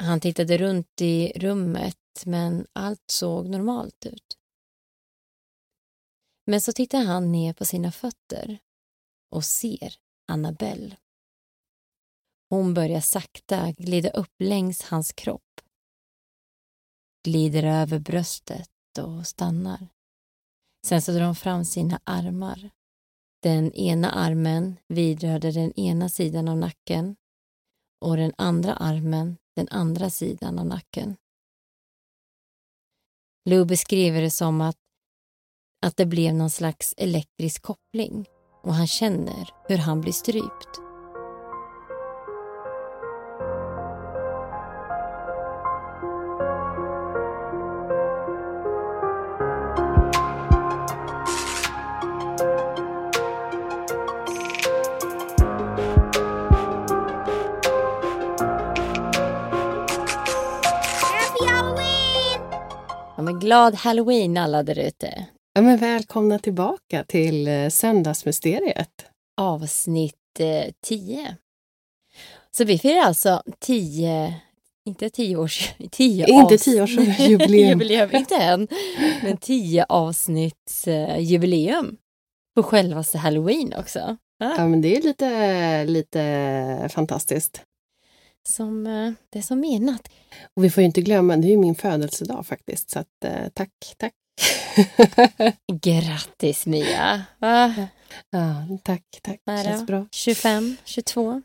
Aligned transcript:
Han 0.00 0.20
tittade 0.20 0.58
runt 0.58 1.00
i 1.00 1.32
rummet, 1.36 1.96
men 2.26 2.66
allt 2.72 3.10
såg 3.10 3.48
normalt 3.48 4.06
ut. 4.06 4.38
Men 6.46 6.60
så 6.60 6.72
tittar 6.72 7.04
han 7.04 7.32
ner 7.32 7.52
på 7.52 7.64
sina 7.64 7.92
fötter 7.92 8.58
och 9.30 9.44
ser 9.44 9.94
Annabelle. 10.28 10.96
Hon 12.48 12.74
börjar 12.74 13.00
sakta 13.00 13.72
glida 13.72 14.10
upp 14.10 14.34
längs 14.38 14.82
hans 14.82 15.12
kropp. 15.12 15.60
Glider 17.24 17.62
över 17.62 17.98
bröstet 17.98 18.98
och 18.98 19.26
stannar. 19.26 19.88
Sen 20.86 21.02
så 21.02 21.12
drar 21.12 21.26
hon 21.26 21.36
fram 21.36 21.64
sina 21.64 22.00
armar. 22.04 22.70
Den 23.42 23.72
ena 23.72 24.10
armen 24.10 24.76
vidrörde 24.88 25.50
den 25.50 25.72
ena 25.72 26.08
sidan 26.08 26.48
av 26.48 26.56
nacken 26.56 27.16
och 28.00 28.16
den 28.16 28.32
andra 28.36 28.74
armen 28.74 29.36
den 29.60 29.68
andra 29.70 30.10
sidan 30.10 30.58
av 30.58 30.66
nacken. 30.66 31.16
Lou 33.44 33.64
beskriver 33.64 34.22
det 34.22 34.30
som 34.30 34.60
att, 34.60 34.76
att 35.82 35.96
det 35.96 36.06
blev 36.06 36.34
någon 36.34 36.50
slags 36.50 36.94
elektrisk 36.96 37.62
koppling 37.62 38.26
och 38.62 38.74
han 38.74 38.86
känner 38.86 39.48
hur 39.68 39.78
han 39.78 40.00
blir 40.00 40.12
strypt. 40.12 40.89
Glad 63.50 63.74
halloween 63.74 64.36
alla 64.36 64.62
där 64.62 64.78
ute. 64.78 65.26
Ja, 65.54 65.62
men 65.62 65.78
välkomna 65.78 66.38
tillbaka 66.38 67.04
till 67.04 67.48
eh, 67.48 67.68
Söndagsmysteriet. 67.68 69.06
Avsnitt 69.40 70.14
10. 70.82 71.36
Så 72.50 72.64
vi 72.64 72.78
firar 72.78 73.00
alltså 73.00 73.42
10, 73.58 74.34
inte 74.86 75.10
10 75.10 75.36
års, 75.36 75.72
10 75.90 76.26
Inte 76.26 76.58
tioårsjubileum. 76.58 77.30
jubileum, 77.70 78.10
inte 78.16 78.36
än, 78.36 78.68
men 79.22 79.36
10 79.36 79.86
avsnitts 79.88 80.88
eh, 80.88 81.18
jubileum 81.18 81.96
på 82.56 82.62
självaste 82.62 83.18
halloween 83.18 83.74
också. 83.78 84.16
Ja, 84.38 84.54
Ja, 84.58 84.66
men 84.68 84.80
det 84.80 84.96
är 84.96 85.02
lite, 85.02 85.84
lite 85.84 86.88
fantastiskt. 86.92 87.62
Som, 88.48 88.86
eh, 88.86 89.12
det 89.30 89.38
är 89.38 89.42
som 89.42 89.60
menat. 89.60 90.08
Och 90.56 90.64
vi 90.64 90.70
får 90.70 90.80
ju 90.80 90.86
inte 90.86 91.00
glömma, 91.02 91.36
det 91.36 91.46
är 91.46 91.50
ju 91.50 91.56
min 91.56 91.74
födelsedag 91.74 92.46
faktiskt. 92.46 92.90
Så 92.90 92.98
att, 92.98 93.24
eh, 93.24 93.48
tack, 93.54 93.94
tack. 93.96 94.12
Grattis 95.82 96.66
Mia! 96.66 97.22
Va? 97.38 97.74
ja, 98.30 98.54
tack, 98.84 99.02
tack. 99.22 99.40
Är 99.46 99.64
Känns 99.64 99.86
bra. 99.86 100.06
25, 100.10 100.76
22, 100.84 101.42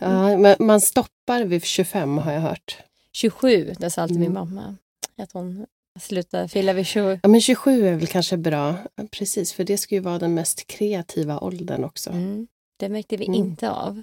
Ja, 0.00 0.36
men 0.38 0.56
man 0.58 0.80
stoppar 0.80 1.44
vid 1.44 1.64
25 1.64 2.18
har 2.18 2.32
jag 2.32 2.40
hört. 2.40 2.76
27, 3.12 3.74
det 3.78 3.90
sa 3.90 4.02
alltid 4.02 4.18
min 4.20 4.30
Mm. 4.30 4.34
mamma. 4.54 4.76
Att 5.18 5.32
hon 5.32 5.66
slutar 6.00 6.48
fylla 6.48 6.72
vid 6.72 6.86
27. 6.86 7.20
Ja, 7.22 7.28
men 7.28 7.40
27 7.40 7.86
är 7.88 7.94
väl 7.94 8.06
kanske 8.06 8.36
bra. 8.36 8.74
Precis, 9.10 9.52
för 9.52 9.64
det 9.64 9.78
ska 9.78 9.94
ju 9.94 10.00
vara 10.00 10.18
den 10.18 10.34
mest 10.34 10.66
kreativa 10.66 11.40
åldern 11.40 11.84
också. 11.84 12.10
Mm. 12.10 12.46
Det 12.78 12.88
märkte 12.88 13.16
vi 13.16 13.24
Mm. 13.26 13.34
inte 13.40 13.70
av. 13.70 14.02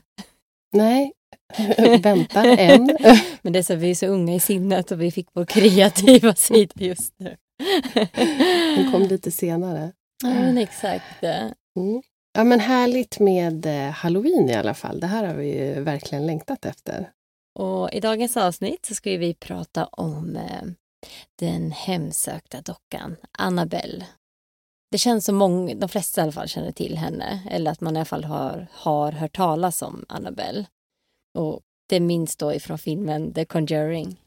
Nej, 0.73 1.11
vänta 2.03 2.43
än. 2.43 2.97
Men 3.41 3.53
det 3.53 3.59
är 3.59 3.63
så, 3.63 3.75
vi 3.75 3.91
är 3.91 3.95
så 3.95 4.07
unga 4.07 4.35
i 4.35 4.39
sinnet 4.39 4.91
och 4.91 5.01
vi 5.01 5.11
fick 5.11 5.27
vår 5.33 5.45
kreativa 5.45 6.35
sida 6.35 6.73
just 6.75 7.13
nu. 7.17 7.37
Den 8.75 8.91
kom 8.91 9.01
lite 9.01 9.31
senare. 9.31 9.91
Ja, 10.23 10.29
men 10.29 10.57
exakt. 10.57 11.23
Mm. 11.23 12.01
Ja, 12.33 12.43
men 12.43 12.59
härligt 12.59 13.19
med 13.19 13.65
eh, 13.65 13.91
halloween 13.91 14.49
i 14.49 14.53
alla 14.53 14.73
fall. 14.73 14.99
Det 14.99 15.07
här 15.07 15.23
har 15.23 15.33
vi 15.33 15.65
ju 15.65 15.81
verkligen 15.81 16.25
längtat 16.25 16.65
efter. 16.65 17.09
Och 17.59 17.93
i 17.93 17.99
dagens 17.99 18.37
avsnitt 18.37 18.85
så 18.85 18.95
ska 18.95 19.09
vi 19.09 19.33
prata 19.33 19.85
om 19.85 20.35
eh, 20.35 20.63
den 21.39 21.71
hemsökta 21.71 22.61
dockan 22.61 23.15
Annabelle. 23.37 24.05
Det 24.91 24.97
känns 24.97 25.25
som 25.25 25.35
många, 25.35 25.75
de 25.75 25.89
flesta 25.89 26.21
i 26.21 26.23
alla 26.23 26.31
fall 26.31 26.47
känner 26.47 26.71
till 26.71 26.97
henne, 26.97 27.39
eller 27.51 27.71
att 27.71 27.81
man 27.81 27.95
i 27.95 27.99
alla 27.99 28.05
fall 28.05 28.23
har, 28.23 28.67
har 28.73 29.11
hört 29.11 29.35
talas 29.35 29.81
om 29.81 30.05
Annabelle. 30.09 30.65
Och 31.37 31.61
det 31.89 31.99
minns 31.99 32.35
då 32.35 32.53
ifrån 32.53 32.77
filmen 32.77 33.33
The 33.33 33.45
Conjuring. 33.45 34.17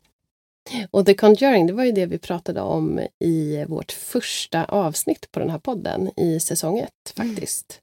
Och 0.90 1.06
The 1.06 1.14
Conjuring, 1.14 1.66
det 1.66 1.72
var 1.72 1.84
ju 1.84 1.92
det 1.92 2.06
vi 2.06 2.18
pratade 2.18 2.60
om 2.60 3.00
i 3.18 3.64
vårt 3.68 3.92
första 3.92 4.64
avsnitt 4.64 5.32
på 5.32 5.40
den 5.40 5.50
här 5.50 5.58
podden 5.58 6.10
i 6.16 6.40
säsong 6.40 6.78
ett 6.78 7.14
faktiskt. 7.16 7.80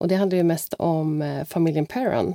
Och 0.00 0.08
det 0.08 0.14
handlar 0.14 0.36
ju 0.36 0.44
mest 0.44 0.74
om 0.74 1.22
eh, 1.22 1.44
familjen 1.44 1.86
Perron. 1.86 2.34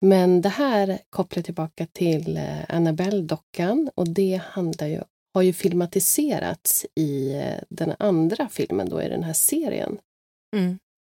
Men 0.00 0.40
det 0.40 0.48
här 0.48 0.98
kopplar 1.10 1.42
tillbaka 1.42 1.86
till 1.92 2.36
eh, 2.36 2.64
Annabelle-dockan 2.68 3.90
och 3.94 4.08
det 4.08 4.40
handlar 4.44 4.86
ju, 4.86 5.00
har 5.34 5.42
ju 5.42 5.52
filmatiserats 5.52 6.86
i 6.94 7.34
eh, 7.34 7.62
den 7.68 7.94
andra 7.98 8.48
filmen 8.48 8.88
då 8.88 9.02
i 9.02 9.08
den 9.08 9.22
här 9.22 9.32
serien. 9.32 9.98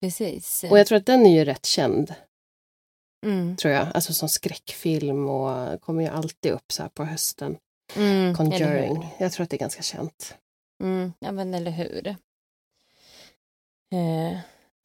Precis. 0.01 0.65
Och 0.71 0.79
jag 0.79 0.87
tror 0.87 0.99
att 0.99 1.07
den 1.07 1.27
är 1.27 1.39
ju 1.39 1.45
rätt 1.45 1.67
känd, 1.67 2.15
mm. 3.27 3.57
tror 3.57 3.75
jag. 3.75 3.87
Alltså 3.95 4.13
som 4.13 4.29
skräckfilm 4.29 5.29
och 5.29 5.81
kommer 5.81 6.03
ju 6.03 6.09
alltid 6.09 6.53
upp 6.53 6.73
så 6.73 6.83
här 6.83 6.91
på 6.91 7.05
hösten. 7.05 7.57
Mm? 7.97 8.35
Conjuring. 8.35 9.15
Jag 9.19 9.33
tror 9.33 9.45
att 9.45 9.51
det 9.51 9.57
är 9.57 9.61
ganska 9.61 9.83
känt. 9.83 10.35
Mm, 10.83 11.13
ja, 11.19 11.33
men 11.33 11.55
eller 11.55 11.71
hur. 11.71 12.17
Eh, 13.95 14.39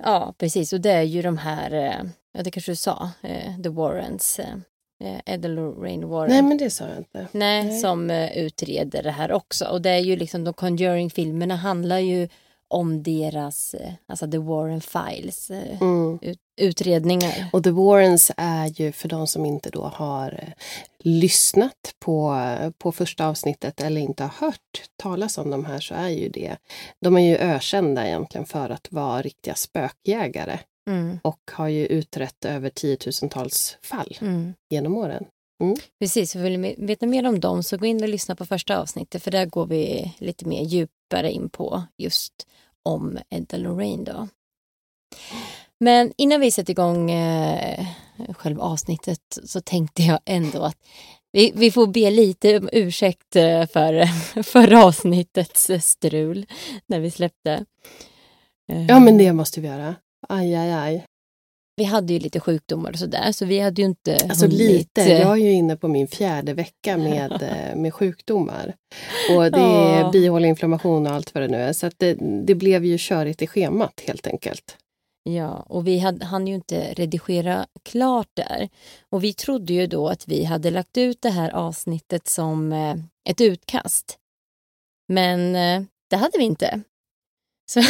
ja, 0.03 0.33
precis. 0.38 0.74
Och 0.74 0.81
det 0.81 0.91
är 0.91 1.01
ju 1.01 1.21
de 1.21 1.38
här, 1.38 1.71
eh, 1.71 2.09
ja 2.33 2.44
det 2.44 2.51
kanske 2.51 2.71
du 2.71 2.75
sa, 2.75 3.09
eh, 3.21 3.62
The 3.63 3.69
Warrens, 3.69 4.39
eh, 4.39 4.56
eh, 5.03 5.19
Ed 5.25 5.50
Lorraine 5.50 6.07
Warren. 6.07 6.31
Nej, 6.31 6.41
men 6.41 6.57
det 6.57 6.69
sa 6.69 6.88
jag 6.88 6.97
inte. 6.97 7.27
Nej, 7.31 7.63
nej. 7.63 7.79
som 7.79 8.09
eh, 8.09 8.38
utreder 8.38 9.03
det 9.03 9.12
här 9.12 9.31
också. 9.31 9.65
Och 9.65 9.81
det 9.81 9.89
är 9.89 10.00
ju 10.00 10.15
liksom, 10.15 10.44
de 10.44 10.53
Conjuring-filmerna 10.53 11.56
handlar 11.56 12.00
ju 12.00 12.29
om 12.68 13.04
deras, 13.04 13.74
eh, 13.74 13.94
alltså 14.07 14.31
The 14.31 14.38
Warren 14.38 14.81
Files, 14.81 15.51
eh, 15.51 15.81
Mm. 15.81 16.19
ut, 16.21 16.38
utredningar. 16.62 17.50
Och 17.54 17.63
The 17.63 17.71
Warrens 17.71 18.31
är 18.38 18.81
ju 18.81 18.92
för 18.92 19.10
de 19.10 19.27
som 19.27 19.45
inte 19.45 19.69
då 19.69 19.83
har 19.83 20.31
eh, 20.31 20.54
lyssnat 21.00 21.95
på, 22.00 22.38
på 22.77 22.92
första 22.92 23.27
avsnittet 23.27 23.81
eller 23.81 24.01
inte 24.01 24.24
har 24.24 24.48
hört 24.48 24.81
talas 25.04 25.38
om 25.38 25.50
de 25.50 25.65
här 25.65 25.80
så 25.80 25.95
är 25.95 26.10
ju 26.10 26.30
det, 26.30 26.57
de 27.01 27.18
är 27.18 27.21
ju 27.21 27.38
ökända 27.38 28.07
egentligen 28.07 28.45
för 28.45 28.69
att 28.69 28.92
vara 28.92 29.21
riktiga 29.21 29.56
spökjägare 29.56 30.60
Mm, 30.89 31.19
och 31.21 31.39
har 31.51 31.68
ju 31.68 31.86
utrett 31.86 32.45
över 32.45 32.69
tiotusentals 32.69 33.77
fall 33.81 34.18
mm. 34.21 34.54
genom 34.69 34.98
åren. 34.98 35.25
Precis, 36.00 36.36
vill 36.36 36.60
ni 36.60 36.75
veta 36.77 37.06
mer 37.06 37.27
om 37.27 37.39
dem 37.39 37.63
så 37.63 37.77
gå 37.77 37.86
in 37.86 38.04
och 38.04 38.10
lyssna 38.10 38.36
på 38.36 38.45
första 38.45 38.80
avsnittet 38.80 39.24
för 39.24 39.31
där 39.31 39.45
går 39.45 39.65
vi 39.65 40.13
lite 40.18 40.45
mer 40.45 40.62
djupare 41.13 41.31
in 41.31 41.50
på 41.50 41.83
just 41.98 42.48
om 42.83 43.19
Edda 43.30 43.57
Lorraine 43.57 44.04
då. 44.04 44.27
Men 45.80 46.13
innan 46.18 46.42
vi 46.42 46.51
sätter 46.51 46.71
igång 46.71 47.12
eh, 47.12 47.86
själva 48.30 48.63
avsnittet 48.63 49.39
så 49.44 49.62
tänkte 49.62 50.04
jag 50.04 50.19
ändå 50.25 50.63
att 50.63 50.77
vi, 51.31 51.51
vi 51.56 51.71
får 51.71 51.88
be 51.88 52.12
lite 52.12 52.57
om 52.57 52.69
ursäkt 52.71 53.36
eh, 53.36 53.65
för 53.68 54.06
förra 54.44 54.86
avsnittets 54.86 55.71
strul 55.80 56.45
när 56.88 57.00
vi 57.00 57.12
släppte. 57.12 57.65
Ja 58.88 59.00
men 59.00 59.18
det 59.18 59.33
måste 59.33 59.62
vi 59.62 59.68
göra. 59.68 59.95
Aj, 60.30 60.56
aj, 60.56 60.71
aj. 60.71 61.06
Vi 61.75 61.83
hade 61.83 62.13
ju 62.13 62.19
lite 62.19 62.39
sjukdomar 62.39 62.91
och 62.91 62.99
sådär 62.99 63.31
så 63.31 63.45
vi 63.45 63.59
hade 63.59 63.81
ju 63.81 63.85
inte 63.87 64.17
Alltså 64.29 64.45
hunnit, 64.45 64.59
lite. 64.59 65.01
eh, 65.03 65.21
Jag 65.21 65.31
är 65.31 65.35
ju 65.43 65.51
inne 65.51 65.75
på 65.77 65.87
min 65.87 66.07
fjärde 66.07 66.53
vecka 66.53 66.97
med, 66.97 67.31
eh, 67.41 67.75
med 67.75 67.93
sjukdomar. 67.93 68.75
Och 69.35 69.51
det 69.51 69.59
är 69.59 70.11
bihåleinflammation 70.11 71.07
och 71.07 71.13
allt 71.13 71.33
vad 71.33 71.43
det 71.43 71.47
nu 71.47 71.57
är. 71.57 71.73
Så 71.73 71.89
det, 71.97 72.13
det 72.45 72.55
blev 72.55 72.85
ju 72.85 72.97
körigt 72.99 73.41
i 73.41 73.47
schemat 73.47 74.01
helt 74.07 74.27
enkelt. 74.27 74.77
Ja, 75.29 75.65
och 75.69 75.87
vi 75.87 75.99
hade, 75.99 76.25
hann 76.25 76.47
ju 76.47 76.55
inte 76.55 76.93
redigera 76.93 77.65
klart 77.83 78.29
där. 78.33 78.69
Och 79.09 79.23
vi 79.23 79.33
trodde 79.33 79.73
ju 79.73 79.87
då 79.87 80.07
att 80.09 80.27
vi 80.27 80.43
hade 80.43 80.71
lagt 80.71 80.97
ut 80.97 81.21
det 81.21 81.29
här 81.29 81.49
avsnittet 81.49 82.27
som 82.27 82.73
eh, 82.73 82.95
ett 83.29 83.41
utkast. 83.41 84.17
Men 85.07 85.53
det 86.09 86.15
hade 86.17 86.37
vi 86.37 86.43
inte. 86.43 86.81
Så, 87.73 87.81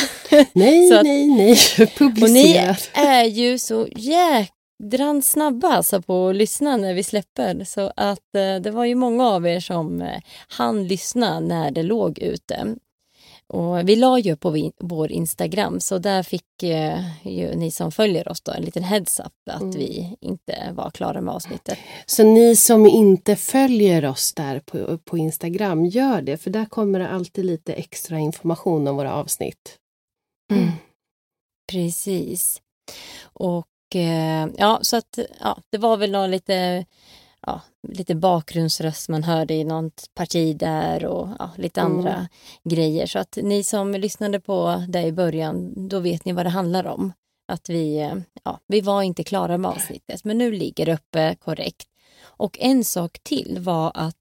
Nej, 0.54 0.88
Så 0.90 0.96
att- 0.96 1.04
nej, 1.04 1.28
nej. 1.28 1.58
och 2.24 2.30
ni 2.30 2.54
är 2.94 3.24
ju 3.24 3.60
så 3.60 3.88
jädrans 3.96 5.30
snabba 5.32 5.68
alltså 5.68 6.02
på 6.02 6.28
att 6.28 6.36
lyssna 6.36 6.78
när 6.78 6.94
vi 6.94 7.04
släpper. 7.04 7.64
Så 7.64 7.92
att 7.96 8.36
eh, 8.38 8.62
det 8.62 8.72
var 8.72 8.86
ju 8.86 8.96
många 8.96 9.28
av 9.30 9.48
er 9.48 9.60
som 9.60 10.02
eh, 10.02 10.20
hann 10.48 10.88
lyssna 10.88 11.40
när 11.40 11.72
det 11.72 11.84
låg 11.84 12.20
ute. 12.20 12.76
Och 13.54 13.90
vi 13.90 13.96
la 13.96 14.20
ju 14.20 14.36
på 14.36 14.72
vår 14.80 15.12
Instagram 15.12 15.80
så 15.80 15.98
där 15.98 16.24
fick 16.24 16.64
eh, 16.64 17.28
ju 17.28 17.56
ni 17.56 17.72
som 17.72 17.92
följer 17.92 18.28
oss 18.32 18.42
då 18.42 18.52
en 18.52 18.62
liten 18.64 18.84
heads 18.84 19.20
up 19.20 19.34
att 19.50 19.62
Mm. 19.62 19.76
vi 19.78 20.18
inte 20.22 20.72
var 20.74 20.90
klara 20.90 21.22
med 21.22 21.34
avsnittet. 21.34 21.78
Så 22.06 22.24
ni 22.24 22.56
som 22.56 22.86
inte 22.86 23.36
följer 23.36 24.06
oss 24.06 24.34
där 24.34 24.60
på, 24.60 24.98
på 24.98 25.18
Instagram, 25.18 25.86
gör 25.86 26.22
det. 26.22 26.38
För 26.38 26.50
där 26.50 26.66
kommer 26.66 27.00
det 27.00 27.10
alltid 27.10 27.46
lite 27.46 27.74
extra 27.74 28.20
information 28.20 28.88
om 28.88 28.96
våra 28.96 29.14
avsnitt. 29.14 29.78
Mm. 30.54 30.72
Precis. 31.72 32.62
Och 33.24 33.96
eh, 33.96 34.48
ja, 34.58 34.80
så 34.82 34.98
att 34.98 35.20
ja, 35.40 35.58
det 35.70 35.78
var 35.78 35.98
väl 35.98 36.12
någon 36.12 36.32
lite, 36.32 36.86
ja, 37.46 37.62
lite 37.88 38.16
bakgrundsröst 38.16 39.10
man 39.10 39.24
hörde 39.24 39.54
i 39.54 39.64
något 39.64 40.10
parti 40.14 40.58
där 40.58 41.06
och 41.06 41.28
ja, 41.40 41.50
lite 41.58 41.82
Mm. 41.82 41.98
andra 41.98 42.28
grejer. 42.64 43.06
Så 43.06 43.20
att 43.20 43.38
ni 43.42 43.64
som 43.64 43.92
lyssnade 43.92 44.40
på 44.40 44.84
det 44.90 45.02
i 45.04 45.12
början, 45.12 45.88
då 45.90 46.00
vet 46.00 46.26
ni 46.26 46.32
vad 46.34 46.46
det 46.46 46.50
handlar 46.50 46.86
om. 46.88 47.14
Att 47.48 47.70
vi, 47.70 47.98
eh, 47.98 48.16
ja, 48.44 48.60
vi 48.68 48.82
var 48.82 49.02
inte 49.04 49.24
klara 49.24 49.58
med 49.58 49.72
avsnittet, 49.72 50.24
men 50.24 50.38
nu 50.38 50.52
ligger 50.52 50.86
det 50.86 50.94
uppe 50.94 51.36
korrekt. 51.36 51.88
Och 52.24 52.58
en 52.60 52.84
sak 52.84 53.20
till 53.24 53.58
var 53.60 53.92
att 53.96 54.16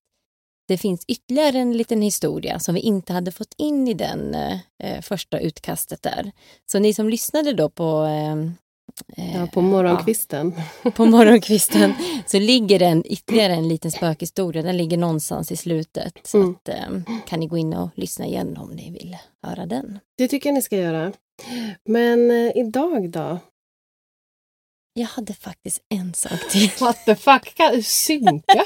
det 0.69 0.79
finns 0.79 1.05
ytterligare 1.09 1.59
en 1.59 1.77
liten 1.77 2.03
historia 2.03 2.59
som 2.59 2.75
vi 2.75 2.81
inte 2.81 3.13
hade 3.13 3.33
fått 3.33 3.55
in 3.59 3.89
i 3.89 3.95
den 3.95 4.35
eh, 4.79 5.01
första 5.03 5.39
utkastet 5.39 6.03
där. 6.03 6.33
Så 6.73 6.79
ni 6.79 6.95
som 6.95 7.09
lyssnade 7.09 7.53
då 7.53 7.69
på, 7.69 8.05
eh, 8.05 8.33
eh, 8.33 8.51
Ja, 9.17 9.47
på 9.53 9.61
morgonkvisten. 9.63 10.55
på 10.95 11.05
morgonkvisten 11.05 11.95
så 12.27 12.39
ligger 12.39 12.79
den 12.79 13.03
ytterligare 13.07 13.53
en 13.55 13.69
liten 13.69 13.91
spökhistoria. 13.91 14.63
Den 14.63 14.77
ligger 14.77 14.97
någonstans 14.97 15.53
i 15.53 15.57
slutet. 15.57 16.19
Så 16.23 16.37
Mm. 16.39 16.51
att, 16.51 16.69
eh, 16.69 17.17
kan 17.27 17.41
ni 17.41 17.47
gå 17.47 17.59
in 17.59 17.75
och 17.75 17.89
lyssna 17.95 18.27
igen 18.27 18.57
om 18.57 18.71
ni 18.71 18.91
vill 18.91 19.17
höra 19.43 19.67
den. 19.67 19.99
Det 20.19 20.29
tycker 20.29 20.49
jag 20.49 20.55
ni 20.55 20.63
ska 20.63 20.77
göra. 20.77 21.13
Men 21.89 22.31
eh, 22.31 22.53
idag 22.57 23.11
då? 23.11 23.39
Jag 24.95 25.07
hade 25.07 25.35
faktiskt 25.35 25.83
en 25.89 26.15
sak 26.15 26.49
till. 26.51 26.71
What 26.81 27.05
the 27.05 27.17
fuck? 27.17 27.55
Kan 27.55 27.73
du 27.75 27.83
synka? 27.83 28.65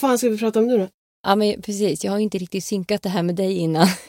Vad 0.00 0.10
fan 0.10 0.18
ska 0.18 0.28
vi 0.28 0.38
prata 0.38 0.58
om 0.58 0.66
nu 0.66 0.78
då? 0.78 0.88
Ja, 1.26 1.34
men 1.36 1.62
precis. 1.62 2.04
Jag 2.04 2.12
har 2.12 2.18
inte 2.18 2.38
riktigt 2.38 2.64
synkat 2.64 3.02
det 3.02 3.08
här 3.08 3.22
med 3.22 3.34
dig 3.34 3.58
innan. 3.58 3.86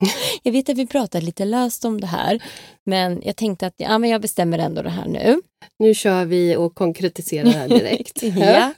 Jag 0.42 0.52
vet 0.52 0.68
att 0.68 0.78
vi 0.78 0.86
pratade 0.86 1.26
lite 1.26 1.44
löst 1.44 1.84
om 1.84 2.00
det 2.00 2.06
här, 2.06 2.42
men 2.84 3.22
jag 3.24 3.36
tänkte 3.36 3.66
att 3.66 3.74
ja, 3.76 3.98
men 3.98 4.10
jag 4.10 4.20
bestämmer 4.20 4.58
ändå 4.58 4.82
det 4.82 4.90
här 4.90 5.08
nu. 5.08 5.40
Nu 5.78 5.94
kör 5.94 6.24
vi 6.24 6.56
och 6.56 6.74
konkretiserar 6.74 7.50
här 7.50 7.68
direkt. 7.68 8.22
ja. 8.22 8.72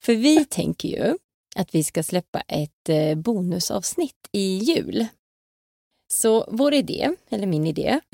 För 0.00 0.14
vi 0.14 0.44
tänker 0.44 0.88
ju 0.88 1.16
att 1.56 1.74
vi 1.74 1.84
ska 1.84 2.02
släppa 2.02 2.40
ett 2.40 2.88
eh, 2.88 3.14
bonusavsnitt 3.14 4.28
i 4.32 4.56
jul. 4.56 5.06
Så 6.12 6.48
vår 6.50 6.74
idé, 6.74 7.10
eller 7.30 7.46
min 7.46 7.66
idé, 7.66 8.00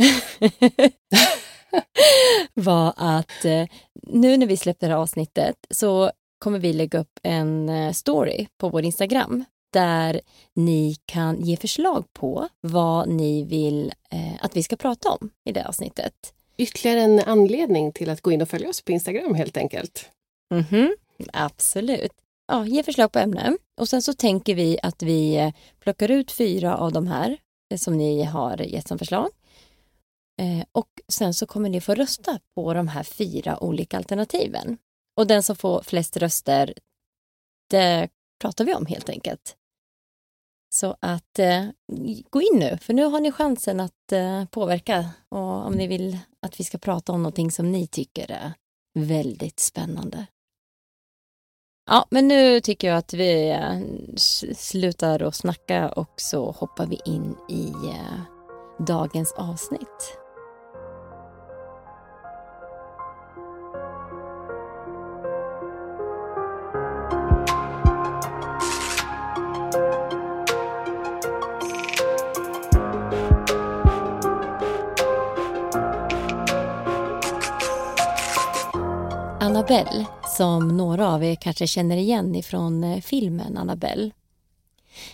var 2.55 2.95
att 2.97 3.45
eh, 3.45 3.67
nu 4.03 4.37
när 4.37 4.47
vi 4.47 4.57
släpper 4.57 4.87
det 4.87 4.95
här 4.95 5.01
avsnittet 5.01 5.57
så 5.71 6.11
kommer 6.39 6.59
vi 6.59 6.73
lägga 6.73 6.99
upp 6.99 7.21
en 7.23 7.69
eh, 7.69 7.93
story 7.93 8.47
på 8.59 8.69
vår 8.69 8.85
Instagram 8.85 9.45
där 9.77 10.21
ni 10.55 10.97
kan 11.07 11.41
ge 11.41 11.57
förslag 11.57 12.13
på 12.13 12.49
vad 12.61 13.09
ni 13.09 13.45
vill 13.45 13.93
eh, 14.11 14.45
att 14.45 14.57
vi 14.57 14.63
ska 14.63 14.77
prata 14.77 15.11
om 15.11 15.31
i 15.45 15.53
det 15.53 15.67
avsnittet. 15.67 16.35
Ytterligare 16.57 17.01
en 17.01 17.21
anledning 17.21 17.93
till 17.93 18.11
att 18.11 18.21
gå 18.21 18.33
in 18.33 18.43
och 18.43 18.49
följa 18.49 18.69
oss 18.69 18.83
på 18.83 18.93
Instagram 18.93 19.35
helt 19.35 19.57
enkelt. 19.57 20.11
Mhm, 20.55 20.97
absolut. 21.33 22.13
Ja, 22.47 22.67
ge 22.67 22.83
förslag 22.83 23.13
på 23.13 23.19
ämnen. 23.19 23.59
Och 23.81 23.89
sen 23.89 24.03
så 24.03 24.13
tänker 24.13 24.55
vi 24.55 24.79
att 24.83 25.03
vi 25.03 25.37
eh, 25.37 25.53
plockar 25.81 26.11
ut 26.11 26.33
fyra 26.33 26.77
av 26.77 26.93
de 26.93 27.07
här 27.07 27.39
eh, 27.71 27.79
som 27.79 27.97
ni 27.97 28.23
har 28.23 28.63
gett 28.63 28.89
som 28.89 28.99
förslag. 28.99 29.29
Eh, 30.41 30.65
och 30.73 30.91
sen 31.09 31.35
så 31.35 31.47
kommer 31.47 31.69
ni 31.69 31.81
få 31.81 31.95
rösta 31.95 32.39
på 32.55 32.75
de 32.75 32.89
här 32.89 33.03
fyra 33.03 33.63
olika 33.63 33.97
alternativen. 33.97 34.79
Och 35.17 35.27
den 35.27 35.43
som 35.43 35.57
får 35.57 35.83
flest 35.83 36.17
röster, 36.17 36.75
det 37.71 38.09
pratar 38.41 38.65
vi 38.65 38.75
om 38.75 38.87
helt 38.87 39.09
enkelt. 39.09 39.56
Så 40.77 40.97
att 41.01 41.39
eh, 41.39 41.65
gå 42.31 42.43
in 42.43 42.59
nu, 42.59 42.79
för 42.81 42.95
nu 42.95 43.05
har 43.05 43.21
ni 43.21 43.33
chansen 43.33 43.81
att 43.81 44.13
eh, 44.13 44.45
påverka 44.45 45.11
och 45.29 45.67
om 45.67 45.73
ni 45.73 45.87
vill 45.87 46.19
att 46.43 46.61
vi 46.61 46.65
ska 46.65 46.79
prata 46.79 47.13
om 47.13 47.23
någonting 47.23 47.51
som 47.51 47.73
ni 47.73 47.87
tycker 47.87 48.31
är 48.31 48.53
väldigt 48.95 49.61
spännande. 49.61 50.27
Ja, 51.91 52.07
men 52.11 52.29
nu 52.29 52.61
tycker 52.61 52.89
jag 52.89 52.97
att 52.97 53.15
vi 53.15 53.51
eh, 53.51 53.81
slutar 54.57 55.23
att 55.23 55.35
snacka 55.35 55.89
och 55.89 56.13
så 56.17 56.51
hoppar 56.51 56.87
vi 56.87 57.01
in 57.05 57.37
i 57.49 57.69
eh, 57.69 58.21
dagens 58.87 59.33
avsnitt. 59.33 60.19
Annabelle, 79.71 80.07
som 80.37 80.69
några 80.69 81.09
av 81.09 81.25
er 81.25 81.35
kanske 81.35 81.67
känner 81.67 81.97
igen 81.97 82.35
ifrån 82.35 82.85
eh, 82.85 83.01
filmen 83.01 83.57
Annabelle. 83.57 84.11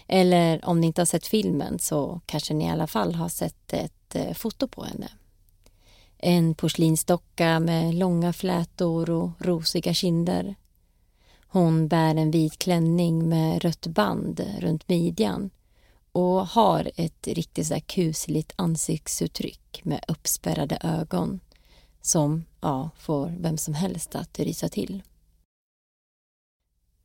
Eller 0.07 0.65
om 0.65 0.81
ni 0.81 0.87
inte 0.87 1.01
har 1.01 1.07
sett 1.07 1.27
filmen 1.27 1.79
så 1.79 2.21
kanske 2.27 2.55
ni 2.55 2.65
i 2.65 2.69
alla 2.69 2.87
fall 2.87 3.15
har 3.15 3.29
sett 3.29 3.73
ett 3.73 4.15
eh, 4.15 4.35
foto 4.35 4.69
på 4.69 4.85
henne. 4.85 5.09
En 6.19 6.55
porslinsdocka 6.55 7.61
med 7.61 7.95
långa 7.95 8.33
flätor 8.33 9.11
och 9.11 9.31
rosiga 9.39 9.95
kinder. 9.95 10.55
Hon 11.47 11.89
bär 11.89 12.15
en 12.15 12.31
vit 12.31 12.59
klänning 12.59 13.29
med 13.29 13.63
rött 13.63 13.87
band 13.87 14.47
runt 14.59 14.89
midjan 14.89 15.51
och 16.13 16.47
har 16.47 16.91
ett 16.97 17.27
riktigt 17.27 17.67
så 17.67 17.81
kusligt 17.87 18.53
ansiktsuttryck 18.57 19.81
med 19.85 20.05
uppspärrade 20.09 20.79
ögon 20.83 21.41
som 22.03 22.45
ja, 22.61 22.91
får 22.97 23.35
vem 23.39 23.59
som 23.59 23.75
helst 23.75 24.15
att 24.15 24.39
rysa 24.39 24.69
till. 24.69 25.03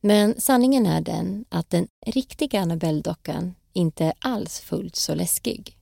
Men 0.00 0.40
sanningen 0.40 0.86
är 0.86 1.00
den 1.00 1.44
att 1.48 1.70
den 1.70 1.88
riktiga 2.06 2.60
Annabelle-dockan 2.60 3.54
inte 3.72 4.12
alls 4.18 4.60
fullt 4.60 4.96
så 4.96 5.14
läskig. 5.14 5.76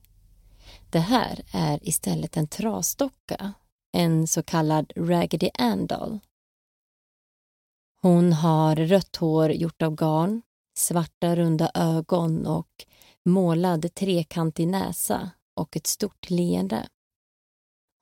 Det 0.89 0.99
här 0.99 1.45
är 1.53 1.87
istället 1.87 2.37
en 2.37 2.47
trasdocka, 2.47 3.53
en 3.91 4.27
så 4.27 4.43
kallad 4.43 4.93
Raggedy 4.95 5.49
Ann 5.53 5.87
doll. 5.87 6.19
Hon 8.01 8.33
har 8.33 8.75
rött 8.75 9.15
hår 9.15 9.51
gjort 9.51 9.81
av 9.81 9.95
garn, 9.95 10.41
svarta 10.77 11.35
runda 11.35 11.71
ögon 11.73 12.45
och 12.45 12.85
målad 13.25 13.93
trekantig 13.93 14.67
näsa 14.67 15.31
och 15.53 15.77
ett 15.77 15.87
stort 15.87 16.29
leende. 16.29 16.87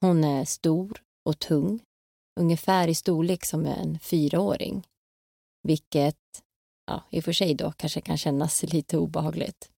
Hon 0.02 0.24
är 0.24 0.46
stor 0.46 1.02
och 1.25 1.39
tung, 1.39 1.79
ungefär 2.39 2.88
i 2.88 2.96
storlek 2.96 3.46
som 3.46 3.65
en 3.65 4.00
fyraåring. 4.00 4.88
Vilket, 5.63 6.44
ja, 6.88 7.03
i 7.10 7.20
och 7.20 7.24
för 7.24 7.34
sig 7.34 7.55
då 7.55 7.72
kanske 7.72 8.01
kan 8.01 8.17
kännas 8.17 8.63
lite 8.74 8.98
obehagligt. 8.98 9.70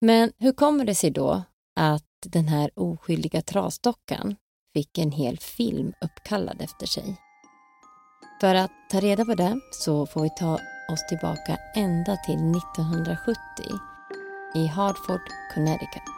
Men 0.00 0.32
hur 0.38 0.52
kommer 0.52 0.84
det 0.84 0.94
sig 0.94 1.10
då 1.10 1.42
att 1.80 2.04
den 2.26 2.48
här 2.48 2.70
oskyldiga 2.74 3.42
trasdockan 3.42 4.36
fick 4.74 4.98
en 4.98 5.10
hel 5.10 5.38
film 5.38 5.92
uppkallad 6.00 6.60
efter 6.60 6.86
sig? 6.86 7.16
För 8.40 8.54
att 8.54 8.70
ta 8.90 9.00
reda 9.00 9.24
på 9.24 9.34
det 9.34 9.60
så 9.70 10.06
får 10.06 10.22
vi 10.22 10.30
ta 10.30 10.54
oss 10.92 11.06
tillbaka 11.08 11.58
ända 11.74 12.16
till 12.16 12.34
1970 12.34 13.36
i 14.54 14.66
Hartford, 14.66 15.20
Connecticut. 15.54 16.14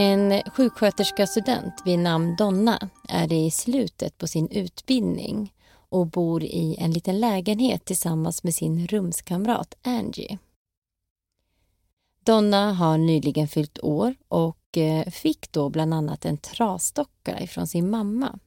En 0.00 0.42
sjuksköterskastudent 0.42 1.82
vid 1.84 1.98
namn 1.98 2.36
Donna 2.36 2.90
är 3.08 3.32
i 3.32 3.50
slutet 3.50 4.18
på 4.18 4.26
sin 4.26 4.48
utbildning 4.48 5.54
och 5.72 6.06
bor 6.06 6.42
i 6.42 6.76
en 6.78 6.90
liten 6.90 7.20
lägenhet 7.20 7.84
tillsammans 7.84 8.42
med 8.42 8.54
sin 8.54 8.86
rumskamrat 8.86 9.74
Angie. 9.82 10.38
Donna 12.24 12.72
har 12.72 12.98
nyligen 12.98 13.48
fyllt 13.48 13.78
år 13.78 14.14
och 14.28 14.78
eh, 14.78 15.10
fick 15.10 15.52
då 15.52 15.68
bland 15.68 15.94
annat 15.94 16.24
en 16.24 16.38
trasdocka 16.38 17.40
ifrån 17.40 17.66
sin 17.66 17.90
mamma 17.90 18.38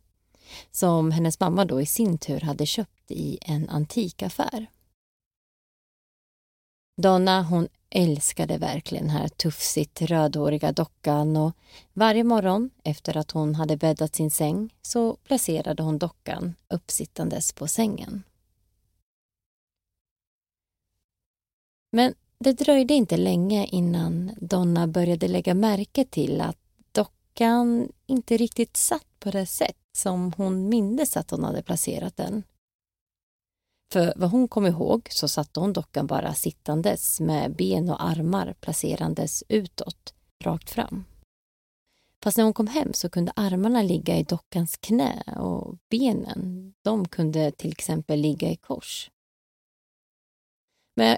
som 0.71 1.11
hennes 1.11 1.39
mamma 1.39 1.65
då 1.65 1.81
i 1.81 1.85
sin 1.85 2.17
tur 2.17 2.39
hade 2.39 2.65
köpt 2.65 3.11
i 3.11 3.37
en 3.41 3.69
antikaffär. 3.69 4.67
Donna 7.01 7.43
hon 7.43 7.67
älskade 7.95 8.57
verkligen 8.57 9.07
den 9.07 9.15
här 9.15 9.27
tufsigt 9.27 10.01
rödhåriga 10.01 10.71
dockan 10.71 11.37
och 11.37 11.57
varje 11.93 12.23
morgon 12.23 12.69
efter 12.83 13.17
att 13.17 13.31
hon 13.31 13.55
hade 13.55 13.77
bäddat 13.77 14.15
sin 14.15 14.31
säng 14.31 14.73
så 14.81 15.15
placerade 15.15 15.83
hon 15.83 15.97
dockan 15.97 16.55
uppsittandes 16.67 17.53
på 17.53 17.67
sängen. 17.67 18.23
Men 21.91 22.13
det 22.39 22.53
dröjde 22.53 22.93
inte 22.93 23.17
länge 23.17 23.65
innan 23.65 24.31
Donna 24.41 24.87
började 24.87 25.27
lägga 25.27 25.53
märke 25.53 26.05
till 26.05 26.41
att 26.41 26.57
dockan 26.91 27.91
inte 28.05 28.37
riktigt 28.37 28.77
satt 28.77 29.19
på 29.19 29.31
det 29.31 29.45
sätt 29.45 29.77
som 29.91 30.33
hon 30.37 30.69
mindes 30.69 31.17
att 31.17 31.31
hon 31.31 31.43
hade 31.43 31.63
placerat 31.63 32.17
den. 32.17 32.43
För 33.93 34.13
vad 34.15 34.29
hon 34.29 34.47
kom 34.47 34.65
ihåg 34.65 35.07
så 35.11 35.27
satte 35.27 35.59
hon 35.59 35.73
dockan 35.73 36.07
bara 36.07 36.33
sittandes 36.33 37.19
med 37.19 37.55
ben 37.55 37.89
och 37.89 38.03
armar 38.03 38.53
placerandes 38.59 39.43
utåt, 39.49 40.13
rakt 40.43 40.69
fram. 40.69 41.05
Fast 42.23 42.37
när 42.37 42.43
hon 42.43 42.53
kom 42.53 42.67
hem 42.67 42.93
så 42.93 43.09
kunde 43.09 43.31
armarna 43.35 43.81
ligga 43.81 44.17
i 44.17 44.23
dockans 44.23 44.77
knä 44.77 45.23
och 45.37 45.77
benen, 45.89 46.73
de 46.81 47.07
kunde 47.07 47.51
till 47.51 47.71
exempel 47.71 48.19
ligga 48.19 48.49
i 48.49 48.55
kors. 48.55 49.11
Men 50.95 51.17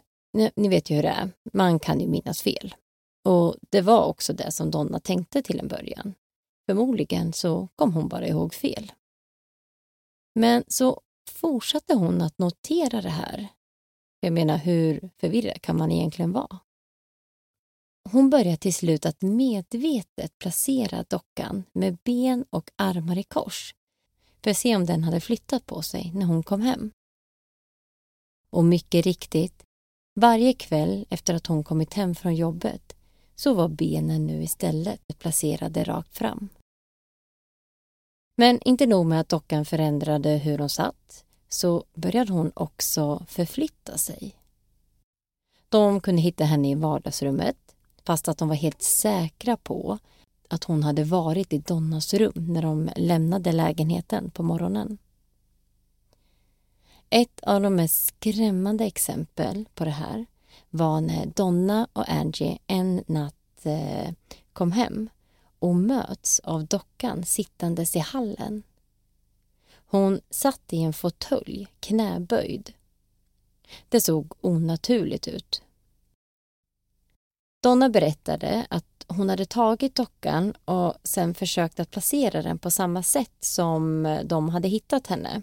ni 0.55 0.70
vet 0.70 0.89
ju 0.89 0.96
hur 0.96 1.03
det 1.03 1.10
är, 1.10 1.32
man 1.53 1.79
kan 1.79 2.00
ju 2.00 2.08
minnas 2.08 2.41
fel. 2.41 2.75
Och 3.24 3.55
det 3.70 3.82
var 3.82 4.05
också 4.05 4.34
det 4.34 4.51
som 4.51 4.72
Donna 4.72 5.00
tänkte 5.00 5.41
till 5.41 5.60
en 5.60 5.67
början. 5.67 6.13
Förmodligen 6.65 7.34
så 7.34 7.67
kom 7.75 7.94
hon 7.94 8.08
bara 8.08 8.27
ihåg 8.27 8.53
fel. 8.53 8.91
Men 10.34 10.63
så 10.67 11.01
fortsatte 11.29 11.94
hon 11.94 12.22
att 12.22 12.38
notera 12.38 13.01
det 13.01 13.10
här. 13.10 13.48
Jag 14.20 14.34
menar, 14.34 14.58
hur 14.58 15.10
förvirrad 15.17 15.62
kan 15.62 15.77
man 15.77 15.91
egentligen 15.91 16.32
vara? 16.32 16.60
Hon 18.10 18.29
började 18.29 18.58
till 18.58 18.74
slut 18.74 19.05
att 19.05 19.22
medvetet 19.22 20.38
placera 20.39 21.03
dockan 21.03 21.63
med 21.74 21.98
ben 22.03 22.46
och 22.50 22.72
armar 22.75 23.17
i 23.17 23.24
kors 23.24 23.75
för 24.44 24.51
att 24.51 24.58
se 24.58 24.75
om 24.75 24.86
den 24.86 25.03
hade 25.03 25.22
flyttat 25.22 25.65
på 25.65 25.82
sig 25.82 26.12
när 26.13 26.25
hon 26.25 26.44
kom 26.44 26.62
hem. 26.62 26.91
Och 28.50 28.65
mycket 28.65 29.05
riktigt, 29.05 29.63
varje 30.15 30.53
kväll 30.53 31.05
efter 31.10 31.34
att 31.34 31.48
hon 31.48 31.63
kommit 31.63 31.94
hem 31.94 32.15
från 32.15 32.36
jobbet 32.36 32.96
så 33.36 33.53
var 33.53 33.67
benen 33.67 34.27
nu 34.27 34.44
istället 34.44 35.20
placerade 35.20 35.84
rakt 35.84 36.17
fram. 36.17 36.50
Men 38.36 38.60
inte 38.65 38.86
nog 38.86 39.06
med 39.06 39.20
att 39.20 39.30
dockan 39.30 39.65
förändrade 39.65 40.30
hur 40.30 40.58
hon 40.58 40.70
satt 40.70 41.25
så 41.50 41.84
började 41.94 42.34
hon 42.34 42.51
också 42.56 43.25
förflytta 43.27 43.98
sig. 43.98 44.36
De 45.70 46.01
kunde 46.01 46.22
hitta 46.22 46.44
henne 46.44 46.72
i 46.72 46.75
vardagsrummet 46.75 47.58
fast 48.06 48.27
att 48.27 48.38
de 48.38 48.48
var 48.48 48.56
helt 48.56 48.82
säkra 48.82 49.58
på 49.58 50.00
att 50.50 50.63
hon 50.63 50.84
hade 50.84 51.04
varit 51.04 51.54
i 51.54 51.58
Donnas 51.58 52.13
rum 52.13 52.32
när 52.36 52.62
de 52.62 52.89
lämnade 52.96 53.51
lägenheten 53.51 54.32
på 54.32 54.44
morgonen. 54.44 54.98
Ett 57.10 57.39
av 57.44 57.62
de 57.62 57.75
mest 57.75 58.06
skrämmande 58.06 58.86
exempel 58.86 59.65
på 59.75 59.86
det 59.86 59.92
här 59.92 60.25
var 60.70 61.01
när 61.01 61.25
Donna 61.25 61.88
och 61.94 62.10
Angie 62.10 62.58
en 62.68 63.04
natt 63.08 63.65
eh, 63.65 64.13
kom 64.54 64.72
hem 64.72 65.10
och 65.59 65.75
möts 65.75 66.39
av 66.39 66.65
dockan 66.65 67.24
sittandes 67.24 67.95
i 67.95 68.00
hallen. 68.00 68.63
Hon 69.88 70.21
satt 70.29 70.74
i 70.74 70.81
en 70.81 70.93
fåtölj, 70.93 71.67
knäböjd. 71.79 72.74
Det 73.89 74.01
såg 74.01 74.33
onaturligt 74.41 75.27
ut. 75.27 75.62
Donna 77.63 77.89
berättade 77.89 78.67
att 78.69 79.05
hon 79.07 79.29
hade 79.29 79.45
tagit 79.45 79.95
dockan 79.95 80.53
och 80.65 80.93
sen 81.03 81.33
försökt 81.33 81.79
att 81.79 81.91
placera 81.91 82.41
den 82.41 82.57
på 82.57 82.71
samma 82.71 83.03
sätt 83.03 83.38
som 83.39 84.03
de 84.25 84.50
hade 84.50 84.67
hittat 84.67 85.07
henne. 85.07 85.41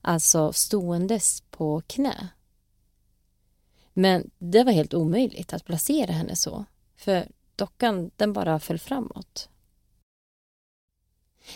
Alltså 0.00 0.52
ståendes 0.52 1.40
på 1.50 1.82
knä. 1.86 2.28
Men 3.92 4.30
det 4.38 4.64
var 4.64 4.72
helt 4.72 4.94
omöjligt 4.94 5.52
att 5.52 5.64
placera 5.64 6.12
henne 6.12 6.36
så, 6.36 6.64
för 6.96 7.28
dockan 7.62 8.10
den 8.16 8.32
bara 8.32 8.58
föll 8.58 8.78
framåt. 8.78 9.48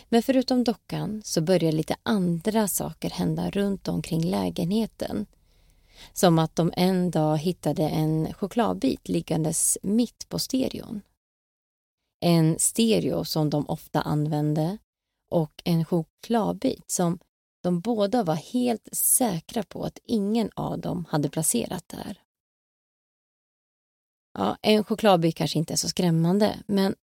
Men 0.08 0.22
förutom 0.22 0.64
dockan 0.64 1.22
så 1.24 1.40
började 1.40 1.76
lite 1.76 1.96
andra 2.02 2.68
saker 2.68 3.10
hända 3.10 3.50
runt 3.50 3.88
omkring 3.88 4.24
lägenheten. 4.24 5.26
Som 6.12 6.38
att 6.38 6.56
de 6.56 6.72
en 6.76 7.10
dag 7.10 7.38
hittade 7.38 7.88
en 7.88 8.34
chokladbit 8.34 9.08
liggandes 9.08 9.78
mitt 9.82 10.28
på 10.28 10.38
stereon. 10.38 11.00
En 12.20 12.58
stereo 12.58 13.24
som 13.24 13.50
de 13.50 13.68
ofta 13.68 14.00
använde 14.00 14.78
och 15.30 15.62
en 15.64 15.84
chokladbit 15.84 16.90
som 16.90 17.18
de 17.62 17.80
båda 17.80 18.24
var 18.24 18.34
helt 18.34 18.88
säkra 18.92 19.62
på 19.62 19.84
att 19.84 19.98
ingen 20.04 20.50
av 20.54 20.78
dem 20.78 21.04
hade 21.10 21.30
placerat 21.30 21.88
där. 21.88 22.25
Ja, 24.38 24.56
en 24.62 24.84
chokladbit 24.84 25.34
kanske 25.34 25.58
inte 25.58 25.72
är 25.72 25.76
så 25.76 25.88
skrämmande, 25.88 26.62
men 26.66 26.94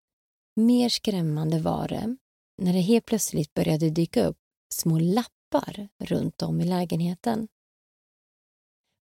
mer 0.56 0.90
skrämmande 0.90 1.60
var 1.60 1.88
det 1.88 2.16
när 2.58 2.74
det 2.74 2.80
helt 2.80 3.06
plötsligt 3.06 3.54
började 3.54 3.90
dyka 3.90 4.26
upp 4.26 4.38
små 4.74 5.00
lappar 5.00 5.90
runt 6.00 6.42
om 6.42 6.62
i 6.62 6.66
lägenheten. 6.66 7.48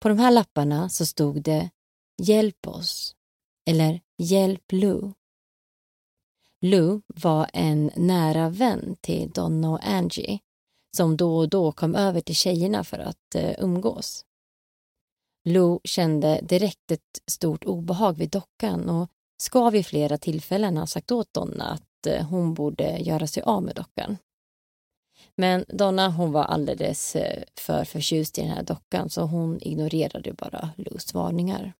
På 0.01 0.09
de 0.09 0.19
här 0.19 0.31
lapparna 0.31 0.89
så 0.89 1.05
stod 1.05 1.43
det 1.43 1.69
Hjälp 2.21 2.67
oss 2.67 3.15
eller 3.69 4.01
Hjälp 4.17 4.71
Lou. 4.71 5.13
Lou 6.61 7.01
var 7.07 7.49
en 7.53 7.91
nära 7.95 8.49
vän 8.49 8.95
till 9.01 9.31
Donna 9.31 9.69
och 9.69 9.87
Angie 9.87 10.39
som 10.97 11.17
då 11.17 11.37
och 11.37 11.49
då 11.49 11.71
kom 11.71 11.95
över 11.95 12.21
till 12.21 12.35
tjejerna 12.35 12.83
för 12.83 12.99
att 12.99 13.35
eh, 13.35 13.55
umgås. 13.59 14.25
Lou 15.47 15.79
kände 15.83 16.39
direkt 16.43 16.91
ett 16.91 17.21
stort 17.31 17.65
obehag 17.65 18.17
vid 18.17 18.29
dockan 18.29 18.89
och 18.89 19.09
ska 19.41 19.69
vid 19.69 19.85
flera 19.85 20.17
tillfällen 20.17 20.77
ha 20.77 20.87
sagt 20.87 21.11
åt 21.11 21.33
Donna 21.33 21.65
att 21.69 22.07
eh, 22.07 22.25
hon 22.25 22.53
borde 22.53 22.97
göra 22.97 23.27
sig 23.27 23.43
av 23.43 23.63
med 23.63 23.75
dockan. 23.75 24.17
Men 25.35 25.65
Donna 25.67 26.09
hon 26.09 26.31
var 26.31 26.43
alldeles 26.43 27.15
eh, 27.15 27.43
för 27.59 27.83
förtjust 27.83 28.37
i 28.37 28.41
den 28.41 28.49
här 28.51 28.63
dockan 28.63 29.09
så 29.09 29.21
hon 29.21 29.61
ignorerade 29.61 30.33
bara 30.33 30.69
Lous 30.77 31.13
varningar. 31.13 31.73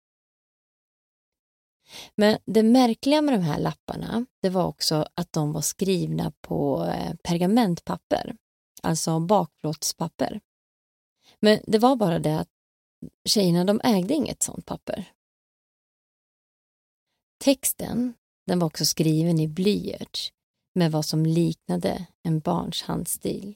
Men 2.16 2.38
det 2.46 2.64
märkliga 2.64 3.22
med 3.22 3.34
de 3.34 3.42
här 3.42 3.60
lapparna, 3.60 4.26
det 4.42 4.50
var 4.50 4.66
också 4.66 5.08
att 5.14 5.34
de 5.34 5.54
var 5.54 5.62
skrivna 5.62 6.32
på 6.42 6.86
eh, 6.86 7.14
pergamentpapper, 7.24 8.36
alltså 8.84 9.20
bakplåtspapper. 9.20 10.42
Men 11.40 11.60
det 11.68 11.80
var 11.80 11.96
bara 11.96 12.20
det 12.20 12.40
att 12.40 12.50
tjejerna 13.26 13.64
de 13.64 13.82
ägde 13.84 14.14
inget 14.14 14.44
sånt 14.44 14.66
papper. 14.66 15.14
Texten 17.40 18.14
den 18.48 18.60
var 18.60 18.68
också 18.68 18.86
skriven 18.86 19.40
i 19.40 19.48
blyerts 19.48 20.34
med 20.76 20.92
vad 20.92 21.06
som 21.06 21.26
liknade 21.26 22.06
en 22.24 22.40
barns 22.40 22.82
handstil. 22.82 23.56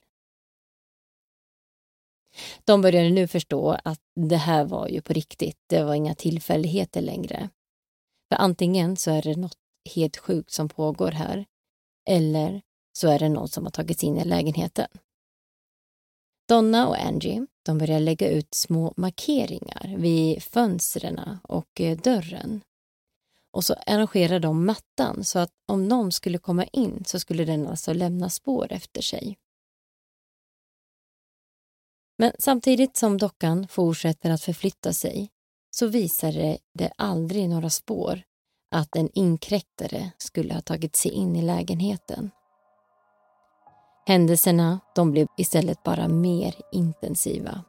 De 2.65 2.81
började 2.81 3.09
nu 3.09 3.27
förstå 3.27 3.77
att 3.83 4.01
det 4.15 4.37
här 4.37 4.65
var 4.65 4.87
ju 4.87 5.01
på 5.01 5.13
riktigt, 5.13 5.57
det 5.67 5.83
var 5.83 5.93
inga 5.93 6.15
tillfälligheter 6.15 7.01
längre. 7.01 7.49
För 8.29 8.35
antingen 8.35 8.97
så 8.97 9.11
är 9.11 9.21
det 9.21 9.35
något 9.35 9.57
helt 9.95 10.17
sjukt 10.17 10.51
som 10.51 10.69
pågår 10.69 11.11
här, 11.11 11.45
eller 12.09 12.61
så 12.97 13.07
är 13.07 13.19
det 13.19 13.29
någon 13.29 13.47
som 13.47 13.63
har 13.63 13.71
tagit 13.71 13.99
sig 13.99 14.09
in 14.09 14.17
i 14.17 14.25
lägenheten. 14.25 14.87
Donna 16.51 16.87
och 16.87 16.97
Angie 16.99 17.47
de 17.65 17.77
börjar 17.77 17.99
lägga 17.99 18.29
ut 18.29 18.55
små 18.55 18.93
markeringar 18.97 19.95
vid 19.97 20.43
fönstren 20.43 21.19
och 21.43 21.81
eh, 21.81 21.97
dörren. 21.97 22.61
Och 23.51 23.63
så 23.63 23.73
arrangerar 23.73 24.39
de 24.39 24.65
mattan 24.65 25.23
så 25.23 25.39
att 25.39 25.51
om 25.67 25.87
någon 25.87 26.11
skulle 26.11 26.37
komma 26.37 26.63
in 26.63 27.03
så 27.05 27.19
skulle 27.19 27.45
den 27.45 27.67
alltså 27.67 27.93
lämna 27.93 28.29
spår 28.29 28.67
efter 28.71 29.01
sig. 29.01 29.37
Men 32.17 32.31
samtidigt 32.39 32.97
som 32.97 33.17
dockan 33.17 33.67
fortsätter 33.67 34.29
att 34.29 34.41
förflytta 34.41 34.93
sig 34.93 35.29
så 35.75 35.87
visar 35.87 36.57
det 36.73 36.91
aldrig 36.97 37.49
några 37.49 37.69
spår 37.69 38.23
att 38.75 38.95
en 38.95 39.09
inkräktare 39.13 40.11
skulle 40.17 40.53
ha 40.53 40.61
tagit 40.61 40.95
sig 40.95 41.11
in 41.11 41.35
i 41.35 41.41
lägenheten. 41.41 42.31
Händelserna 44.05 44.79
de 44.95 45.11
blev 45.11 45.27
istället 45.37 45.83
bara 45.83 46.07
mer 46.07 46.55
intensiva. 46.71 47.61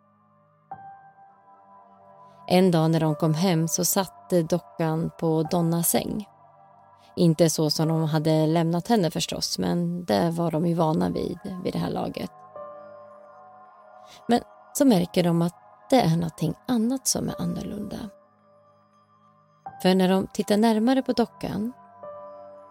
En 2.48 2.70
dag 2.70 2.90
när 2.90 3.00
de 3.00 3.14
kom 3.14 3.34
hem 3.34 3.68
så 3.68 3.84
satt 3.84 4.30
dockan 4.30 5.10
på 5.18 5.42
Donnas 5.42 5.88
säng. 5.88 6.28
Inte 7.16 7.50
så 7.50 7.70
som 7.70 7.88
de 7.88 8.04
hade 8.04 8.46
lämnat 8.46 8.88
henne 8.88 9.10
förstås, 9.10 9.58
men 9.58 10.04
det 10.04 10.30
var 10.30 10.50
de 10.50 10.66
ju 10.66 10.74
vana 10.74 11.10
vid 11.10 11.38
vid 11.64 11.72
det 11.72 11.78
här 11.78 11.90
laget. 11.90 12.30
Men 14.28 14.40
så 14.72 14.84
märker 14.84 15.24
de 15.24 15.42
att 15.42 15.54
det 15.90 16.00
är 16.00 16.16
någonting 16.16 16.54
annat 16.68 17.06
som 17.06 17.28
är 17.28 17.40
annorlunda. 17.42 17.98
För 19.82 19.94
när 19.94 20.08
de 20.08 20.26
tittar 20.26 20.56
närmare 20.56 21.02
på 21.02 21.12
dockan 21.12 21.72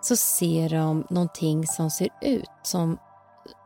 så 0.02 0.16
ser 0.16 0.70
de 0.70 1.08
någonting 1.10 1.68
som 1.68 1.90
ser 1.90 2.10
ut 2.22 2.50
som 2.64 2.98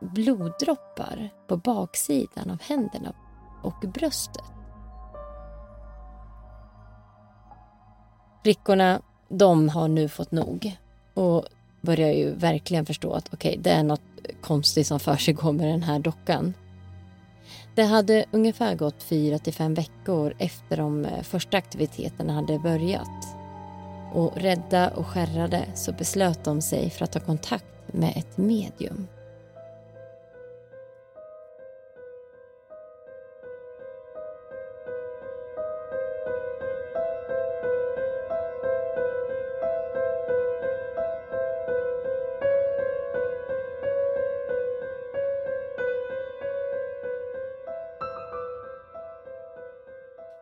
bloddroppar 0.00 1.30
på 1.46 1.56
baksidan 1.56 2.50
av 2.50 2.62
händerna 2.62 3.12
och 3.62 3.84
bröstet. 3.88 4.44
Flickorna, 8.42 9.00
de 9.28 9.68
har 9.68 9.88
nu 9.88 10.08
fått 10.08 10.32
nog 10.32 10.76
och 11.14 11.44
börjar 11.80 12.12
ju 12.12 12.34
verkligen 12.34 12.86
förstå 12.86 13.12
att 13.12 13.34
okej, 13.34 13.50
okay, 13.50 13.62
det 13.62 13.70
är 13.70 13.82
något 13.82 14.00
konstigt 14.40 14.86
som 14.86 15.00
för 15.00 15.52
med 15.52 15.68
den 15.68 15.82
här 15.82 15.98
dockan. 15.98 16.54
Det 17.74 17.84
hade 17.84 18.24
ungefär 18.30 18.74
gått 18.74 19.02
fyra 19.02 19.38
till 19.38 19.54
fem 19.54 19.74
veckor 19.74 20.34
efter 20.38 20.76
de 20.76 21.04
eh, 21.04 21.22
första 21.22 21.56
aktiviteterna 21.56 22.32
hade 22.32 22.58
börjat. 22.58 23.36
Och 24.12 24.36
rädda 24.36 24.90
och 24.90 25.06
skärrade 25.06 25.64
så 25.74 25.92
beslöt 25.92 26.44
de 26.44 26.62
sig 26.62 26.90
för 26.90 27.04
att 27.04 27.12
ta 27.12 27.20
kontakt 27.20 27.92
med 27.92 28.12
ett 28.16 28.36
medium. 28.36 29.06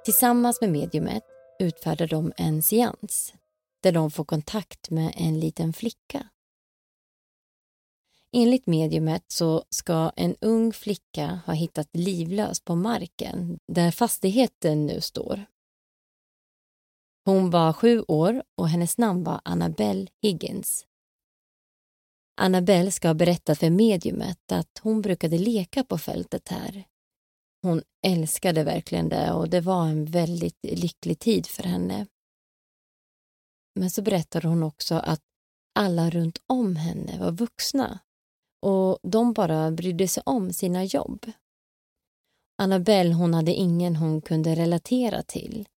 Tillsammans 0.05 0.61
med 0.61 0.71
mediumet 0.71 1.23
utfärdar 1.59 2.07
de 2.07 2.33
en 2.37 2.63
seans 2.63 3.35
där 3.83 3.93
de 3.93 4.11
får 4.11 4.25
kontakt 4.25 4.91
med 4.91 5.13
en 5.17 5.41
liten 5.41 5.73
flicka. 5.73 6.29
Enligt 8.33 8.67
mediumet 8.67 9.25
så 9.29 9.65
ska 9.71 10.11
en 10.17 10.37
ung 10.41 10.73
flicka 10.73 11.41
ha 11.47 11.53
hittat 11.53 11.89
livlös 11.93 12.61
på 12.61 12.75
marken 12.75 13.59
där 13.69 13.91
fastigheten 13.91 14.87
nu 14.87 15.01
står. 15.01 15.47
Hon 17.25 17.51
var 17.51 17.73
sju 17.73 18.01
år 18.09 18.43
och 18.55 18.69
hennes 18.69 18.99
namn 18.99 19.25
var 19.25 19.41
Annabelle 19.45 20.07
Higgins. 20.23 20.87
Annabelle 22.37 22.93
ska 22.93 23.09
ha 23.09 23.15
berättat 23.15 23.59
för 23.59 23.71
mediumet 23.71 24.53
att 24.53 24.81
hon 24.83 25.03
brukade 25.03 25.39
leka 25.39 25.85
på 25.85 25.99
fältet 25.99 26.49
här 26.49 26.85
hon 27.65 27.83
älskade 28.07 28.65
verkligen 28.65 29.09
det 29.09 29.33
och 29.33 29.51
det 29.51 29.61
var 29.61 29.87
en 29.87 30.05
väldigt 30.05 30.59
lycklig 30.63 31.19
tid 31.19 31.47
för 31.47 31.63
henne. 31.63 32.07
Men 33.75 33.91
så 33.91 34.03
berättade 34.03 34.49
hon 34.49 34.63
också 34.63 34.95
att 34.95 35.21
alla 35.75 36.11
runt 36.11 36.39
om 36.47 36.77
henne 36.77 37.19
var 37.19 37.33
vuxna 37.33 37.99
och 38.63 38.99
de 39.03 39.33
bara 39.33 39.71
brydde 39.71 40.09
sig 40.09 40.23
om 40.27 40.53
sina 40.53 40.85
jobb. 40.85 41.27
Annabelle 42.63 43.15
hon 43.15 43.35
hade 43.35 43.53
ingen 43.53 43.97
hon 43.97 44.21
kunde 44.21 44.55
relatera 44.55 45.23
till. 45.23 45.69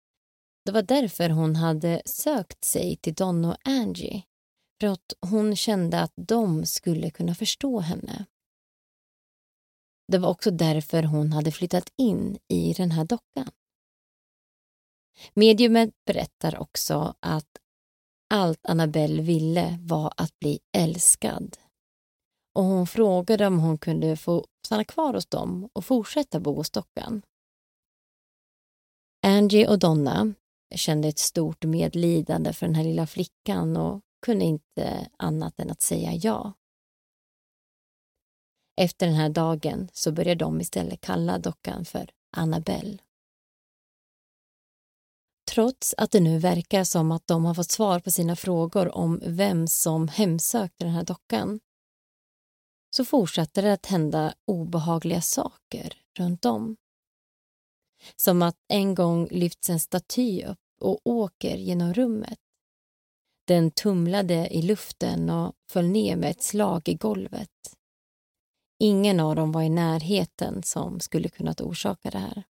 Det 0.66 0.72
var 0.72 0.82
därför 0.82 1.30
hon 1.30 1.56
hade 1.56 2.02
sökt 2.06 2.64
sig 2.64 2.96
till 2.96 3.14
Don 3.14 3.46
och 3.46 3.58
Angie 3.64 4.24
för 4.82 4.88
att 4.88 5.14
hon 5.22 5.56
kände 5.56 6.02
att 6.02 6.14
de 6.16 6.66
skulle 6.66 7.10
kunna 7.10 7.36
förstå 7.36 7.80
henne. 7.80 8.26
Det 10.08 10.18
var 10.18 10.30
också 10.30 10.52
därför 10.52 11.04
hon 11.04 11.32
hade 11.34 11.52
flyttat 11.52 11.94
in 11.98 12.38
i 12.48 12.74
den 12.74 12.92
här 12.92 13.06
dockan. 13.06 13.52
Mediumet 15.34 15.90
berättar 16.06 16.60
också 16.60 17.16
att 17.20 17.58
allt 18.30 18.60
Annabelle 18.66 19.22
ville 19.22 19.78
var 19.82 20.14
att 20.18 20.40
bli 20.40 20.60
älskad. 20.78 21.58
Och 22.56 22.64
hon 22.64 22.88
frågade 22.88 23.48
om 23.48 23.60
hon 23.60 23.78
kunde 23.78 24.18
få 24.18 24.46
stanna 24.66 24.84
kvar 24.84 25.14
hos 25.14 25.26
dem 25.26 25.70
och 25.74 25.86
fortsätta 25.86 26.40
bo 26.40 26.56
hos 26.56 26.70
dockan. 26.70 27.22
Angie 29.26 29.68
och 29.68 29.80
Donna 29.80 30.34
kände 30.76 31.08
ett 31.08 31.20
stort 31.20 31.64
medlidande 31.64 32.54
för 32.54 32.66
den 32.66 32.76
här 32.76 32.84
lilla 32.84 33.08
flickan 33.08 33.78
och 33.78 34.02
kunde 34.26 34.46
inte 34.46 35.10
annat 35.18 35.60
än 35.60 35.72
att 35.72 35.82
säga 35.82 36.14
ja. 36.14 36.54
Efter 38.80 39.06
den 39.06 39.16
här 39.16 39.30
dagen 39.30 39.90
så 39.94 40.12
börjar 40.12 40.36
de 40.36 40.62
istället 40.62 41.02
kalla 41.02 41.40
dockan 41.40 41.86
för 41.86 42.10
Annabelle. 42.32 42.98
Trots 45.52 45.96
att 45.98 46.12
det 46.12 46.20
nu 46.20 46.40
verkar 46.40 46.84
som 46.84 47.12
att 47.12 47.28
de 47.28 47.46
har 47.46 47.54
fått 47.54 47.72
svar 47.72 48.00
på 48.00 48.12
sina 48.12 48.36
frågor 48.36 48.96
om 48.96 49.22
vem 49.26 49.68
som 49.68 50.08
hemsökte 50.08 50.86
den 50.86 50.94
här 50.94 51.04
dockan 51.04 51.60
så 52.90 53.06
fortsätter 53.06 53.62
det 53.62 53.74
att 53.74 53.86
hända 53.86 54.34
obehagliga 54.46 55.22
saker 55.22 55.94
runt 56.18 56.46
om. 56.46 56.78
Som 58.16 58.42
att 58.42 58.58
en 58.68 58.96
gång 58.96 59.28
lyfts 59.32 59.70
en 59.70 59.80
staty 59.80 60.44
upp 60.44 60.60
och 60.82 61.00
åker 61.04 61.58
genom 61.58 61.94
rummet. 61.94 62.40
Den 63.48 63.72
tumlade 63.72 64.48
i 64.56 64.62
luften 64.62 65.30
och 65.30 65.56
föll 65.70 65.88
ner 65.88 66.16
med 66.16 66.32
ett 66.32 66.44
slag 66.44 66.90
i 66.90 66.94
golvet. 66.94 67.77
Ingen 68.80 69.20
av 69.20 69.36
dem 69.36 69.52
var 69.52 69.62
i 69.62 69.70
närheten 69.70 70.64
som 70.64 71.00
skulle 71.00 71.30
kunnat 71.30 71.62
orsaka 71.62 72.10
det 72.10 72.18
här. 72.18 72.44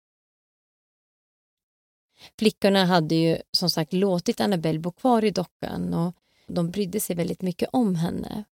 Flickorna 2.39 2.85
hade 2.85 3.15
ju 3.15 3.39
som 3.51 3.71
sagt 3.71 3.93
låtit 3.93 4.41
Annabelle 4.41 4.79
bo 4.79 4.93
kvar 4.93 5.25
i 5.25 5.31
dockan 5.31 5.95
och 5.95 6.15
de 6.47 6.71
brydde 6.71 7.01
sig 7.01 7.17
väldigt 7.17 7.43
mycket 7.43 7.69
om 7.73 7.95
henne. 7.95 8.45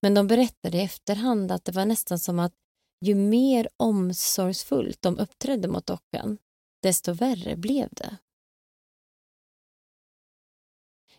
Men 0.00 0.14
de 0.14 0.26
berättade 0.26 0.78
i 0.78 0.80
efterhand 0.80 1.52
att 1.52 1.64
det 1.64 1.72
var 1.72 1.84
nästan 1.84 2.18
som 2.18 2.38
att 2.38 2.54
ju 3.00 3.14
mer 3.14 3.68
omsorgsfullt 3.76 5.02
de 5.02 5.18
uppträdde 5.18 5.68
mot 5.68 5.86
dockan, 5.86 6.38
desto 6.82 7.12
värre 7.12 7.56
blev 7.56 7.88
det. 7.90 8.16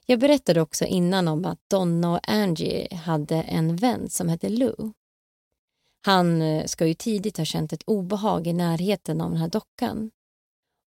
Jag 0.05 0.19
berättade 0.19 0.61
också 0.61 0.85
innan 0.85 1.27
om 1.27 1.45
att 1.45 1.69
Donna 1.69 2.11
och 2.11 2.29
Angie 2.29 2.95
hade 2.95 3.41
en 3.41 3.75
vän 3.75 4.09
som 4.09 4.29
hette 4.29 4.49
Lou. 4.49 4.93
Han 6.05 6.41
eh, 6.41 6.65
ska 6.65 6.87
ju 6.87 6.93
tidigt 6.93 7.37
ha 7.37 7.45
känt 7.45 7.73
ett 7.73 7.83
obehag 7.83 8.47
i 8.47 8.53
närheten 8.53 9.21
av 9.21 9.29
den 9.29 9.39
här 9.39 9.47
dockan 9.47 10.11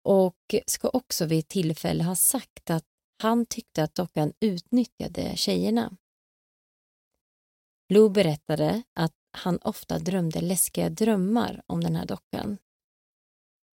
och 0.04 0.54
ska 0.66 0.88
också 0.88 1.26
vid 1.26 1.38
ett 1.38 1.48
tillfälle 1.48 2.04
ha 2.04 2.16
sagt 2.16 2.70
att 2.70 2.84
han 3.22 3.46
tyckte 3.46 3.82
att 3.82 3.94
dockan 3.94 4.32
utnyttjade 4.40 5.36
tjejerna. 5.36 5.96
Lou 7.88 8.08
berättade 8.08 8.82
att 8.94 9.12
han 9.36 9.58
ofta 9.58 9.98
drömde 9.98 10.40
läskiga 10.40 10.90
drömmar 10.90 11.62
om 11.66 11.80
den 11.80 11.96
här 11.96 12.06
dockan. 12.06 12.58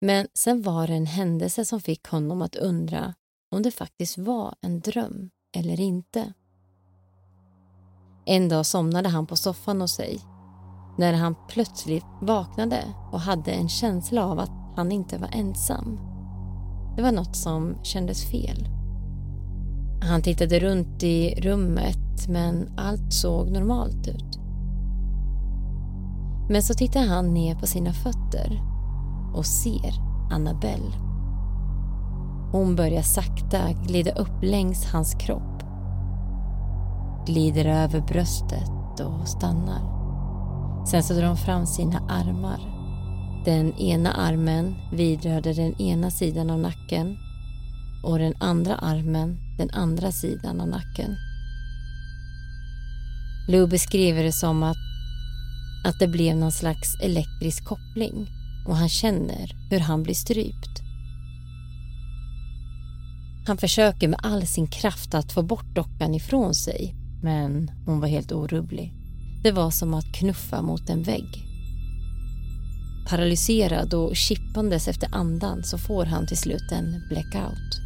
Men 0.01 0.29
sen 0.35 0.63
var 0.63 0.87
det 0.87 0.95
en 0.95 1.07
händelse 1.07 1.65
som 1.65 1.81
fick 1.81 2.07
honom 2.07 2.43
att 2.43 2.57
undra 2.57 3.15
om 3.51 3.63
det 3.63 3.71
faktiskt 3.71 4.19
var 4.19 4.55
en 4.61 4.81
dröm 4.81 5.31
eller 5.57 5.81
inte. 5.81 6.33
En 8.27 8.49
dag 8.49 8.67
somnade 8.67 9.09
han 9.09 9.27
på 9.27 9.37
soffan 9.37 9.81
hos 9.81 9.95
sig 9.95 10.21
när 11.01 11.13
han 11.13 11.35
plötsligt 11.49 12.07
vaknade 12.21 12.85
och 13.13 13.21
hade 13.21 13.51
en 13.51 13.69
känsla 13.69 14.25
av 14.25 14.39
att 14.39 14.51
han 14.77 14.93
inte 14.93 15.19
var 15.19 15.29
ensam. 15.33 16.01
Det 16.97 17.03
var 17.03 17.13
något 17.13 17.37
som 17.37 17.75
kändes 17.83 18.31
fel. 18.31 18.69
Han 20.03 20.23
tittade 20.23 20.61
runt 20.61 21.03
i 21.03 21.35
rummet 21.41 22.29
men 22.29 22.69
allt 22.77 23.13
såg 23.13 23.51
normalt 23.51 24.09
ut. 24.09 24.39
Men 26.51 26.63
så 26.63 26.75
tittar 26.75 27.07
han 27.07 27.35
ner 27.35 27.55
på 27.55 27.67
sina 27.67 27.93
fötter 27.93 28.63
och 29.35 29.47
ser 29.47 29.93
Annabelle. 30.31 30.93
Hon 32.53 32.77
börjar 32.77 33.03
sakta 33.03 33.73
glida 33.87 34.13
upp 34.13 34.43
längs 34.43 34.85
hans 34.85 35.15
kropp. 35.15 35.63
Glider 37.27 37.65
över 37.65 38.01
bröstet 38.01 39.01
och 39.01 39.29
stannar. 39.29 40.00
Sen 40.91 41.03
så 41.03 41.15
drar 41.15 41.27
hon 41.27 41.37
fram 41.37 41.67
sina 41.67 41.99
armar. 42.09 42.61
Den 43.45 43.79
ena 43.79 44.13
armen 44.13 44.75
vidrörde 44.93 45.53
den 45.53 45.81
ena 45.81 46.11
sidan 46.11 46.51
av 46.51 46.59
nacken 46.59 47.17
och 48.05 48.19
den 48.19 48.35
andra 48.41 48.77
armen 48.77 49.37
den 49.59 49.71
andra 49.71 50.13
sidan 50.13 50.61
av 50.61 50.69
nacken. 50.69 51.17
Lou 53.49 53.67
beskriver 53.67 54.23
det 54.23 54.33
som 54.33 54.63
att, 54.63 54.77
att 55.85 55.99
det 55.99 56.09
blev 56.09 56.37
någon 56.37 56.53
slags 56.53 57.01
elektrisk 57.03 57.65
koppling 57.65 58.27
och 58.67 58.77
han 58.77 58.89
känner 58.89 59.71
hur 59.71 59.81
han 59.81 60.03
blir 60.03 60.15
strypt. 60.15 60.81
Han 63.47 63.57
försöker 63.57 64.09
med 64.09 64.21
all 64.23 64.47
sin 64.47 64.67
kraft 64.67 65.15
att 65.15 65.33
få 65.33 65.43
bort 65.43 65.75
dockan 65.75 66.15
ifrån 66.15 66.55
sig 66.55 66.95
men 67.23 67.71
hon 67.87 68.01
var 68.01 68.09
helt 68.09 68.33
orubblig. 68.33 69.00
Det 69.43 69.53
var 69.53 69.71
som 69.71 69.95
att 69.95 70.13
knuffa 70.13 70.63
mot 70.63 70.91
en 70.91 71.03
vägg. 71.03 71.45
Paralyserad 73.09 73.95
och 73.95 74.17
kippandes 74.17 74.89
efter 74.89 75.09
andan 75.15 75.63
så 75.65 75.79
får 75.79 76.05
han 76.05 76.27
till 76.27 76.37
slut 76.37 76.73
en 76.73 77.03
blackout. 77.09 77.81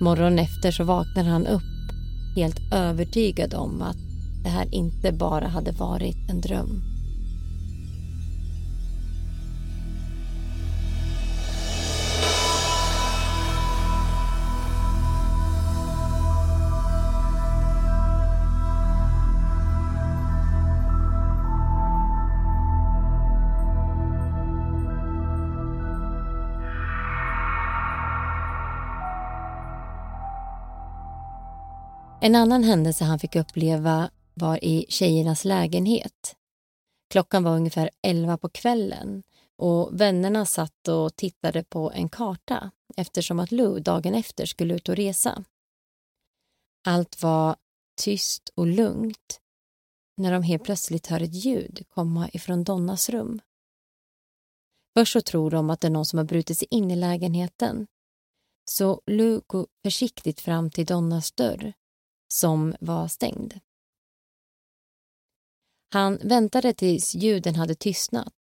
Morgonen 0.00 0.38
efter 0.38 0.70
så 0.70 0.84
vaknar 0.84 1.24
han 1.24 1.46
upp 1.46 1.62
helt 2.36 2.72
övertygad 2.72 3.54
om 3.54 3.82
att 3.82 3.96
det 4.42 4.48
här 4.48 4.74
inte 4.74 5.12
bara 5.12 5.48
hade 5.48 5.72
varit 5.72 6.30
en 6.30 6.40
dröm. 6.40 6.93
En 32.24 32.34
annan 32.34 32.64
händelse 32.64 33.04
han 33.04 33.18
fick 33.18 33.36
uppleva 33.36 34.10
var 34.34 34.64
i 34.64 34.86
tjejernas 34.88 35.44
lägenhet. 35.44 36.36
Klockan 37.10 37.44
var 37.44 37.56
ungefär 37.56 37.90
elva 38.02 38.38
på 38.38 38.48
kvällen 38.48 39.22
och 39.56 40.00
vännerna 40.00 40.46
satt 40.46 40.88
och 40.88 41.16
tittade 41.16 41.64
på 41.64 41.90
en 41.90 42.08
karta 42.08 42.70
eftersom 42.96 43.40
att 43.40 43.52
Lou 43.52 43.80
dagen 43.80 44.14
efter 44.14 44.46
skulle 44.46 44.74
ut 44.74 44.88
och 44.88 44.96
resa. 44.96 45.44
Allt 46.86 47.22
var 47.22 47.56
tyst 48.02 48.48
och 48.54 48.66
lugnt 48.66 49.40
när 50.16 50.32
de 50.32 50.42
helt 50.42 50.64
plötsligt 50.64 51.06
hör 51.06 51.20
ett 51.20 51.34
ljud 51.34 51.82
komma 51.88 52.30
ifrån 52.32 52.64
Donnas 52.64 53.08
rum. 53.08 53.40
Först 54.96 55.12
så 55.12 55.20
tror 55.20 55.50
de 55.50 55.70
att 55.70 55.80
det 55.80 55.88
är 55.88 55.90
någon 55.90 56.06
som 56.06 56.16
har 56.16 56.26
brutit 56.26 56.58
sig 56.58 56.68
in 56.70 56.90
i 56.90 56.96
lägenheten. 56.96 57.86
Så 58.70 59.00
Lou 59.06 59.40
går 59.46 59.66
försiktigt 59.82 60.40
fram 60.40 60.70
till 60.70 60.86
Donnas 60.86 61.32
dörr 61.32 61.74
som 62.28 62.74
var 62.80 63.08
stängd. 63.08 63.60
Han 65.90 66.18
väntade 66.22 66.74
tills 66.74 67.14
ljuden 67.14 67.54
hade 67.54 67.74
tystnat. 67.74 68.34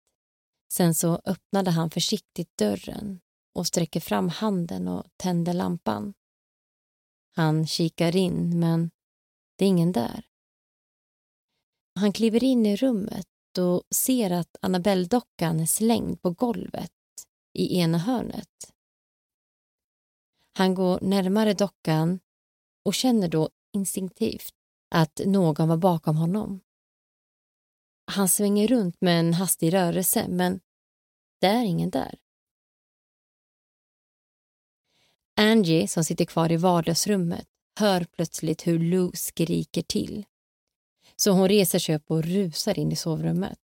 Sen 0.73 0.95
så 0.95 1.21
öppnade 1.25 1.71
han 1.71 1.90
försiktigt 1.90 2.57
dörren 2.57 3.21
och 3.55 3.66
sträcker 3.66 4.01
fram 4.01 4.29
handen 4.29 4.88
och 4.88 5.07
tänder 5.16 5.53
lampan. 5.53 6.14
Han 7.35 7.66
kikar 7.66 8.16
in, 8.16 8.59
men 8.59 8.90
det 9.57 9.64
är 9.64 9.68
ingen 9.68 9.92
där. 9.92 10.27
Han 11.95 12.12
kliver 12.12 12.45
in 12.45 12.66
i 12.66 12.77
rummet 12.77 13.27
och 13.59 13.83
ser 13.95 14.31
att 14.31 14.57
Annabelle-dockan 14.61 15.61
är 15.61 15.66
slängd 15.66 16.23
på 16.23 16.31
golvet 16.31 16.92
i 17.53 17.79
ena 17.79 17.99
hörnet. 17.99 18.73
Han 20.53 20.75
går 20.75 21.01
närmare 21.01 21.55
dockan 21.55 22.21
och 22.85 22.95
känner 22.95 23.29
då 23.29 23.51
instinktivt 23.72 24.54
att 24.90 25.20
någon 25.26 25.68
var 25.68 25.76
bakom 25.76 26.16
honom. 26.16 26.61
Han 28.04 28.28
svänger 28.28 28.68
runt 28.68 29.00
med 29.00 29.20
en 29.20 29.35
hastig 29.35 29.72
rörelse, 29.72 30.28
men 30.28 30.61
det 31.40 31.46
är 31.46 31.64
ingen 31.64 31.90
där. 31.90 32.18
Angie, 35.37 35.88
som 35.88 36.04
sitter 36.04 36.24
kvar 36.24 36.52
i 36.52 36.56
vardagsrummet, 36.56 37.48
hör 37.78 38.04
plötsligt 38.04 38.66
hur 38.66 38.78
Lou 38.78 39.11
skriker 39.14 39.82
till. 39.82 40.26
Så 41.16 41.30
hon 41.30 41.48
reser 41.48 41.78
sig 41.78 41.96
upp 41.96 42.11
och 42.11 42.22
rusar 42.24 42.78
in 42.78 42.92
i 42.92 42.96
sovrummet. 42.96 43.58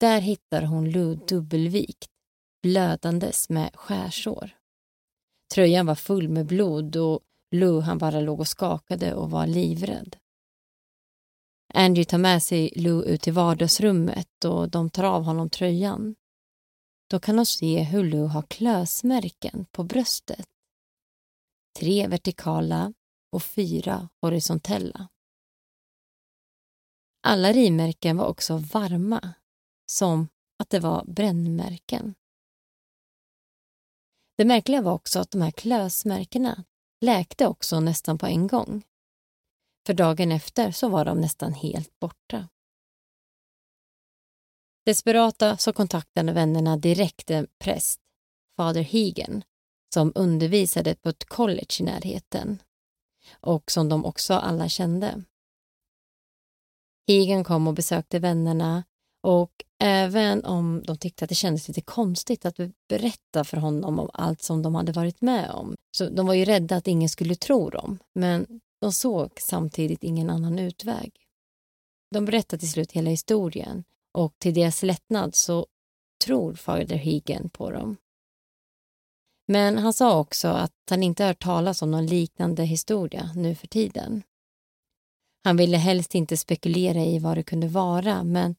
Där 0.00 0.20
hittar 0.20 0.62
hon 0.62 0.90
Lou 0.90 1.14
dubbelvikt, 1.14 2.10
blödandes 2.62 3.48
med 3.48 3.70
skärsår. 3.74 4.50
Tröjan 5.54 5.86
var 5.86 5.94
full 5.94 6.28
med 6.28 6.46
blod 6.46 6.96
och 6.96 7.20
Lou 7.50 7.80
han 7.80 7.98
bara 7.98 8.20
låg 8.20 8.40
och 8.40 8.48
skakade 8.48 9.14
och 9.14 9.30
var 9.30 9.46
livrädd. 9.46 10.16
Angie 11.74 12.04
tar 12.04 12.18
med 12.18 12.42
sig 12.42 12.72
Lou 12.76 13.02
ut 13.04 13.22
till 13.22 13.32
vardagsrummet 13.32 14.44
och 14.44 14.70
de 14.70 14.90
tar 14.90 15.04
av 15.04 15.22
honom 15.22 15.50
tröjan. 15.50 16.14
Då 17.10 17.20
kan 17.20 17.36
de 17.36 17.46
se 17.46 17.82
hur 17.82 18.04
Lou 18.04 18.26
har 18.26 18.42
klösmärken 18.42 19.66
på 19.72 19.84
bröstet. 19.84 20.46
Tre 21.78 22.08
vertikala 22.08 22.92
och 23.32 23.42
fyra 23.42 24.08
horisontella. 24.20 25.08
Alla 27.22 27.52
rivmärken 27.52 28.16
var 28.16 28.26
också 28.26 28.56
varma, 28.56 29.34
som 29.90 30.28
att 30.58 30.70
det 30.70 30.80
var 30.80 31.04
brännmärken. 31.04 32.14
Det 34.36 34.44
märkliga 34.44 34.82
var 34.82 34.92
också 34.92 35.20
att 35.20 35.30
de 35.30 35.42
här 35.42 35.50
klösmärkena 35.50 36.64
läkte 37.00 37.46
också 37.46 37.80
nästan 37.80 38.18
på 38.18 38.26
en 38.26 38.46
gång. 38.46 38.82
För 39.86 39.94
dagen 39.94 40.32
efter 40.32 40.70
så 40.70 40.88
var 40.88 41.04
de 41.04 41.20
nästan 41.20 41.52
helt 41.52 41.98
borta. 42.00 42.48
Desperata 44.84 45.56
så 45.56 45.72
kontaktade 45.72 46.32
vännerna 46.32 46.76
direkt 46.76 47.30
en 47.30 47.46
präst, 47.58 48.00
fader 48.56 48.82
Higen, 48.82 49.44
som 49.94 50.12
undervisade 50.14 50.94
på 50.94 51.08
ett 51.08 51.24
college 51.24 51.76
i 51.80 51.82
närheten 51.82 52.62
och 53.40 53.70
som 53.70 53.88
de 53.88 54.04
också 54.04 54.34
alla 54.34 54.68
kände. 54.68 55.24
Higen 57.06 57.44
kom 57.44 57.68
och 57.68 57.74
besökte 57.74 58.18
vännerna 58.18 58.84
och 59.22 59.64
även 59.78 60.44
om 60.44 60.82
de 60.86 60.96
tyckte 60.96 61.24
att 61.24 61.28
det 61.28 61.34
kändes 61.34 61.68
lite 61.68 61.80
konstigt 61.80 62.46
att 62.46 62.56
berätta 62.88 63.44
för 63.44 63.56
honom 63.56 63.98
om 63.98 64.10
allt 64.12 64.42
som 64.42 64.62
de 64.62 64.74
hade 64.74 64.92
varit 64.92 65.20
med 65.20 65.50
om. 65.50 65.74
Så 65.96 66.08
de 66.08 66.26
var 66.26 66.34
ju 66.34 66.44
rädda 66.44 66.76
att 66.76 66.88
ingen 66.88 67.08
skulle 67.08 67.34
tro 67.34 67.70
dem, 67.70 67.98
men 68.14 68.60
de 68.80 68.92
såg 68.92 69.30
samtidigt 69.40 70.04
ingen 70.04 70.30
annan 70.30 70.58
utväg. 70.58 71.12
De 72.10 72.24
berättade 72.24 72.60
till 72.60 72.70
slut 72.70 72.92
hela 72.92 73.10
historien 73.10 73.84
och 74.14 74.34
till 74.38 74.54
deras 74.54 74.82
lättnad 74.82 75.34
så 75.34 75.66
tror 76.24 76.54
fader 76.54 76.96
Higen 76.96 77.48
på 77.48 77.70
dem. 77.70 77.96
Men 79.48 79.78
han 79.78 79.92
sa 79.92 80.18
också 80.18 80.48
att 80.48 80.72
han 80.90 81.02
inte 81.02 81.24
hört 81.24 81.42
talas 81.42 81.82
om 81.82 81.90
någon 81.90 82.06
liknande 82.06 82.64
historia 82.64 83.30
nu 83.34 83.54
för 83.54 83.66
tiden. 83.66 84.22
Han 85.44 85.56
ville 85.56 85.76
helst 85.76 86.14
inte 86.14 86.36
spekulera 86.36 87.04
i 87.04 87.18
vad 87.18 87.36
det 87.36 87.42
kunde 87.42 87.68
vara 87.68 88.24
men 88.24 88.56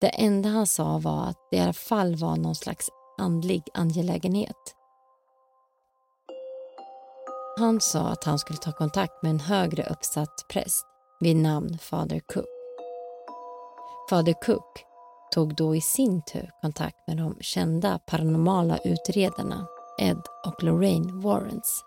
det 0.00 0.08
enda 0.08 0.48
han 0.48 0.66
sa 0.66 0.98
var 0.98 1.24
att 1.24 1.38
det 1.50 1.56
i 1.56 1.60
alla 1.60 1.72
fall 1.72 2.16
var 2.16 2.36
någon 2.36 2.54
slags 2.54 2.90
andlig 3.18 3.62
angelägenhet. 3.74 4.74
Han 7.58 7.80
sa 7.80 8.00
att 8.00 8.24
han 8.24 8.38
skulle 8.38 8.58
ta 8.58 8.72
kontakt 8.72 9.22
med 9.22 9.30
en 9.30 9.40
högre 9.40 9.82
uppsatt 9.82 10.46
präst 10.52 10.86
vid 11.20 11.36
namn 11.36 11.78
Fader 11.78 12.20
Cook. 12.20 12.46
Fader 14.10 14.34
Cook 14.46 14.84
tog 15.34 15.54
då 15.54 15.76
i 15.76 15.80
sin 15.80 16.22
tur 16.22 16.50
kontakt 16.62 17.08
med 17.08 17.16
de 17.16 17.36
kända 17.40 17.98
paranormala 17.98 18.78
utredarna 18.84 19.66
Ed 20.00 20.22
och 20.46 20.62
Lorraine 20.62 21.20
Warrens. 21.20 21.84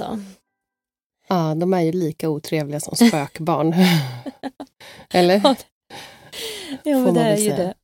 Alltså. 0.00 0.32
Ja, 1.28 1.54
de 1.54 1.74
är 1.74 1.80
ju 1.80 1.92
lika 1.92 2.28
otrevliga 2.28 2.80
som 2.80 2.96
spökbarn. 2.96 3.74
Eller? 5.10 5.56
Ja, 6.82 6.98
men 6.98 7.14
det 7.14 7.20
är 7.20 7.36
ju 7.36 7.50
det. 7.50 7.74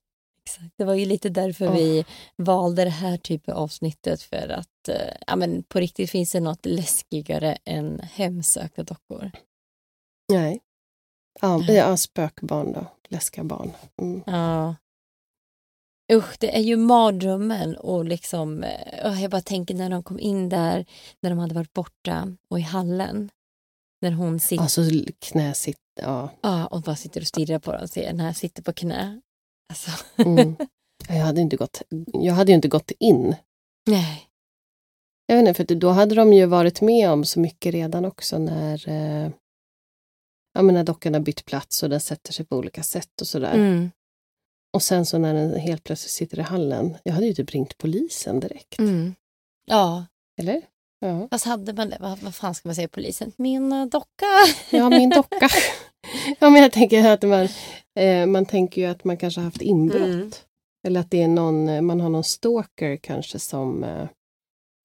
Exakt. 0.47 0.75
Det 0.77 0.85
var 0.85 0.95
ju 0.95 1.05
lite 1.05 1.29
därför 1.29 1.67
Åh. 1.67 1.75
vi 1.75 2.05
valde 2.37 2.85
det 2.85 2.91
här 2.91 3.17
typen 3.17 3.55
av 3.55 3.63
avsnittet 3.63 4.23
för 4.23 4.49
att 4.49 4.89
eh, 4.89 5.15
ja, 5.27 5.37
men 5.37 5.63
på 5.63 5.81
riktigt 5.81 6.11
finns 6.11 6.33
det 6.33 6.41
något 6.41 6.67
läskigare 6.67 7.59
än 7.65 8.01
hemsökta 8.01 8.83
dockor. 8.83 9.31
Nej. 10.33 10.61
Ja, 11.41 11.63
ja, 11.63 11.97
spökbarn 11.97 12.73
då. 12.73 12.87
Läskiga 13.09 13.45
barn. 13.45 13.73
Mm. 14.03 14.23
Ja. 14.27 14.75
Usch, 16.13 16.37
det 16.41 16.57
är 16.57 16.61
ju 16.61 16.77
mardrömmen 16.77 17.77
och 17.77 18.05
liksom, 18.05 18.63
eh, 18.65 19.23
jag 19.23 19.31
bara 19.31 19.41
tänker 19.41 19.75
när 19.75 19.91
de 19.91 20.03
kom 20.03 20.19
in 20.21 20.49
där, 20.49 20.87
när 21.21 21.31
de 21.31 21.39
hade 21.39 21.55
varit 21.55 21.73
borta 21.73 22.37
och 22.49 22.59
i 22.59 22.63
hallen. 22.63 23.31
När 24.01 24.13
hon 24.13 24.41
sitter 24.41 24.63
Alltså 24.63 24.83
knäsitt, 25.19 25.79
ja. 26.01 26.31
ja, 26.41 26.67
och 26.67 26.83
bara 26.83 26.97
sitter 26.97 27.21
och 27.21 27.27
stirrar 27.27 27.59
på 27.59 27.73
dem 27.73 27.83
och 27.83 27.91
ser 27.91 28.13
när 28.13 28.27
jag 28.27 28.37
sitter 28.37 28.63
på 28.63 28.73
knä. 28.73 29.21
Alltså, 29.69 29.91
Mm. 30.17 30.57
Jag 31.09 31.17
hade 31.25 31.41
inte 31.41 31.57
gått, 31.57 31.83
jag 32.13 32.35
hade 32.35 32.53
ju 32.53 32.57
inte 32.57 32.69
gått 32.69 32.91
in. 32.99 33.37
nej. 33.87 34.29
Jag 35.27 35.37
vet 35.37 35.49
inte, 35.49 35.67
för 35.67 35.75
då 35.75 35.91
hade 35.91 36.15
de 36.15 36.33
ju 36.33 36.47
varit 36.47 36.81
med 36.81 37.11
om 37.11 37.25
så 37.25 37.41
mycket 37.41 37.75
redan 37.75 38.05
också 38.05 38.39
när, 38.39 38.89
eh, 38.89 39.31
ja, 40.53 40.63
men 40.63 40.75
när 40.75 40.85
dockan 40.85 41.15
har 41.15 41.21
bytt 41.21 41.45
plats 41.45 41.83
och 41.83 41.91
den 41.91 42.01
sätter 42.01 42.33
sig 42.33 42.47
på 42.47 42.57
olika 42.57 42.83
sätt 42.83 43.21
och 43.21 43.27
sådär. 43.27 43.55
Mm. 43.55 43.91
Och 44.73 44.83
sen 44.83 45.07
så 45.07 45.19
när 45.19 45.35
den 45.35 45.61
helt 45.61 45.85
plötsligt 45.85 46.11
sitter 46.11 46.39
i 46.39 46.43
hallen, 46.43 46.97
jag 47.03 47.13
hade 47.13 47.27
ju 47.27 47.35
typ 47.35 47.51
ringt 47.51 47.79
polisen 47.79 48.41
direkt. 48.41 48.79
Mm. 48.79 49.15
Ja, 49.67 50.07
Eller? 50.41 50.63
Ja. 51.01 51.29
fast 51.31 51.45
hade 51.45 51.73
man 51.73 51.91
det? 51.91 51.97
Vad, 52.01 52.19
vad 52.19 52.35
fan 52.35 52.55
ska 52.55 52.69
man 52.69 52.75
säga 52.75 52.89
polisen? 52.89 53.33
Min 53.37 53.73
eh, 53.73 53.87
docka. 53.87 54.27
ja, 54.71 54.91
min 54.91 55.11
docka. 55.11 55.49
ja, 56.39 56.51
men 56.51 56.63
jag 56.63 56.73
tänker 56.73 57.11
att 57.11 57.23
man, 57.23 57.49
eh, 57.99 58.27
man 58.27 58.47
tänker 58.47 58.81
ju 58.81 58.87
att 58.87 59.05
man 59.05 59.17
kanske 59.17 59.41
har 59.41 59.45
haft 59.45 59.63
inbrott. 59.63 60.03
Mm. 60.03 60.31
Eller 60.87 61.01
att 61.01 61.11
det 61.11 61.23
är 61.23 61.29
någon, 61.29 61.69
eh, 61.69 61.81
man 61.81 62.01
har 62.01 62.09
någon 62.09 62.25
stalker 62.25 62.97
kanske 62.97 63.39
som, 63.39 63.85
eh, 63.85 64.09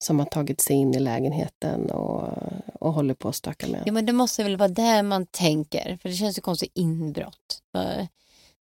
som 0.04 0.18
har 0.18 0.26
tagit 0.26 0.60
sig 0.60 0.76
in 0.76 0.94
i 0.94 0.98
lägenheten 1.00 1.90
och, 1.90 2.32
och 2.74 2.92
håller 2.92 3.14
på 3.14 3.28
att 3.28 3.36
stöka 3.36 3.66
med. 3.66 3.82
Ja, 3.86 3.92
men 3.92 4.06
det 4.06 4.12
måste 4.12 4.44
väl 4.44 4.56
vara 4.56 4.68
där 4.68 5.02
man 5.02 5.26
tänker, 5.26 5.98
för 6.02 6.08
det 6.08 6.14
känns 6.14 6.38
ju 6.38 6.42
konstigt 6.42 6.72
inbrott. 6.74 7.62
För, 7.72 8.06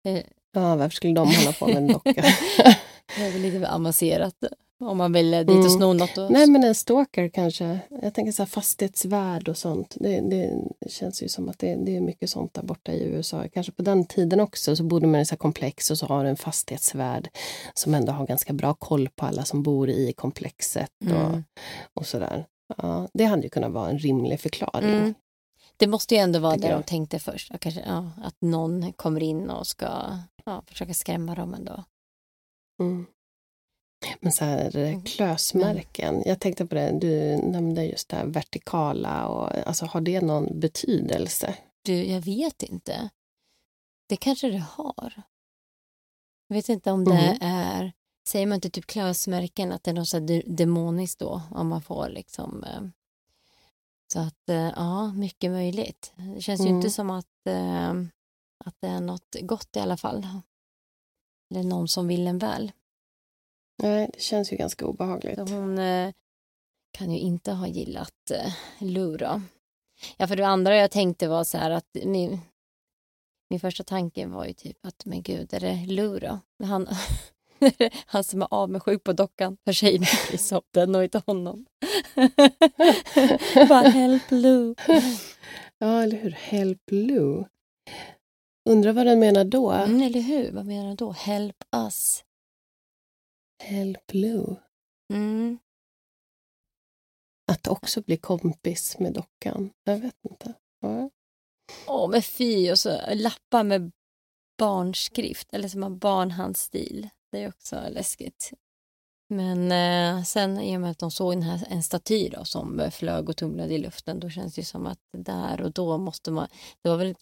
eh, 0.04 0.22
Ja, 0.54 0.76
varför 0.76 0.96
skulle 0.96 1.12
de 1.14 1.28
hålla 1.34 1.52
på 1.52 1.66
med 1.66 1.76
en 1.76 1.86
docka? 1.88 2.12
Det 3.16 3.22
är 3.26 3.32
väl 3.32 3.40
lite 3.42 3.70
avancerat 3.70 4.34
om 4.80 4.96
man 4.98 5.12
vill 5.12 5.34
eh, 5.34 5.40
dit 5.40 5.48
och 5.48 5.54
Mm. 5.56 5.70
sno 5.70 5.92
något. 5.92 6.18
Och... 6.18 6.30
Nej, 6.32 6.46
men 6.46 6.64
en 6.64 6.74
stalker 6.74 7.28
kanske. 7.28 7.78
Jag 8.02 8.14
tänker 8.14 8.32
så 8.32 8.42
här 8.42 8.46
fastighetsvärd 8.46 9.48
och 9.48 9.56
sånt. 9.56 9.96
Det, 10.00 10.20
det 10.20 10.50
känns 10.90 11.22
ju 11.22 11.28
som 11.28 11.48
att 11.48 11.58
det, 11.58 11.74
det 11.74 11.96
är 11.96 12.00
mycket 12.00 12.30
sånt 12.30 12.54
där 12.54 12.62
borta 12.62 12.92
i 12.92 13.04
USA. 13.04 13.44
Kanske 13.54 13.72
på 13.72 13.82
den 13.82 14.04
tiden 14.06 14.40
också 14.40 14.76
så 14.76 14.82
bodde 14.84 15.06
man 15.06 15.20
i 15.20 15.26
så 15.26 15.36
komplex 15.36 15.90
och 15.90 15.98
så 15.98 16.06
har 16.06 16.24
du 16.24 16.30
en 16.30 16.36
fastighetsvärd 16.36 17.28
som 17.74 17.94
ändå 17.94 18.12
har 18.12 18.26
ganska 18.26 18.52
bra 18.52 18.74
koll 18.74 19.08
på 19.16 19.26
alla 19.26 19.44
som 19.44 19.62
bor 19.62 19.88
i 19.90 20.12
komplexet 20.12 20.90
och, 21.04 21.10
Mm. 21.10 21.44
och 21.94 22.06
sådär. 22.06 22.46
Ja, 22.76 23.08
det 23.14 23.24
hade 23.24 23.42
ju 23.42 23.48
kunnat 23.48 23.72
vara 23.72 23.90
en 23.90 23.98
rimlig 23.98 24.40
förklaring. 24.40 24.90
Mm. 24.94 25.14
Det 25.76 25.86
måste 25.86 26.14
ju 26.14 26.20
ändå 26.20 26.38
vara 26.38 26.56
det 26.56 26.72
de 26.72 26.82
tänkte 26.82 27.18
först. 27.18 27.52
Kanske, 27.60 27.82
ja, 27.86 28.10
att 28.24 28.36
någon 28.40 28.92
kommer 28.92 29.22
in 29.22 29.50
och 29.50 29.66
ska 29.66 29.88
ja, 30.44 30.62
försöka 30.66 30.94
skrämma 30.94 31.34
dem 31.34 31.54
ändå. 31.54 31.84
Mm. 32.80 33.06
Men 34.20 34.32
så 34.32 34.44
här 34.44 34.76
eh, 34.76 34.88
Mm. 34.88 35.02
klösmärken, 35.02 36.22
jag 36.26 36.40
tänkte 36.40 36.66
på 36.66 36.74
det, 36.74 36.98
du 37.00 37.36
nämnde 37.36 37.84
just 37.84 38.08
det 38.08 38.16
här 38.16 38.26
vertikala 38.26 39.28
och 39.28 39.68
alltså 39.68 39.86
har 39.86 40.00
det 40.00 40.20
någon 40.20 40.60
betydelse? 40.60 41.54
Du, 41.82 42.04
jag 42.04 42.20
vet 42.20 42.62
inte. 42.62 43.08
Det 44.08 44.16
kanske 44.16 44.50
det 44.50 44.58
har. 44.70 45.22
Jag 46.48 46.56
vet 46.56 46.68
inte 46.68 46.90
om 46.92 47.04
det 47.04 47.10
Mhm. 47.14 47.38
är, 47.40 47.92
säger 48.28 48.46
man 48.46 48.54
inte 48.54 48.70
typ 48.70 48.86
klösmärken, 48.86 49.72
att 49.72 49.82
det 49.84 49.90
är 49.90 49.94
något 49.94 50.08
så 50.08 50.18
här 50.18 50.26
de- 50.26 50.42
demoniskt 50.46 51.18
då, 51.18 51.42
om 51.50 51.68
man 51.68 51.82
får 51.82 52.08
liksom. 52.08 52.64
Eh, 52.64 52.82
så 54.12 54.20
att, 54.20 54.48
eh, 54.48 54.56
ja, 54.76 55.12
mycket 55.12 55.50
möjligt. 55.50 56.12
Det 56.34 56.40
känns 56.40 56.60
ju 56.60 56.64
Mm. 56.64 56.76
inte 56.76 56.90
som 56.90 57.10
att, 57.10 57.46
eh, 57.48 57.94
att 58.64 58.80
det 58.80 58.88
är 58.88 59.00
något 59.00 59.36
gott 59.40 59.76
i 59.76 59.80
alla 59.80 59.96
fall. 59.96 60.26
Eller 61.50 61.62
någon 61.62 61.88
som 61.88 62.08
vill 62.08 62.26
en 62.26 62.38
väl. 62.38 62.72
Nej, 63.82 64.10
det 64.12 64.20
känns 64.20 64.52
ju 64.52 64.56
ganska 64.56 64.86
obehagligt. 64.86 65.36
Så 65.36 65.54
hon 65.54 65.78
eh, 65.78 66.12
kan 66.90 67.10
ju 67.10 67.18
inte 67.18 67.52
ha 67.52 67.66
gillat 67.66 68.30
eh, 68.30 68.52
Lou 68.78 69.16
då. 69.16 69.42
Ja, 70.16 70.26
för 70.26 70.36
det 70.36 70.46
andra 70.46 70.76
jag 70.76 70.90
tänkte 70.90 71.28
var 71.28 71.44
så 71.44 71.58
här 71.58 71.70
att 71.70 71.96
min, 72.04 72.40
min 73.50 73.60
första 73.60 73.84
tanke 73.84 74.26
var 74.26 74.44
ju 74.44 74.52
typ 74.52 74.86
att 74.86 75.04
men 75.04 75.22
gud, 75.22 75.54
är 75.54 75.60
det 75.60 75.86
Lou 75.86 76.18
då? 76.18 76.38
Han, 76.64 76.88
han 78.06 78.24
som 78.24 78.42
är 78.42 78.48
avundsjuk 78.50 79.04
på 79.04 79.12
dockan 79.12 79.56
för 79.64 79.72
sig 79.72 79.98
om 80.52 80.62
den 80.70 80.94
och 80.94 81.04
inte 81.04 81.22
honom. 81.26 81.66
Bara 83.68 83.88
help 83.88 84.30
Lou. 84.30 84.74
Ja, 85.78 86.02
eller 86.02 86.16
hur? 86.16 86.30
Help 86.30 86.82
Lou. 86.90 87.44
Undrar 88.64 88.92
vad 88.92 89.06
den 89.06 89.18
menar 89.18 89.44
då? 89.44 89.70
Mm, 89.70 90.02
eller 90.02 90.20
hur? 90.20 90.52
Vad 90.52 90.66
menar 90.66 90.88
du 90.90 90.94
då? 90.94 91.12
Help 91.12 91.64
us. 91.76 92.24
Help 93.62 94.12
Lou. 94.12 94.56
Mm. 95.12 95.58
Att 97.52 97.68
också 97.68 98.02
bli 98.02 98.16
kompis 98.16 98.98
med 98.98 99.12
dockan. 99.12 99.70
Jag 99.84 99.98
vet 99.98 100.24
inte. 100.30 100.54
Ja. 100.80 101.10
Åh, 101.86 102.10
men 102.10 102.22
fy. 102.22 102.72
Och 102.72 102.78
så 102.78 102.98
lappar 103.14 103.62
med 103.62 103.92
barnskrift, 104.58 105.48
eller 105.52 105.68
som 105.68 105.82
har 105.82 105.90
barnhandstil. 105.90 107.08
Det 107.32 107.42
är 107.42 107.48
också 107.48 107.80
läskigt. 107.90 108.52
Men 109.28 109.72
eh, 109.72 110.24
sen 110.24 110.60
i 110.60 110.76
och 110.76 110.80
med 110.80 110.90
att 110.90 110.98
de 110.98 111.10
såg 111.10 111.32
den 111.32 111.42
här, 111.42 111.66
en 111.70 111.82
staty 111.82 112.28
då, 112.28 112.44
som 112.44 112.90
flög 112.92 113.28
och 113.28 113.36
tumlade 113.36 113.74
i 113.74 113.78
luften, 113.78 114.20
då 114.20 114.30
känns 114.30 114.54
det 114.54 114.64
som 114.64 114.86
att 114.86 114.98
där 115.12 115.60
och 115.60 115.72
då 115.72 115.98
måste 115.98 116.30
man... 116.30 116.48
Det 116.82 116.88
var 116.88 116.96
väl, 116.96 117.14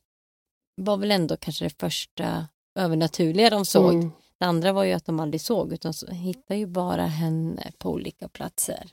var 0.75 0.97
väl 0.97 1.11
ändå 1.11 1.37
kanske 1.37 1.65
det 1.65 1.81
första 1.81 2.49
övernaturliga 2.75 3.51
de 3.51 3.65
såg. 3.65 3.95
Mm. 3.95 4.13
Det 4.39 4.45
andra 4.47 4.73
var 4.73 4.85
ju 4.85 4.93
att 4.93 5.05
de 5.05 5.21
aldrig 5.21 5.41
såg, 5.41 5.73
utan 5.73 5.95
så 5.95 6.07
hittade 6.07 6.61
ju 6.61 6.67
bara 6.67 7.07
henne 7.07 7.73
på 7.79 7.91
olika 7.91 8.29
platser. 8.29 8.91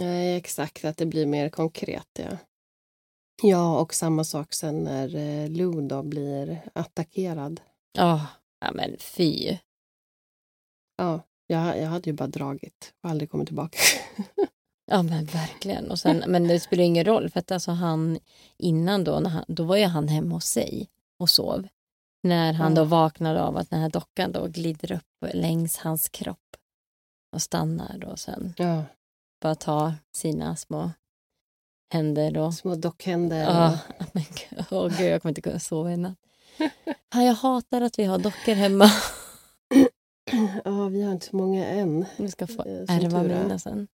Nej, 0.00 0.36
exakt. 0.36 0.84
Att 0.84 0.96
det 0.96 1.06
blir 1.06 1.26
mer 1.26 1.48
konkret, 1.48 2.08
ja. 2.18 2.38
Ja, 3.42 3.80
och 3.80 3.94
samma 3.94 4.24
sak 4.24 4.54
sen 4.54 4.84
när 4.84 5.16
eh, 5.16 5.50
Lou 5.50 5.88
då 5.88 6.02
blir 6.02 6.60
attackerad. 6.72 7.60
Ja, 7.92 8.26
ja 8.60 8.72
men 8.72 8.96
fy. 8.98 9.58
Ja, 10.96 11.20
jag, 11.46 11.78
jag 11.78 11.88
hade 11.88 12.10
ju 12.10 12.16
bara 12.16 12.28
dragit 12.28 12.94
och 13.02 13.10
aldrig 13.10 13.30
kommit 13.30 13.46
tillbaka. 13.48 13.78
Ja 14.86 15.02
men 15.02 15.24
verkligen. 15.24 15.90
Och 15.90 15.98
sen, 15.98 16.24
men 16.26 16.48
det 16.48 16.60
spelar 16.60 16.84
ingen 16.84 17.04
roll 17.04 17.30
för 17.30 17.40
att 17.40 17.50
alltså 17.50 17.70
han 17.70 18.18
innan 18.58 19.04
då, 19.04 19.20
när 19.20 19.30
han, 19.30 19.44
då 19.48 19.64
var 19.64 19.76
ju 19.76 19.84
han 19.84 20.08
hemma 20.08 20.34
hos 20.34 20.44
sig 20.44 20.88
och 21.22 21.30
sov. 21.30 21.68
När 22.22 22.52
han 22.52 22.74
då 22.74 22.84
vaknade 22.84 23.42
av 23.42 23.56
att 23.56 23.70
den 23.70 23.80
här 23.80 23.90
dockan 23.90 24.32
då 24.32 24.46
glider 24.46 24.92
upp 24.92 25.34
längs 25.34 25.76
hans 25.76 26.08
kropp 26.08 26.56
och 27.32 27.42
stannar 27.42 27.98
då 27.98 28.16
sen 28.16 28.54
Ja, 28.56 28.84
bara 29.40 29.54
tar 29.54 29.94
sina 30.16 30.56
små 30.56 30.90
händer. 31.92 32.38
Och, 32.38 32.54
Små 32.54 32.74
dockhänder. 32.74 33.40
Ja, 33.40 33.78
men 34.12 34.24
åh 34.70 34.88
gud, 34.98 35.10
jag 35.10 35.22
kommer 35.22 35.30
inte 35.30 35.40
kunna 35.40 35.58
sova 35.58 35.92
i 35.92 35.96
natt. 35.96 36.18
Ja, 37.14 37.22
jag 37.22 37.34
hatar 37.34 37.80
att 37.80 37.98
vi 37.98 38.04
har 38.04 38.18
dockor 38.18 38.54
hemma. 38.54 38.90
Ja, 40.64 40.88
vi 40.88 41.02
har 41.02 41.12
inte 41.12 41.26
så 41.26 41.36
många 41.36 41.66
än. 41.66 42.04
Vi 42.16 42.30
ska 42.30 42.46
få 42.46 42.62
Eh, 42.62 42.96
ärva 42.96 43.22
mina 43.22 43.58
sen. 43.58 43.88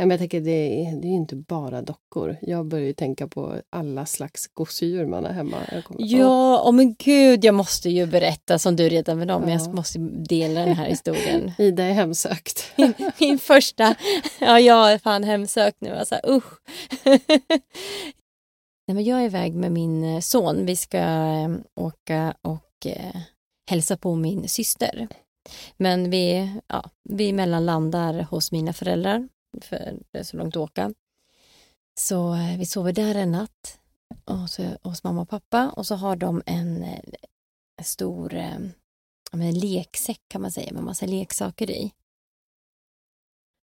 Men 0.00 0.10
jag 0.10 0.18
tänker, 0.18 0.40
det 0.40 0.84
är, 0.86 0.96
det 0.96 1.08
är 1.08 1.12
inte 1.12 1.36
bara 1.36 1.82
dockor. 1.82 2.36
Jag 2.42 2.66
börjar 2.66 2.86
ju 2.86 2.92
tänka 2.92 3.28
på 3.28 3.56
alla 3.70 4.06
slags 4.06 4.46
gosedjur 4.54 5.06
man 5.06 5.24
har 5.24 5.32
hemma. 5.32 5.56
Ja, 5.98 6.62
åh 6.64 6.72
men 6.72 6.94
gud, 6.94 7.44
jag 7.44 7.54
måste 7.54 7.90
ju 7.90 8.06
berätta 8.06 8.58
som 8.58 8.76
du 8.76 8.88
redan 8.88 9.18
vet 9.18 9.30
om. 9.30 9.48
Ja. 9.48 9.50
Jag 9.50 9.74
måste 9.74 9.98
dela 10.28 10.60
den 10.60 10.76
här 10.76 10.88
historien. 10.88 11.52
Ida 11.58 11.84
är 11.84 11.92
hemsökt. 11.92 12.72
Min, 12.76 12.94
min 13.20 13.38
första, 13.38 13.94
ja 14.38 14.60
jag 14.60 14.92
är 14.92 14.98
fan 14.98 15.24
hemsökt 15.24 15.80
nu. 15.80 15.90
Alltså, 15.90 16.20
usch. 16.28 16.60
Nej, 18.86 18.94
men 18.94 19.04
jag 19.04 19.20
är 19.20 19.24
iväg 19.24 19.54
med 19.54 19.72
min 19.72 20.04
eh, 20.04 20.20
son. 20.20 20.66
Vi 20.66 20.76
ska 20.76 20.98
eh, 20.98 21.50
åka 21.76 22.34
och 22.42 22.86
eh, 22.86 23.20
hälsa 23.70 23.96
på 23.96 24.14
min 24.14 24.48
syster. 24.48 25.08
Men 25.76 26.10
vi, 26.10 26.52
ja, 26.66 26.90
vi 27.08 27.32
mellanlandar 27.32 28.26
hos 28.30 28.52
mina 28.52 28.72
föräldrar, 28.72 29.28
för 29.60 29.98
det 30.10 30.18
är 30.18 30.22
så 30.22 30.36
långt 30.36 30.56
att 30.56 30.62
åka. 30.62 30.94
Så 32.00 32.34
eh, 32.34 32.58
vi 32.58 32.66
sover 32.66 32.92
där 32.92 33.14
en 33.14 33.32
natt 33.32 33.78
och 34.24 34.50
så, 34.50 34.76
hos 34.82 35.04
mamma 35.04 35.20
och 35.20 35.28
pappa 35.28 35.70
och 35.70 35.86
så 35.86 35.94
har 35.94 36.16
de 36.16 36.42
en, 36.46 36.82
en 37.76 37.84
stor 37.84 38.34
eh, 38.34 38.58
en 39.32 39.58
leksäck 39.58 40.20
kan 40.28 40.42
man 40.42 40.52
säga 40.52 40.72
med 40.72 40.82
massa 40.82 41.06
leksaker 41.06 41.70
i. 41.70 41.92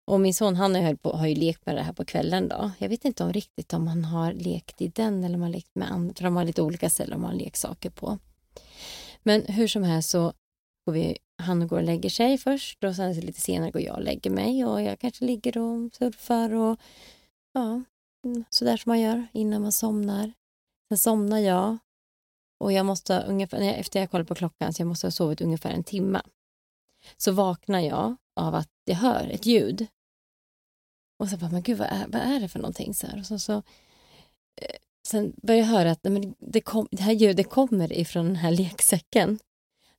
Och 0.06 0.20
min 0.20 0.34
son 0.34 0.56
han 0.56 0.74
har, 0.74 0.94
på, 0.94 1.12
har 1.16 1.26
ju 1.26 1.34
lekt 1.34 1.66
med 1.66 1.76
det 1.76 1.82
här 1.82 1.92
på 1.92 2.04
kvällen 2.04 2.48
då. 2.48 2.70
Jag 2.78 2.88
vet 2.88 3.04
inte 3.04 3.24
om 3.24 3.32
riktigt 3.32 3.72
om 3.72 3.86
han 3.86 4.04
har 4.04 4.32
lekt 4.32 4.80
i 4.80 4.88
den 4.88 5.24
eller 5.24 5.34
om 5.34 5.42
han 5.42 5.50
har 5.50 5.56
lekt 5.56 5.74
med 5.74 5.90
andra, 5.90 6.14
för 6.14 6.24
de 6.24 6.36
har 6.36 6.44
lite 6.44 6.62
olika 6.62 6.90
ställen 6.90 7.20
de 7.20 7.24
har 7.24 7.34
leksaker 7.34 7.90
på. 7.90 8.18
Men 9.22 9.42
hur 9.42 9.68
som 9.68 9.82
helst 9.82 10.10
så 10.10 10.32
går 10.86 10.92
vi, 10.92 11.18
han 11.38 11.68
går 11.68 11.76
och 11.76 11.82
lägger 11.82 12.10
sig 12.10 12.38
först 12.38 12.84
och 12.84 12.96
sen 12.96 13.12
lite 13.20 13.40
senare 13.40 13.70
går 13.70 13.82
jag 13.82 13.96
och 13.96 14.02
lägger 14.02 14.30
mig 14.30 14.64
och 14.64 14.82
jag 14.82 14.98
kanske 14.98 15.24
ligger 15.24 15.58
och 15.58 15.94
surfar 15.94 16.54
och 16.54 16.80
ja, 17.52 17.82
mm, 18.24 18.44
sådär 18.50 18.76
som 18.76 18.90
man 18.90 19.00
gör 19.00 19.26
innan 19.32 19.62
man 19.62 19.72
somnar. 19.72 20.32
Sen 20.88 20.98
somnar 20.98 21.38
jag 21.38 21.78
och 22.58 22.72
jag 22.72 22.86
måste 22.86 23.24
ungefär, 23.28 23.60
efter 23.60 24.00
jag 24.00 24.10
kollar 24.10 24.24
på 24.24 24.34
klockan 24.34 24.72
så 24.72 24.82
jag 24.82 24.88
måste 24.88 25.06
ha 25.06 25.12
sovit 25.12 25.40
ungefär 25.40 25.70
en 25.70 25.84
timme. 25.84 26.22
Så 27.16 27.32
vaknar 27.32 27.80
jag 27.80 28.16
av 28.36 28.54
att 28.54 28.70
jag 28.84 28.96
hör 28.96 29.28
ett 29.28 29.46
ljud. 29.46 29.86
Och 31.18 31.28
så 31.28 31.36
bara, 31.36 31.50
men 31.50 31.62
gud 31.62 31.78
vad 31.78 31.88
är, 31.88 32.06
vad 32.08 32.22
är 32.22 32.40
det 32.40 32.48
för 32.48 32.58
någonting? 32.58 32.94
Så 32.94 33.06
här. 33.06 33.18
Och 33.18 33.26
så, 33.26 33.38
så, 33.38 33.52
eh, 34.56 34.76
sen 35.08 35.32
börjar 35.42 35.60
jag 35.60 35.66
höra 35.66 35.90
att 35.90 36.04
nej, 36.04 36.12
men 36.12 36.34
det, 36.38 36.60
kom, 36.60 36.88
det 36.90 37.02
här 37.02 37.12
ljudet 37.12 37.50
kommer 37.50 37.92
ifrån 37.92 38.26
den 38.26 38.36
här 38.36 38.50
leksäcken. 38.50 39.38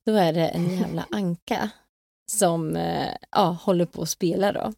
Då 0.08 0.14
är 0.14 0.32
det 0.32 0.48
en 0.48 0.78
jävla 0.78 1.06
anka 1.10 1.70
som 2.30 2.76
eh, 2.76 3.08
ja, 3.30 3.56
håller 3.62 3.84
på 3.84 4.02
att 4.02 4.08
spela 4.08 4.52
då. 4.52 4.72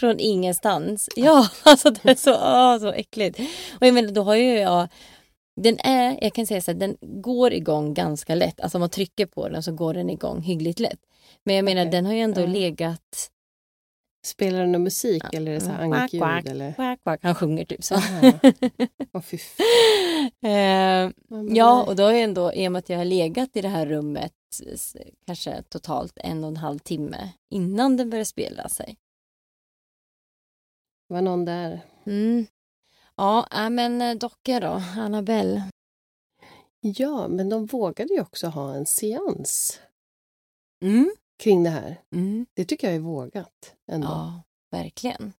Från 0.00 0.20
ingenstans. 0.20 1.08
Ja, 1.16 1.48
alltså 1.62 1.90
det 1.90 2.10
är 2.10 2.14
så, 2.14 2.34
åh, 2.34 2.78
så 2.78 2.92
äckligt. 2.92 3.38
Och 3.80 3.86
jag 3.86 3.94
menar, 3.94 4.10
då 4.12 4.22
har 4.22 4.34
ju 4.34 4.54
jag 4.58 4.88
den 5.60 5.78
är, 5.78 6.18
jag 6.22 6.32
kan 6.34 6.46
säga 6.46 6.60
så 6.60 6.70
här, 6.72 6.78
den 6.78 6.96
går 7.00 7.52
igång 7.52 7.94
ganska 7.94 8.34
lätt. 8.34 8.60
Alltså 8.60 8.78
om 8.78 8.80
man 8.80 8.90
trycker 8.90 9.26
på 9.26 9.48
den 9.48 9.62
så 9.62 9.72
går 9.72 9.94
den 9.94 10.10
igång 10.10 10.42
hyggligt 10.42 10.80
lätt. 10.80 11.00
Men 11.44 11.56
jag 11.56 11.64
menar 11.64 11.82
Okej. 11.82 11.90
den 11.90 12.06
har 12.06 12.12
ju 12.12 12.20
ändå 12.20 12.40
Ja. 12.40 12.46
legat... 12.46 13.30
Spelar 14.26 14.58
den 14.60 14.72
någon 14.72 14.82
musik 14.82 15.24
eller 15.32 15.50
är 15.50 15.54
det 15.54 15.60
så 15.60 15.70
här 15.70 15.86
Quack, 15.88 16.00
ankljud? 16.00 16.22
quack, 16.22 16.46
Eller? 16.46 16.72
quack, 16.72 17.02
quack. 17.02 17.20
Han 17.22 17.34
sjunger 17.34 17.64
typ 17.64 17.84
så. 17.84 17.94
Eh, 20.42 21.10
Men 21.28 21.54
ja, 21.56 21.76
nej. 21.78 21.86
och 21.88 21.96
då 21.96 22.02
har 22.02 22.10
jag 22.12 22.22
ändå, 22.22 22.52
i 22.54 22.68
och 22.68 22.72
med 22.72 22.78
att 22.78 22.88
jag 22.88 22.98
har 22.98 23.04
legat 23.04 23.56
i 23.56 23.60
det 23.60 23.68
här 23.68 23.86
rummet 23.86 24.32
kanske 25.26 25.62
totalt 25.62 26.12
en 26.16 26.44
och 26.44 26.48
en 26.50 26.56
halv 26.56 26.78
timme 26.78 27.32
innan 27.50 27.96
den 27.96 28.10
börjar 28.10 28.24
spela 28.24 28.68
sig. 28.68 28.96
var 31.06 31.22
någon 31.22 31.44
där. 31.44 31.80
Mm. 32.06 32.46
Ja, 33.16 33.48
äh, 33.52 33.70
men 33.70 34.02
eh, 34.02 34.14
docka 34.14 34.60
då, 34.60 34.82
Annabelle. 34.96 35.70
Ja, 36.80 37.28
men 37.28 37.48
de 37.48 37.66
vågade 37.66 38.14
ju 38.14 38.20
också 38.20 38.46
ha 38.46 38.74
en 38.74 38.86
seans 38.86 39.80
Mm. 40.84 41.14
kring 41.42 41.62
det 41.64 41.70
här. 41.70 42.02
Mm. 42.14 42.46
Det 42.54 42.64
tycker 42.64 42.86
jag 42.86 42.96
är 42.96 43.00
vågat 43.00 43.74
ändå. 43.86 44.06
Ja, 44.06 44.42
verkligen. 44.70 45.32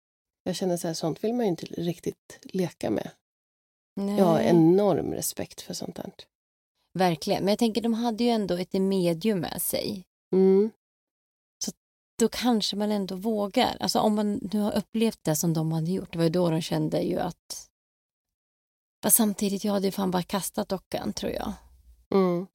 Jag 0.42 0.56
känner 0.56 0.76
så 0.76 0.86
här, 0.86 0.94
sånt 0.94 1.24
vill 1.24 1.34
man 1.34 1.46
ju 1.46 1.50
inte 1.50 1.66
riktigt 1.66 2.38
leka 2.42 2.90
med. 2.90 3.10
Nej. 3.96 4.18
Jag 4.18 4.24
har 4.24 4.40
enorm 4.40 5.12
respekt 5.14 5.60
för 5.60 5.74
sånt 5.74 5.96
där. 5.96 6.12
Verkligen, 6.98 7.44
men 7.44 7.48
jag 7.48 7.58
tänker 7.58 7.80
de 7.80 7.94
hade 7.94 8.24
ju 8.24 8.30
ändå 8.30 8.54
ett 8.54 8.72
medium 8.72 9.40
med 9.40 9.62
sig. 9.62 10.04
Mm. 10.32 10.70
Då 12.18 12.28
kanske 12.28 12.76
man 12.76 12.90
ändå 12.90 13.16
vågar. 13.16 13.76
Alltså 13.80 13.98
om 13.98 14.14
man 14.14 14.34
nu 14.52 14.58
har 14.58 14.76
upplevt 14.76 15.18
det 15.22 15.36
som 15.36 15.54
de 15.54 15.72
hade 15.72 15.90
gjort, 15.90 16.12
det 16.12 16.18
var 16.18 16.24
ju 16.24 16.30
då 16.30 16.50
de 16.50 16.60
kände 16.60 17.00
ju 17.00 17.18
att... 17.18 17.70
Fast 19.02 19.16
samtidigt, 19.16 19.64
jag 19.64 19.72
hade 19.72 19.86
ju 19.86 19.92
fan 19.92 20.10
bara 20.10 20.22
kastat 20.22 20.68
dockan 20.68 21.12
tror 21.12 21.32
jag. 21.32 21.52
Mm. 22.14 22.46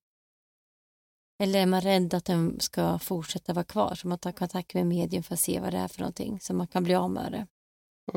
Eller 1.43 1.59
är 1.59 1.65
man 1.65 1.81
rädd 1.81 2.13
att 2.13 2.25
den 2.25 2.59
ska 2.59 2.99
fortsätta 2.99 3.53
vara 3.53 3.65
kvar 3.65 3.95
så 3.95 4.07
man 4.07 4.19
tar 4.19 4.31
kontakt 4.31 4.73
med 4.73 4.87
medium 4.87 5.23
för 5.23 5.33
att 5.33 5.39
se 5.39 5.59
vad 5.59 5.73
det 5.73 5.77
är 5.77 5.87
för 5.87 5.99
någonting 5.99 6.39
så 6.39 6.53
man 6.53 6.67
kan 6.67 6.83
bli 6.83 6.95
av 6.95 7.11
med 7.11 7.31
det. 7.31 7.47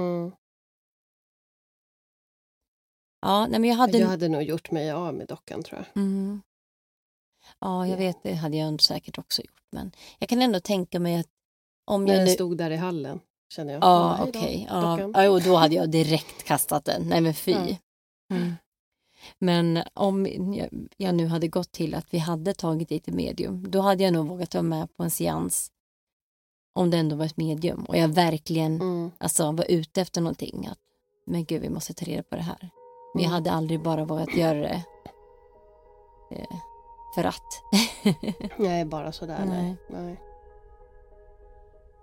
Mm. 0.01 0.33
Ja, 3.21 3.47
nej 3.47 3.61
men 3.61 3.71
jag 3.71 3.77
hade... 3.77 3.99
Jag 3.99 4.09
hade 4.09 4.29
nog 4.29 4.43
gjort 4.43 4.71
mig 4.71 4.91
av 4.91 5.15
med 5.15 5.27
dockan 5.27 5.63
tror 5.63 5.79
jag. 5.95 6.03
Mm. 6.03 6.43
Ja, 7.59 7.87
jag 7.87 7.97
vet, 7.97 8.23
det 8.23 8.35
hade 8.35 8.57
jag 8.57 8.83
säkert 8.83 9.19
också 9.19 9.43
gjort. 9.43 9.63
Men 9.73 9.93
jag 10.19 10.29
kan 10.29 10.43
ändå 10.43 10.61
tänka 10.61 11.01
mig 11.01 11.17
att 11.17 11.27
om 11.85 12.05
När 12.05 12.15
jag 12.15 12.25
nu... 12.25 12.31
stod 12.31 12.57
där 12.59 12.71
i 12.71 12.77
hallen. 12.77 13.21
Känner 13.55 13.73
jag. 13.73 13.83
Ja, 13.83 14.19
okej. 14.29 14.67
Ja, 14.71 14.81
dockan. 14.81 15.13
ja, 15.15 15.25
jo, 15.25 15.39
då 15.39 15.57
hade 15.57 15.75
jag 15.75 15.91
direkt 15.91 16.45
kastat 16.45 16.85
den. 16.85 17.03
Nej, 17.09 17.21
men 17.21 17.35
fy. 17.35 17.51
Ja. 17.53 17.77
Mm. 18.37 18.53
Men 19.39 19.83
om 19.95 20.27
jag, 20.55 20.69
jag 20.97 21.15
nu 21.15 21.27
hade 21.27 21.49
gått 21.49 21.73
till 21.73 21.95
att 21.95 22.15
vi 22.15 22.19
hade 22.19 22.55
tagit 22.55 22.89
dit 22.89 23.09
ett 23.09 23.15
medium, 23.15 23.71
då 23.71 23.81
hade 23.81 24.05
jag 24.05 24.13
nog 24.13 24.27
vågat 24.29 24.55
vara 24.55 24.63
med 24.63 24.97
på 24.97 25.03
en 25.03 25.11
seans 25.11 25.71
om 26.75 26.91
det 26.91 26.97
ändå 26.97 27.17
var 27.17 27.25
ett 27.25 27.37
medium 27.37 27.85
och 27.85 27.97
jag 27.97 28.09
verkligen 28.09 28.75
Mm. 28.81 29.11
alltså, 29.19 29.53
var 29.53 29.65
ute 29.71 30.01
efter 30.01 30.21
någonting. 30.21 30.67
Att, 30.67 30.79
men 31.27 31.45
gud, 31.45 31.63
vi 31.63 31.69
måste 31.69 31.95
ta 31.95 32.05
reda 32.05 32.23
på 32.23 32.37
det 32.37 32.43
här. 32.43 32.71
Men 33.19 33.25
jag 33.25 33.31
hade 33.31 33.53
aldrig 33.53 33.81
bara 33.81 34.05
vågat 34.05 34.35
göra 34.35 34.59
det 34.59 34.83
eh, 36.31 36.57
för 37.15 37.25
att. 37.25 37.63
Nej, 38.57 38.85
bara 38.85 39.13
sådär. 39.13 39.45
Nej. 39.47 39.77
Nej. 39.87 40.05
Nej. 40.05 40.21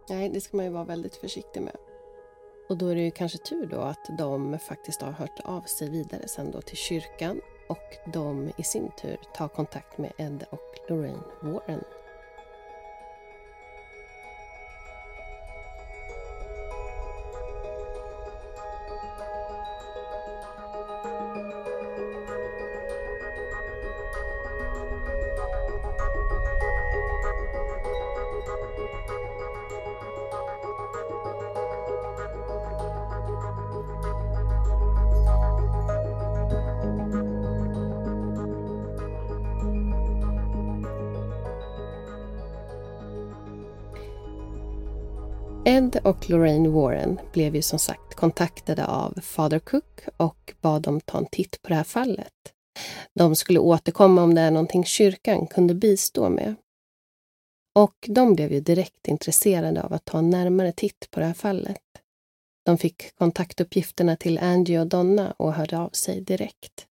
nej, 0.09 0.29
det 0.29 0.41
ska 0.41 0.57
man 0.57 0.65
ju 0.65 0.71
vara 0.71 0.83
väldigt 0.83 1.15
försiktig 1.15 1.61
med. 1.61 1.75
Och 2.69 2.77
då 2.77 2.87
är 2.87 2.95
det 2.95 3.01
ju 3.01 3.11
kanske 3.11 3.37
tur 3.37 3.65
då 3.65 3.79
att 3.79 4.17
de 4.17 4.59
faktiskt 4.59 5.01
har 5.01 5.11
hört 5.11 5.39
av 5.43 5.61
sig 5.61 5.89
vidare 5.89 6.27
sen 6.27 6.51
då 6.51 6.61
till 6.61 6.77
kyrkan 6.77 7.41
och 7.69 8.11
de 8.13 8.51
i 8.57 8.63
sin 8.63 8.91
tur 9.01 9.17
tar 9.33 9.47
kontakt 9.47 9.97
med 9.97 10.11
Ed 10.17 10.45
och 10.49 10.89
Lorraine 10.89 11.23
Warren. 11.41 11.83
Och 46.25 46.31
Lorraine 46.31 46.71
Warren 46.71 47.19
blev 47.33 47.55
ju 47.55 47.61
som 47.61 47.79
sagt 47.79 48.15
kontaktade 48.15 48.85
av 48.85 49.19
Father 49.21 49.59
Cook 49.59 50.01
och 50.17 50.53
bad 50.61 50.81
dem 50.81 51.01
ta 51.01 51.17
en 51.17 51.25
titt 51.25 51.61
på 51.61 51.69
det 51.69 51.75
här 51.75 51.83
fallet. 51.83 52.53
De 53.13 53.35
skulle 53.35 53.59
återkomma 53.59 54.23
om 54.23 54.35
det 54.35 54.41
är 54.41 54.51
någonting 54.51 54.85
kyrkan 54.85 55.47
kunde 55.47 55.73
bistå 55.73 56.29
med. 56.29 56.55
Och 57.75 57.95
de 58.07 58.35
blev 58.35 58.53
ju 58.53 58.59
direkt 58.59 59.07
intresserade 59.07 59.83
av 59.83 59.93
att 59.93 60.05
ta 60.05 60.17
en 60.17 60.29
närmare 60.29 60.71
titt 60.71 61.11
på 61.11 61.19
det 61.19 61.25
här 61.25 61.33
fallet. 61.33 61.81
De 62.65 62.77
fick 62.77 63.15
kontaktuppgifterna 63.15 64.15
till 64.15 64.37
Angie 64.37 64.79
och 64.79 64.87
Donna 64.87 65.31
och 65.37 65.53
hörde 65.53 65.79
av 65.79 65.89
sig 65.89 66.21
direkt. 66.21 66.87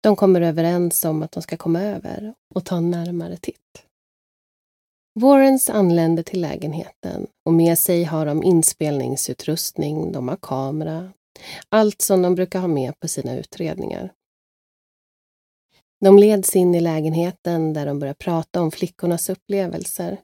De 0.00 0.16
kommer 0.16 0.40
överens 0.40 1.04
om 1.04 1.22
att 1.22 1.32
de 1.32 1.42
ska 1.42 1.56
komma 1.56 1.82
över 1.82 2.34
och 2.54 2.64
ta 2.64 2.76
en 2.76 2.90
närmare 2.90 3.36
titt. 3.36 3.85
Warrens 5.20 5.70
anländer 5.70 6.22
till 6.22 6.40
lägenheten 6.40 7.26
och 7.44 7.52
med 7.52 7.78
sig 7.78 8.04
har 8.04 8.26
de 8.26 8.42
inspelningsutrustning, 8.42 10.12
de 10.12 10.28
har 10.28 10.36
kamera, 10.36 11.12
allt 11.68 12.02
som 12.02 12.22
de 12.22 12.34
brukar 12.34 12.60
ha 12.60 12.68
med 12.68 13.00
på 13.00 13.08
sina 13.08 13.36
utredningar. 13.36 14.12
De 16.00 16.18
leds 16.18 16.56
in 16.56 16.74
i 16.74 16.80
lägenheten 16.80 17.72
där 17.72 17.86
de 17.86 17.98
börjar 17.98 18.14
prata 18.14 18.62
om 18.62 18.70
flickornas 18.70 19.28
upplevelser. 19.28 20.20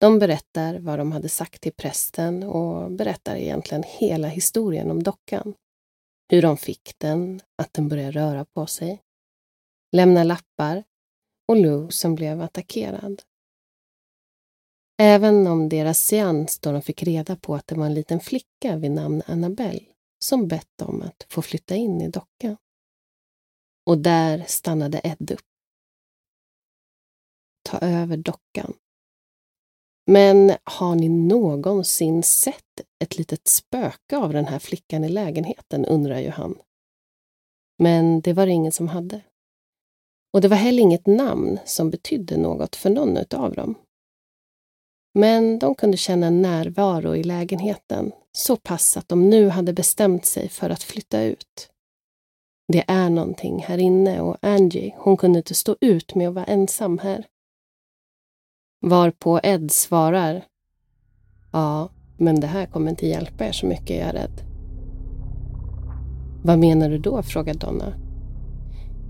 De 0.00 0.18
berättar 0.18 0.78
vad 0.78 0.98
de 0.98 1.12
hade 1.12 1.28
sagt 1.28 1.60
till 1.60 1.72
prästen 1.72 2.42
och 2.42 2.90
berättar 2.90 3.36
egentligen 3.36 3.84
hela 3.86 4.28
historien 4.28 4.90
om 4.90 5.02
dockan. 5.02 5.54
Hur 6.30 6.42
de 6.42 6.56
fick 6.56 6.98
den, 6.98 7.40
att 7.62 7.72
den 7.72 7.88
började 7.88 8.10
röra 8.10 8.44
på 8.44 8.66
sig. 8.66 9.02
Lämna 9.96 10.24
lappar 10.24 10.84
och 11.48 11.56
Lou 11.56 11.90
som 11.90 12.14
blev 12.14 12.42
attackerad. 12.42 13.22
Även 14.98 15.46
om 15.46 15.68
deras 15.68 15.98
seans 15.98 16.58
då 16.58 16.72
de 16.72 16.82
fick 16.82 17.02
reda 17.02 17.36
på 17.36 17.54
att 17.54 17.66
det 17.66 17.74
var 17.74 17.86
en 17.86 17.94
liten 17.94 18.20
flicka 18.20 18.76
vid 18.76 18.90
namn 18.90 19.22
Annabelle 19.26 19.84
som 20.24 20.48
bett 20.48 20.82
om 20.82 21.02
att 21.02 21.26
få 21.28 21.42
flytta 21.42 21.74
in 21.76 22.00
i 22.00 22.08
dockan. 22.08 22.56
Och 23.86 23.98
där 23.98 24.44
stannade 24.46 25.00
Ed 25.04 25.30
upp. 25.30 25.40
Ta 27.62 27.78
över 27.78 28.16
dockan. 28.16 28.74
Men 30.06 30.52
har 30.64 30.94
ni 30.94 31.08
någonsin 31.08 32.22
sett 32.22 32.80
ett 33.04 33.18
litet 33.18 33.48
spöke 33.48 34.16
av 34.16 34.32
den 34.32 34.46
här 34.46 34.58
flickan 34.58 35.04
i 35.04 35.08
lägenheten, 35.08 35.84
undrar 35.84 36.18
ju 36.18 36.30
han. 36.30 36.58
Men 37.78 38.20
det 38.20 38.32
var 38.32 38.46
det 38.46 38.52
ingen 38.52 38.72
som 38.72 38.88
hade. 38.88 39.20
Och 40.32 40.40
det 40.40 40.48
var 40.48 40.56
heller 40.56 40.82
inget 40.82 41.06
namn 41.06 41.58
som 41.64 41.90
betydde 41.90 42.36
något 42.36 42.76
för 42.76 42.90
någon 42.90 43.18
av 43.34 43.54
dem. 43.54 43.74
Men 45.14 45.58
de 45.58 45.74
kunde 45.74 45.96
känna 45.96 46.26
en 46.26 46.42
närvaro 46.42 47.16
i 47.16 47.22
lägenheten, 47.22 48.12
så 48.32 48.56
pass 48.56 48.96
att 48.96 49.08
de 49.08 49.30
nu 49.30 49.48
hade 49.48 49.72
bestämt 49.72 50.26
sig 50.26 50.48
för 50.48 50.70
att 50.70 50.82
flytta 50.82 51.22
ut. 51.22 51.68
Det 52.68 52.84
är 52.88 53.10
någonting 53.10 53.62
här 53.62 53.78
inne 53.78 54.20
och 54.20 54.36
Angie, 54.42 54.94
hon 54.98 55.16
kunde 55.16 55.38
inte 55.38 55.54
stå 55.54 55.76
ut 55.80 56.14
med 56.14 56.28
att 56.28 56.34
vara 56.34 56.44
ensam 56.44 56.98
här. 56.98 57.26
Varpå 58.80 59.40
Ed 59.42 59.70
svarar. 59.70 60.44
Ja, 61.52 61.88
men 62.18 62.40
det 62.40 62.46
här 62.46 62.66
kommer 62.66 62.90
inte 62.90 63.06
hjälpa 63.06 63.46
er 63.46 63.52
så 63.52 63.66
mycket, 63.66 63.96
jag 63.96 64.08
är 64.08 64.12
rädd. 64.12 64.40
Vad 66.44 66.58
menar 66.58 66.90
du 66.90 66.98
då? 66.98 67.22
frågar 67.22 67.54
Donna. 67.54 67.94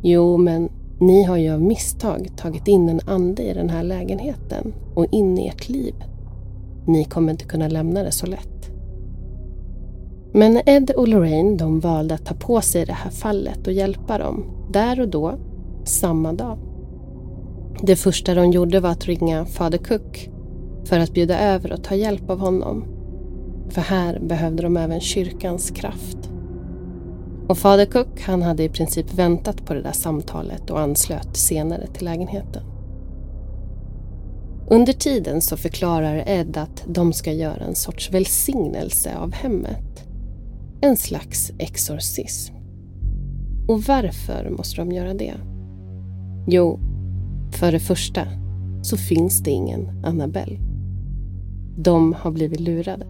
Jo, 0.02 0.36
men 0.36 0.70
ni 1.00 1.22
har 1.22 1.36
ju 1.36 1.50
av 1.50 1.62
misstag 1.62 2.28
tagit 2.36 2.68
in 2.68 2.88
en 2.88 3.00
ande 3.06 3.42
i 3.42 3.54
den 3.54 3.70
här 3.70 3.82
lägenheten 3.82 4.74
och 4.94 5.06
in 5.10 5.38
i 5.38 5.48
ert 5.48 5.68
liv. 5.68 5.94
Ni 6.86 7.04
kommer 7.04 7.32
inte 7.32 7.44
kunna 7.44 7.68
lämna 7.68 8.02
det 8.02 8.12
så 8.12 8.26
lätt. 8.26 8.70
Men 10.32 10.60
Ed 10.66 10.90
och 10.90 11.08
Lorraine 11.08 11.56
de 11.56 11.80
valde 11.80 12.14
att 12.14 12.26
ta 12.26 12.34
på 12.34 12.60
sig 12.60 12.86
det 12.86 12.92
här 12.92 13.10
fallet 13.10 13.66
och 13.66 13.72
hjälpa 13.72 14.18
dem, 14.18 14.44
där 14.70 15.00
och 15.00 15.08
då, 15.08 15.34
samma 15.84 16.32
dag. 16.32 16.58
Det 17.82 17.96
första 17.96 18.34
de 18.34 18.50
gjorde 18.50 18.80
var 18.80 18.90
att 18.90 19.06
ringa 19.06 19.44
fader 19.44 19.78
Cook 19.78 20.30
för 20.84 20.98
att 20.98 21.12
bjuda 21.12 21.40
över 21.40 21.72
och 21.72 21.84
ta 21.84 21.94
hjälp 21.94 22.30
av 22.30 22.38
honom. 22.38 22.84
För 23.68 23.80
här 23.80 24.20
behövde 24.20 24.62
de 24.62 24.76
även 24.76 25.00
kyrkans 25.00 25.70
kraft. 25.70 26.21
Och 27.48 27.58
fader 27.58 27.86
Cook 27.86 28.20
han 28.20 28.42
hade 28.42 28.62
i 28.62 28.68
princip 28.68 29.14
väntat 29.14 29.64
på 29.66 29.74
det 29.74 29.82
där 29.82 29.92
samtalet 29.92 30.70
och 30.70 30.80
anslöt 30.80 31.36
senare 31.36 31.86
till 31.86 32.04
lägenheten. 32.04 32.62
Under 34.70 34.92
tiden 34.92 35.40
så 35.40 35.56
förklarar 35.56 36.24
Ed 36.26 36.56
att 36.56 36.84
de 36.86 37.12
ska 37.12 37.32
göra 37.32 37.64
en 37.64 37.74
sorts 37.74 38.10
välsignelse 38.10 39.16
av 39.16 39.32
hemmet. 39.32 40.04
En 40.80 40.96
slags 40.96 41.52
exorcism. 41.58 42.54
Och 43.68 43.82
varför 43.82 44.50
måste 44.50 44.76
de 44.76 44.92
göra 44.92 45.14
det? 45.14 45.34
Jo, 46.46 46.80
för 47.52 47.72
det 47.72 47.80
första 47.80 48.26
så 48.82 48.96
finns 48.96 49.40
det 49.40 49.50
ingen 49.50 50.04
Annabelle. 50.04 50.58
De 51.76 52.12
har 52.12 52.30
blivit 52.30 52.60
lurade. 52.60 53.06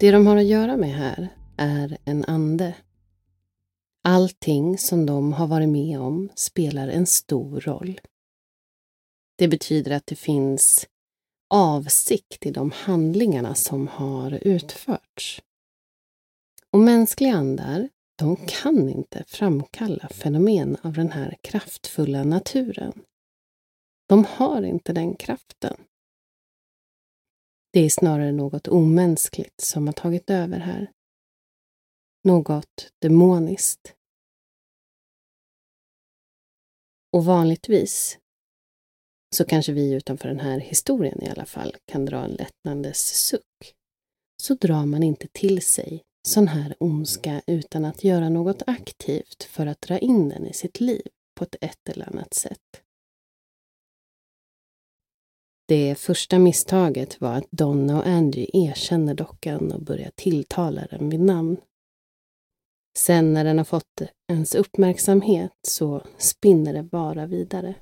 Det 0.00 0.10
de 0.10 0.26
har 0.26 0.36
att 0.36 0.44
göra 0.44 0.76
med 0.76 0.90
här 0.90 1.28
är 1.56 1.98
en 2.04 2.24
ande. 2.24 2.74
Allting 4.04 4.78
som 4.78 5.06
de 5.06 5.32
har 5.32 5.46
varit 5.46 5.68
med 5.68 6.00
om 6.00 6.28
spelar 6.34 6.88
en 6.88 7.06
stor 7.06 7.60
roll. 7.60 8.00
Det 9.36 9.48
betyder 9.48 9.90
att 9.90 10.06
det 10.06 10.16
finns 10.16 10.86
avsikt 11.50 12.46
i 12.46 12.50
de 12.50 12.70
handlingarna 12.70 13.54
som 13.54 13.88
har 13.88 14.38
utförts. 14.42 15.42
Och 16.72 16.80
mänskliga 16.80 17.34
andar, 17.34 17.88
de 18.18 18.36
kan 18.36 18.88
inte 18.88 19.24
framkalla 19.26 20.08
fenomen 20.08 20.76
av 20.82 20.92
den 20.92 21.12
här 21.12 21.36
kraftfulla 21.40 22.24
naturen. 22.24 22.92
De 24.08 24.24
har 24.24 24.62
inte 24.62 24.92
den 24.92 25.16
kraften. 25.16 25.76
Det 27.78 27.84
är 27.84 27.90
snarare 27.90 28.32
något 28.32 28.68
omänskligt 28.68 29.60
som 29.60 29.86
har 29.86 29.92
tagit 29.92 30.30
över 30.30 30.58
här. 30.58 30.90
Något 32.24 32.92
demoniskt. 32.98 33.94
Och 37.12 37.24
vanligtvis 37.24 38.18
så 39.36 39.44
kanske 39.44 39.72
vi 39.72 39.92
utanför 39.92 40.28
den 40.28 40.40
här 40.40 40.60
historien 40.60 41.22
i 41.22 41.28
alla 41.28 41.44
fall 41.44 41.76
kan 41.84 42.04
dra 42.04 42.24
en 42.24 42.30
lättnadens 42.30 43.28
suck. 43.28 43.74
Så 44.42 44.54
drar 44.54 44.86
man 44.86 45.02
inte 45.02 45.28
till 45.32 45.62
sig 45.62 46.02
sån 46.28 46.48
här 46.48 46.74
ondska 46.80 47.42
utan 47.46 47.84
att 47.84 48.04
göra 48.04 48.28
något 48.28 48.62
aktivt 48.66 49.42
för 49.42 49.66
att 49.66 49.80
dra 49.80 49.98
in 49.98 50.28
den 50.28 50.46
i 50.46 50.52
sitt 50.52 50.80
liv 50.80 51.06
på 51.34 51.44
ett, 51.44 51.56
ett 51.60 51.88
eller 51.88 52.08
annat 52.08 52.34
sätt. 52.34 52.82
Det 55.68 55.94
första 55.94 56.38
misstaget 56.38 57.20
var 57.20 57.32
att 57.32 57.50
Donna 57.50 57.98
och 57.98 58.06
Angie 58.06 58.50
erkänner 58.52 59.14
dockan 59.14 59.72
och 59.72 59.82
börjar 59.82 60.10
tilltala 60.14 60.86
den 60.90 61.08
vid 61.08 61.20
namn. 61.20 61.56
Sen 62.98 63.34
när 63.34 63.44
den 63.44 63.58
har 63.58 63.64
fått 63.64 64.02
ens 64.28 64.54
uppmärksamhet 64.54 65.52
så 65.62 66.06
spinner 66.18 66.72
det 66.72 66.82
bara 66.82 67.26
vidare. 67.26 67.74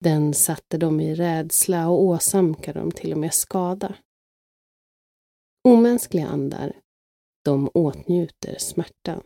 Den 0.00 0.34
satte 0.34 0.78
dem 0.78 1.00
i 1.00 1.14
rädsla 1.14 1.88
och 1.88 2.02
åsamkade 2.02 2.80
dem 2.80 2.90
till 2.90 3.12
och 3.12 3.18
med 3.18 3.34
skada. 3.34 3.94
Omänskliga 5.68 6.26
andar, 6.26 6.80
de 7.44 7.70
åtnjuter 7.74 8.58
smärta. 8.58 9.22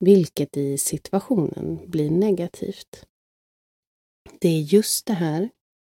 Vilket 0.00 0.56
i 0.56 0.78
situationen 0.78 1.90
blir 1.90 2.10
negativt. 2.10 3.06
Det 4.40 4.48
är 4.48 4.60
just 4.60 5.06
det 5.06 5.12
här 5.12 5.50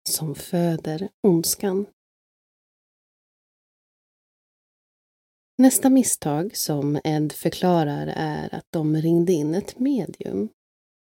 som 0.08 0.34
föder 0.34 1.08
ondskan. 1.22 1.86
Nästa 5.58 5.90
misstag 5.90 6.56
som 6.56 7.00
Ed 7.04 7.32
förklarar 7.32 8.06
är 8.16 8.54
att 8.54 8.66
de 8.70 8.96
ringde 8.96 9.32
in 9.32 9.54
ett 9.54 9.78
medium. 9.78 10.48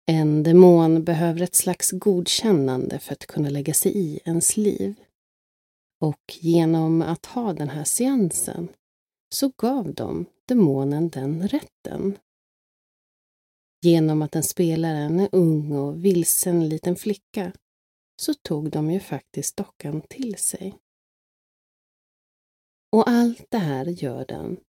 En 0.06 0.42
demon 0.42 1.04
behöver 1.04 1.42
ett 1.42 1.54
slags 1.54 1.90
godkännande 1.90 2.98
för 2.98 3.12
att 3.12 3.26
kunna 3.26 3.50
lägga 3.50 3.74
sig 3.74 3.92
i 3.98 4.20
ens 4.24 4.56
liv. 4.56 4.94
Och 6.00 6.38
genom 6.40 7.02
att 7.02 7.26
ha 7.26 7.52
den 7.52 7.68
här 7.68 7.84
seansen 7.84 8.68
så 9.34 9.52
gav 9.56 9.94
de 9.94 10.26
demonen 10.48 11.08
den 11.08 11.48
rätten 11.48 12.18
Genom 13.85 14.22
att 14.22 14.33
den 14.33 14.43
spelar 14.43 14.95
en 14.95 15.28
ung 15.33 15.72
och 15.72 16.05
vilsen 16.05 16.68
liten 16.68 16.97
flicka 16.97 17.53
så 18.16 18.35
tog 18.35 18.70
de 18.70 18.91
ju 18.91 19.01
faktiskt 19.01 19.57
dockan 19.57 20.01
till 20.01 20.37
sig. 20.37 20.78
Och 22.93 23.09
allt 23.09 23.51
det 23.51 23.59
här 23.59 23.85
gör 23.85 24.24
den 24.24 24.61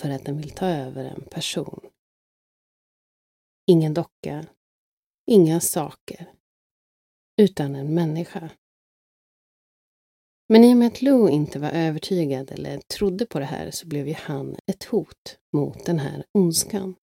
för 0.00 0.10
att 0.10 0.24
den 0.24 0.36
vill 0.36 0.50
ta 0.50 0.66
över 0.66 1.04
en 1.04 1.24
person. 1.30 1.90
Ingen 3.66 3.94
docka, 3.94 4.46
inga 5.26 5.60
saker, 5.60 6.32
utan 7.36 7.74
en 7.74 7.94
människa. 7.94 8.50
Men 10.48 10.64
i 10.64 10.74
och 10.74 10.78
med 10.78 10.88
att 10.88 11.02
Lou 11.02 11.28
inte 11.30 11.58
var 11.58 11.70
övertygad 11.70 12.50
eller 12.50 12.78
trodde 12.78 13.26
på 13.26 13.38
det 13.38 13.44
här 13.44 13.70
så 13.70 13.86
blev 13.86 14.08
ju 14.08 14.14
han 14.14 14.56
ett 14.66 14.84
hot 14.84 15.38
mot 15.52 15.86
den 15.86 15.98
här 15.98 16.24
ondskan. 16.32 16.94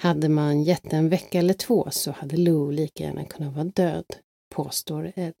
Hade 0.00 0.28
man 0.28 0.62
gett 0.62 0.92
en 0.92 1.08
vecka 1.08 1.38
eller 1.38 1.54
två 1.54 1.88
så 1.90 2.10
hade 2.10 2.36
Lou 2.36 2.72
lika 2.72 3.04
gärna 3.04 3.24
kunnat 3.24 3.54
vara 3.54 3.64
död, 3.64 4.16
påstår 4.54 5.12
Ed. 5.16 5.34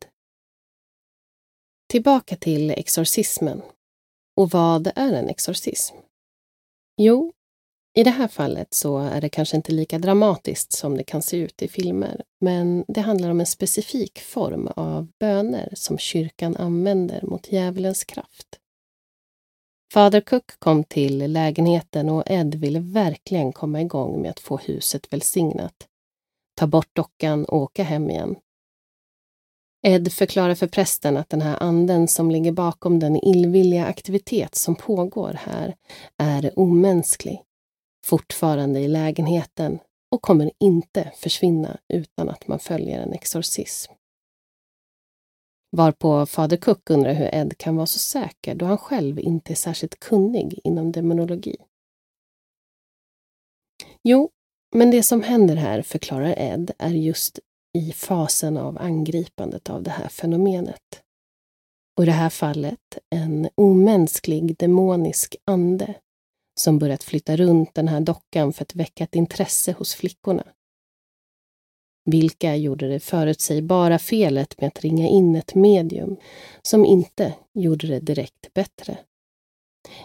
Tillbaka 1.88 2.36
till 2.36 2.70
exorcismen. 2.70 3.62
Och 4.36 4.50
vad 4.50 4.86
är 4.86 5.12
en 5.12 5.28
exorcism? 5.28 5.96
Jo, 6.96 7.32
i 7.96 8.02
det 8.02 8.10
här 8.10 8.28
fallet 8.28 8.74
så 8.74 8.98
är 8.98 9.20
det 9.20 9.28
kanske 9.28 9.56
inte 9.56 9.72
lika 9.72 9.98
dramatiskt 9.98 10.72
som 10.72 10.96
det 10.96 11.04
kan 11.04 11.22
se 11.22 11.36
ut 11.36 11.62
i 11.62 11.68
filmer, 11.68 12.22
men 12.40 12.84
det 12.88 13.00
handlar 13.00 13.30
om 13.30 13.40
en 13.40 13.46
specifik 13.46 14.20
form 14.20 14.66
av 14.76 15.08
böner 15.20 15.72
som 15.76 15.98
kyrkan 15.98 16.56
använder 16.56 17.22
mot 17.22 17.52
djävulens 17.52 18.04
kraft. 18.04 18.60
Fader 19.94 20.20
Cook 20.20 20.58
kom 20.58 20.84
till 20.84 21.32
lägenheten 21.32 22.08
och 22.08 22.22
Ed 22.26 22.54
ville 22.54 22.80
verkligen 22.80 23.52
komma 23.52 23.80
igång 23.80 24.22
med 24.22 24.30
att 24.30 24.40
få 24.40 24.56
huset 24.56 25.12
välsignat. 25.12 25.74
Ta 26.56 26.66
bort 26.66 26.88
dockan 26.92 27.44
och 27.44 27.58
åka 27.58 27.82
hem 27.82 28.10
igen. 28.10 28.36
Ed 29.86 30.12
förklarar 30.12 30.54
för 30.54 30.66
prästen 30.66 31.16
att 31.16 31.28
den 31.28 31.42
här 31.42 31.62
anden 31.62 32.08
som 32.08 32.30
ligger 32.30 32.52
bakom 32.52 32.98
den 32.98 33.16
illvilliga 33.16 33.86
aktivitet 33.86 34.54
som 34.54 34.74
pågår 34.74 35.38
här 35.40 35.74
är 36.18 36.58
omänsklig, 36.58 37.42
fortfarande 38.04 38.80
i 38.80 38.88
lägenheten 38.88 39.78
och 40.10 40.22
kommer 40.22 40.50
inte 40.60 41.12
försvinna 41.16 41.78
utan 41.88 42.28
att 42.28 42.48
man 42.48 42.58
följer 42.58 43.00
en 43.00 43.12
exorcism. 43.12 43.92
Varpå 45.76 46.26
fader 46.26 46.56
Cook 46.56 46.90
undrar 46.90 47.12
hur 47.12 47.34
Ed 47.34 47.58
kan 47.58 47.76
vara 47.76 47.86
så 47.86 47.98
säker 47.98 48.54
då 48.54 48.66
han 48.66 48.78
själv 48.78 49.20
inte 49.20 49.52
är 49.52 49.56
särskilt 49.56 50.00
kunnig 50.00 50.60
inom 50.64 50.92
demonologi. 50.92 51.56
Jo, 54.02 54.30
men 54.74 54.90
det 54.90 55.02
som 55.02 55.22
händer 55.22 55.56
här, 55.56 55.82
förklarar 55.82 56.34
Ed, 56.38 56.70
är 56.78 56.90
just 56.90 57.38
i 57.78 57.92
fasen 57.92 58.56
av 58.56 58.78
angripandet 58.78 59.70
av 59.70 59.82
det 59.82 59.90
här 59.90 60.08
fenomenet. 60.08 61.02
Och 61.96 62.02
i 62.02 62.06
det 62.06 62.12
här 62.12 62.30
fallet 62.30 62.98
en 63.10 63.48
omänsklig 63.54 64.56
demonisk 64.56 65.36
ande 65.44 65.94
som 66.60 66.78
börjat 66.78 67.04
flytta 67.04 67.36
runt 67.36 67.74
den 67.74 67.88
här 67.88 68.00
dockan 68.00 68.52
för 68.52 68.62
att 68.62 68.74
väcka 68.74 69.04
ett 69.04 69.14
intresse 69.14 69.72
hos 69.72 69.94
flickorna. 69.94 70.44
Vilka 72.04 72.56
gjorde 72.56 72.88
det 72.88 73.00
förutsägbara 73.00 73.98
felet 73.98 74.60
med 74.60 74.68
att 74.68 74.80
ringa 74.80 75.08
in 75.08 75.36
ett 75.36 75.54
medium 75.54 76.16
som 76.62 76.84
inte 76.84 77.34
gjorde 77.52 77.86
det 77.86 78.00
direkt 78.00 78.54
bättre. 78.54 78.98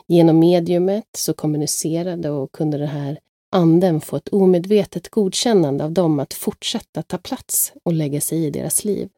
Genom 0.08 0.40
mediumet 0.40 1.08
så 1.18 1.34
kommunicerade 1.34 2.30
och 2.30 2.52
kunde 2.52 2.78
den 2.78 2.88
här 2.88 3.20
anden 3.52 4.02
få 4.02 4.16
ett 4.16 4.28
omedvetet 4.28 5.10
godkännande 5.10 5.84
av 5.84 5.92
dem 5.92 6.20
att 6.20 6.34
fortsätta 6.34 7.04
ta 7.04 7.18
plats 7.18 7.74
och 7.84 7.94
lägga 7.94 8.22
sig 8.22 8.46
i 8.46 8.50
deras 8.50 8.84
liv. 8.84 9.10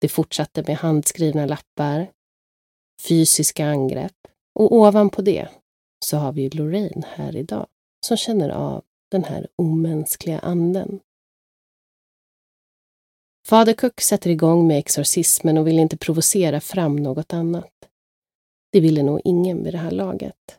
Det 0.00 0.08
fortsatte 0.08 0.64
med 0.66 0.76
handskrivna 0.76 1.46
lappar, 1.46 2.10
fysiska 3.08 3.66
angrepp 3.66 4.16
och 4.54 4.72
ovanpå 4.72 5.22
det 5.22 5.48
så 6.04 6.16
har 6.16 6.32
vi 6.32 6.50
Lorraine 6.50 7.04
här 7.06 7.36
idag 7.36 7.66
som 8.06 8.16
känner 8.16 8.48
av 8.48 8.84
den 9.10 9.24
här 9.24 9.46
omänskliga 9.56 10.38
anden. 10.38 11.00
Fader 13.46 13.72
Cook 13.72 14.00
sätter 14.00 14.30
igång 14.30 14.66
med 14.66 14.78
exorcismen 14.78 15.58
och 15.58 15.66
vill 15.66 15.78
inte 15.78 15.96
provocera 15.96 16.60
fram 16.60 16.96
något 16.96 17.32
annat. 17.32 17.72
Det 18.72 18.80
ville 18.80 19.02
nog 19.02 19.20
ingen 19.24 19.64
vid 19.64 19.74
det 19.74 19.78
här 19.78 19.90
laget. 19.90 20.58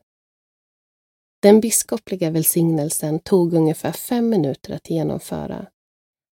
Den 1.42 1.60
biskopliga 1.60 2.30
välsignelsen 2.30 3.20
tog 3.20 3.54
ungefär 3.54 3.92
fem 3.92 4.30
minuter 4.30 4.74
att 4.74 4.90
genomföra. 4.90 5.66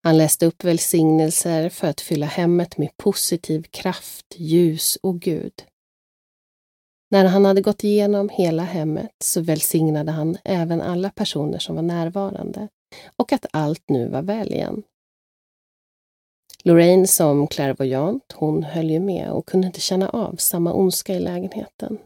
Han 0.02 0.18
läste 0.18 0.46
upp 0.46 0.64
välsignelser 0.64 1.68
för 1.68 1.88
att 1.88 2.00
fylla 2.00 2.26
hemmet 2.26 2.78
med 2.78 2.96
positiv 2.96 3.62
kraft, 3.62 4.26
ljus 4.36 4.98
och 5.02 5.20
Gud. 5.20 5.52
När 7.10 7.24
han 7.24 7.44
hade 7.44 7.60
gått 7.60 7.84
igenom 7.84 8.28
hela 8.28 8.62
hemmet 8.62 9.10
så 9.24 9.40
välsignade 9.40 10.12
han 10.12 10.38
även 10.44 10.80
alla 10.80 11.10
personer 11.10 11.58
som 11.58 11.74
var 11.74 11.82
närvarande 11.82 12.68
och 13.16 13.32
att 13.32 13.46
allt 13.50 13.82
nu 13.88 14.08
var 14.08 14.22
väl 14.22 14.52
igen. 14.52 14.82
Lorraine 16.64 17.06
som 17.06 17.46
klärvoajant, 17.46 18.32
hon 18.32 18.62
höll 18.62 18.90
ju 18.90 19.00
med 19.00 19.30
och 19.30 19.46
kunde 19.46 19.66
inte 19.66 19.80
känna 19.80 20.08
av 20.08 20.36
samma 20.36 20.72
ondska 20.72 21.14
i 21.14 21.20
lägenheten. 21.20 21.98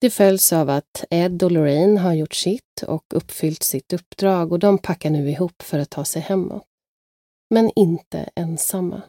Det 0.00 0.10
följs 0.10 0.52
av 0.52 0.70
att 0.70 1.04
Ed 1.10 1.42
och 1.42 1.52
Lorraine 1.52 1.98
har 1.98 2.14
gjort 2.14 2.34
sitt 2.34 2.82
och 2.86 3.04
uppfyllt 3.14 3.62
sitt 3.62 3.92
uppdrag 3.92 4.52
och 4.52 4.58
de 4.58 4.78
packar 4.78 5.10
nu 5.10 5.30
ihop 5.30 5.62
för 5.62 5.78
att 5.78 5.90
ta 5.90 6.04
sig 6.04 6.22
hemåt. 6.22 6.66
Men 7.50 7.70
inte 7.76 8.30
ensamma. 8.34 9.02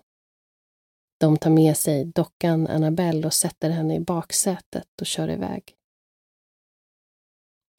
De 1.19 1.37
tar 1.37 1.49
med 1.49 1.77
sig 1.77 2.05
dockan 2.05 2.67
Annabelle 2.67 3.27
och 3.27 3.33
sätter 3.33 3.69
henne 3.69 3.95
i 3.95 3.99
baksätet 3.99 5.01
och 5.01 5.07
kör 5.07 5.29
iväg. 5.29 5.75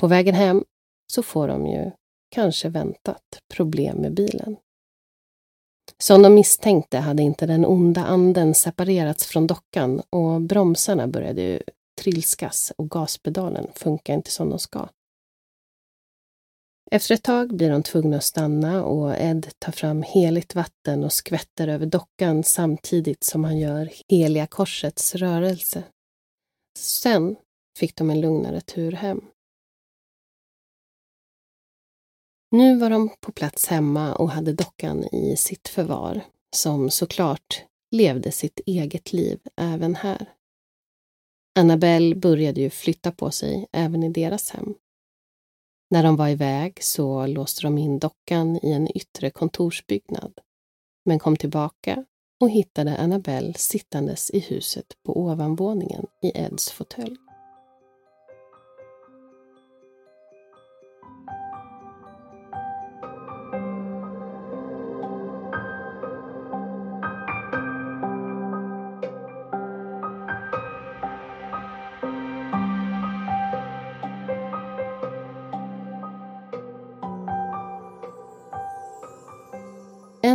På 0.01 0.07
vägen 0.07 0.35
hem 0.35 0.65
så 1.13 1.23
får 1.23 1.49
de 1.49 1.67
ju, 1.67 1.91
kanske 2.29 2.69
väntat, 2.69 3.41
problem 3.55 3.97
med 3.97 4.15
bilen. 4.15 4.57
Som 5.99 6.23
de 6.23 6.35
misstänkte 6.35 6.99
hade 6.99 7.23
inte 7.23 7.47
den 7.47 7.67
onda 7.67 8.05
anden 8.05 8.55
separerats 8.55 9.27
från 9.27 9.47
dockan 9.47 10.03
och 10.11 10.41
bromsarna 10.41 11.09
började 11.09 11.63
trilskas 12.01 12.73
och 12.77 12.91
gaspedalen 12.91 13.67
funkar 13.75 14.15
inte 14.15 14.31
som 14.31 14.51
de 14.51 14.59
ska. 14.59 14.89
Efter 16.91 17.15
ett 17.15 17.23
tag 17.23 17.57
blir 17.57 17.71
de 17.71 17.83
tvungna 17.83 18.17
att 18.17 18.25
stanna 18.25 18.85
och 18.85 19.15
Ed 19.17 19.49
tar 19.59 19.73
fram 19.73 20.03
heligt 20.03 20.55
vatten 20.55 21.05
och 21.05 21.13
skvätter 21.13 21.69
över 21.69 21.87
dockan 21.87 22.45
samtidigt 22.45 23.25
som 23.25 23.45
han 23.45 23.59
gör 23.59 23.91
heliga 24.09 24.47
korsets 24.47 25.15
rörelse. 25.15 25.85
Sen 26.79 27.37
fick 27.79 27.97
de 27.97 28.11
en 28.11 28.21
lugnare 28.21 28.61
tur 28.61 28.93
hem. 28.93 29.21
Nu 32.51 32.79
var 32.79 32.91
de 32.91 33.11
på 33.21 33.33
plats 33.33 33.67
hemma 33.67 34.15
och 34.15 34.31
hade 34.31 34.53
dockan 34.53 35.05
i 35.05 35.37
sitt 35.37 35.69
förvar, 35.69 36.21
som 36.57 36.91
såklart 36.91 37.65
levde 37.91 38.33
sitt 38.33 38.61
eget 38.67 39.13
liv 39.13 39.41
även 39.57 39.95
här. 39.95 40.33
Annabelle 41.59 42.15
började 42.15 42.61
ju 42.61 42.71
flytta 42.71 43.13
på 43.13 43.31
sig 43.31 43.67
även 43.73 44.03
i 44.03 44.09
deras 44.09 44.51
hem. 44.51 44.75
När 45.91 46.03
de 46.03 46.17
var 46.17 46.29
iväg 46.29 46.79
så 46.85 47.27
låste 47.27 47.63
de 47.63 47.79
in 47.79 47.99
dockan 47.99 48.57
i 48.63 48.73
en 48.73 48.97
yttre 48.97 49.31
kontorsbyggnad, 49.31 50.39
men 51.05 51.19
kom 51.19 51.37
tillbaka 51.37 52.05
och 52.41 52.51
hittade 52.51 52.97
Annabelle 52.97 53.55
sittandes 53.55 54.31
i 54.31 54.41
huset 54.41 54.87
på 55.07 55.21
ovanvåningen 55.21 56.07
i 56.23 56.29
Eds 56.35 56.71
fåtölj. 56.71 57.28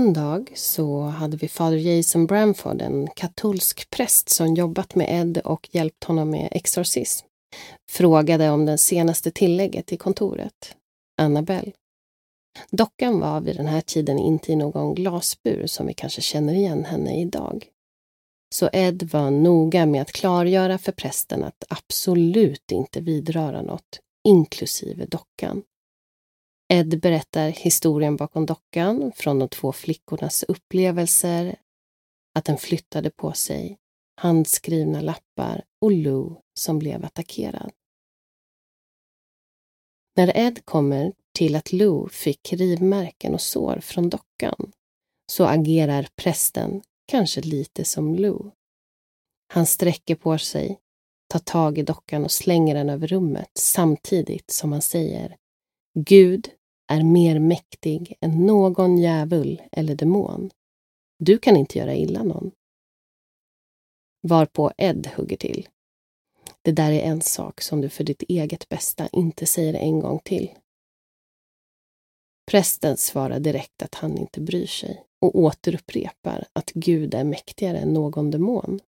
En 0.04 0.14
dag 0.14 0.52
så 0.56 1.02
hade 1.02 1.38
vi 1.38 1.48
fader 1.48 1.78
Jason 1.78 2.26
Bramford, 2.26 2.82
en 2.82 3.08
katolsk 3.08 3.90
präst 3.90 4.30
som 4.30 4.54
jobbat 4.54 4.96
med 4.96 5.08
Ed 5.10 5.38
och 5.38 5.70
hjälpt 5.72 6.04
honom 6.04 6.30
med 6.30 6.50
exorcism, 6.52 7.26
frågade 7.92 8.50
om 8.50 8.66
det 8.66 8.78
senaste 8.78 9.32
tillägget 9.32 9.94
i 9.94 9.98
kontoret, 9.98 10.76
Annabelle. 11.22 11.72
Dockan 12.72 13.20
var 13.20 13.42
vid 13.42 13.58
den 13.58 13.66
här 13.66 13.82
tiden 13.82 14.20
inte 14.20 14.52
i 14.52 14.56
någon 14.56 14.96
glasbur 14.96 15.68
som 15.68 15.88
vi 15.88 15.94
kanske 15.94 16.22
känner 16.22 16.54
igen 16.54 16.86
henne 16.86 17.22
idag. 17.22 17.68
Så 18.56 18.70
Ed 18.74 19.04
var 19.04 19.32
noga 19.32 19.86
med 19.86 20.02
att 20.02 20.12
klargöra 20.12 20.78
för 20.78 20.92
prästen 20.92 21.44
att 21.44 21.64
absolut 21.70 22.72
inte 22.72 23.02
vidröra 23.02 23.62
något, 23.62 24.00
inklusive 24.28 25.06
dockan. 25.06 25.64
Ed 26.74 27.00
berättar 27.00 27.50
historien 27.50 28.16
bakom 28.16 28.46
dockan 28.46 29.12
från 29.16 29.40
de 29.40 29.50
två 29.50 29.72
flickornas 29.72 30.44
upplevelser, 30.44 31.56
att 32.36 32.46
den 32.46 32.58
flyttade 32.58 33.10
på 33.10 33.34
sig, 33.34 33.78
handskrivna 34.16 35.02
lappar 35.02 35.64
och 35.82 35.92
Lou 35.92 36.36
som 36.54 36.80
blev 36.80 37.06
attackerad. 37.06 37.72
När 40.16 40.38
Ed 40.38 40.66
kommer 40.66 41.14
till 41.34 41.56
att 41.56 41.72
Lou 41.72 42.10
fick 42.10 42.54
rivmärken 42.54 43.34
och 43.34 43.42
sår 43.42 43.80
från 43.80 44.10
dockan 44.10 44.72
så 45.32 45.46
agerar 45.46 46.08
prästen 46.16 46.82
kanske 47.06 47.42
lite 47.42 47.86
som 47.86 48.16
Lou. 48.16 48.52
Han 49.48 49.66
sträcker 49.66 50.16
på 50.16 50.38
sig, 50.38 50.80
tar 51.28 51.40
tag 51.40 51.78
i 51.78 51.84
dockan 51.84 52.24
och 52.24 52.32
slänger 52.32 52.76
den 52.76 52.90
över 52.90 53.08
rummet 53.08 53.52
samtidigt 53.60 54.52
som 54.52 54.72
han 54.72 54.82
säger 54.82 55.38
Gud 56.00 56.50
är 56.88 57.04
mer 57.04 57.40
mäktig 57.40 58.18
än 58.22 58.46
någon 58.46 58.98
djävul 58.98 59.62
eller 59.72 59.96
demon. 59.96 60.50
Du 61.20 61.38
kan 61.38 61.58
inte 61.58 61.80
göra 61.80 61.96
illa 61.96 62.24
någon. 62.24 62.52
Varpå 64.22 64.72
Ed 64.78 65.08
hugger 65.16 65.38
till. 65.38 65.68
Det 66.62 66.72
där 66.72 66.92
är 66.92 67.02
en 67.02 67.22
sak 67.22 67.62
som 67.62 67.82
du 67.82 67.90
för 67.90 68.04
ditt 68.04 68.22
eget 68.22 68.70
bästa 68.70 69.08
inte 69.08 69.46
säger 69.46 69.74
en 69.74 70.00
gång 70.00 70.20
till. 70.20 70.52
Prästen 72.52 72.98
svarar 72.98 73.40
direkt 73.40 73.84
att 73.84 73.96
han 73.96 74.18
inte 74.18 74.42
bryr 74.42 74.68
sig 74.68 75.04
och 75.22 75.36
återupprepar 75.36 76.46
att 76.54 76.72
Gud 76.72 77.14
är 77.14 77.24
mäktigare 77.24 77.78
än 77.78 77.94
någon 77.94 78.32
demon. 78.32 78.80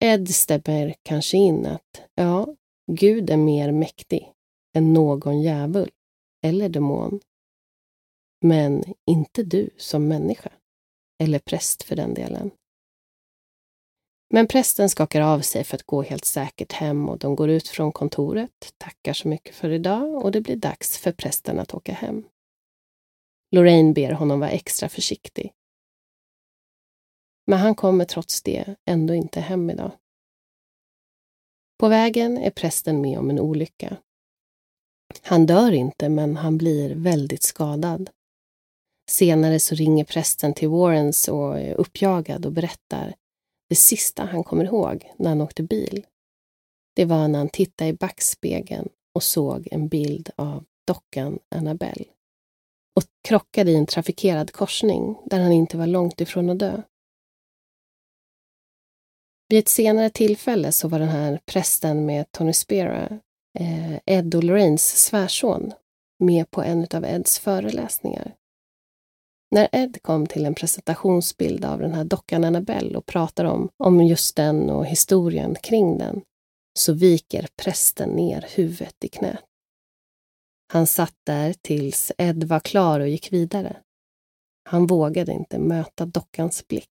Ed 0.00 0.28
stämmer 0.28 0.94
kanske 1.02 1.36
in 1.36 1.66
att, 1.66 2.02
ja, 2.14 2.56
Gud 2.92 3.30
är 3.30 3.36
mer 3.36 3.72
mäktig 3.72 4.33
än 4.74 4.92
någon 4.92 5.42
djävul 5.42 5.90
eller 6.42 6.68
demon. 6.68 7.20
Men 8.40 8.84
inte 9.06 9.42
du 9.42 9.70
som 9.76 10.08
människa. 10.08 10.52
Eller 11.22 11.38
präst 11.38 11.82
för 11.82 11.96
den 11.96 12.14
delen. 12.14 12.50
Men 14.30 14.46
prästen 14.46 14.90
skakar 14.90 15.20
av 15.20 15.40
sig 15.40 15.64
för 15.64 15.76
att 15.76 15.82
gå 15.82 16.02
helt 16.02 16.24
säkert 16.24 16.72
hem 16.72 17.08
och 17.08 17.18
de 17.18 17.36
går 17.36 17.50
ut 17.50 17.68
från 17.68 17.92
kontoret, 17.92 18.74
tackar 18.78 19.12
så 19.12 19.28
mycket 19.28 19.54
för 19.54 19.70
idag 19.70 20.24
och 20.24 20.32
det 20.32 20.40
blir 20.40 20.56
dags 20.56 20.98
för 20.98 21.12
prästen 21.12 21.58
att 21.58 21.74
åka 21.74 21.92
hem. 21.92 22.28
Lorraine 23.50 23.92
ber 23.92 24.12
honom 24.12 24.40
vara 24.40 24.50
extra 24.50 24.88
försiktig. 24.88 25.52
Men 27.46 27.58
han 27.58 27.74
kommer 27.74 28.04
trots 28.04 28.42
det 28.42 28.76
ändå 28.84 29.14
inte 29.14 29.40
hem 29.40 29.70
idag. 29.70 29.92
På 31.78 31.88
vägen 31.88 32.38
är 32.38 32.50
prästen 32.50 33.00
med 33.00 33.18
om 33.18 33.30
en 33.30 33.40
olycka. 33.40 33.96
Han 35.26 35.46
dör 35.46 35.72
inte, 35.72 36.08
men 36.08 36.36
han 36.36 36.58
blir 36.58 36.94
väldigt 36.94 37.42
skadad. 37.42 38.10
Senare 39.10 39.60
så 39.60 39.74
ringer 39.74 40.04
prästen 40.04 40.54
till 40.54 40.68
Warrens 40.68 41.28
och 41.28 41.58
är 41.58 41.74
uppjagad 41.74 42.46
och 42.46 42.52
berättar 42.52 43.14
det 43.68 43.74
sista 43.74 44.24
han 44.24 44.44
kommer 44.44 44.64
ihåg 44.64 45.10
när 45.16 45.28
han 45.28 45.40
åkte 45.40 45.62
bil. 45.62 46.06
Det 46.96 47.04
var 47.04 47.28
när 47.28 47.38
han 47.38 47.48
tittade 47.48 47.90
i 47.90 47.92
backspegeln 47.92 48.88
och 49.14 49.22
såg 49.22 49.68
en 49.70 49.88
bild 49.88 50.30
av 50.36 50.64
dockan 50.86 51.38
Annabelle 51.48 52.04
och 52.96 53.02
krockade 53.28 53.70
i 53.70 53.76
en 53.76 53.86
trafikerad 53.86 54.52
korsning 54.52 55.16
där 55.24 55.40
han 55.40 55.52
inte 55.52 55.76
var 55.76 55.86
långt 55.86 56.20
ifrån 56.20 56.50
att 56.50 56.58
dö. 56.58 56.82
Vid 59.48 59.58
ett 59.58 59.68
senare 59.68 60.10
tillfälle 60.10 60.72
så 60.72 60.88
var 60.88 60.98
den 60.98 61.08
här 61.08 61.40
prästen 61.46 62.06
med 62.06 62.32
Tony 62.32 62.52
Spera, 62.52 63.20
Eh, 63.58 63.98
Ed 64.06 64.34
och 64.34 64.44
Lorraines 64.44 65.04
svärson, 65.04 65.72
med 66.18 66.50
på 66.50 66.62
en 66.62 66.86
av 66.94 67.04
Eds 67.04 67.38
föreläsningar. 67.38 68.34
När 69.50 69.68
Ed 69.72 70.02
kom 70.02 70.26
till 70.26 70.46
en 70.46 70.54
presentationsbild 70.54 71.64
av 71.64 71.78
den 71.78 71.92
här 71.92 72.04
dockan 72.04 72.44
Annabelle 72.44 72.98
och 72.98 73.06
pratar 73.06 73.44
om, 73.44 73.68
om 73.76 74.02
just 74.02 74.36
den 74.36 74.70
och 74.70 74.86
historien 74.86 75.54
kring 75.62 75.98
den, 75.98 76.22
så 76.78 76.92
viker 76.92 77.48
prästen 77.62 78.08
ner 78.10 78.46
huvudet 78.54 79.04
i 79.04 79.08
knät. 79.08 79.44
Han 80.72 80.86
satt 80.86 81.14
där 81.26 81.52
tills 81.52 82.12
Ed 82.18 82.44
var 82.44 82.60
klar 82.60 83.00
och 83.00 83.08
gick 83.08 83.32
vidare. 83.32 83.76
Han 84.64 84.86
vågade 84.86 85.32
inte 85.32 85.58
möta 85.58 86.06
dockans 86.06 86.68
blick. 86.68 86.90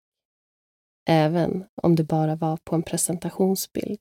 Även 1.10 1.66
om 1.82 1.96
det 1.96 2.04
bara 2.04 2.36
var 2.36 2.58
på 2.58 2.76
en 2.76 2.84
presentationsbild. 2.84 4.00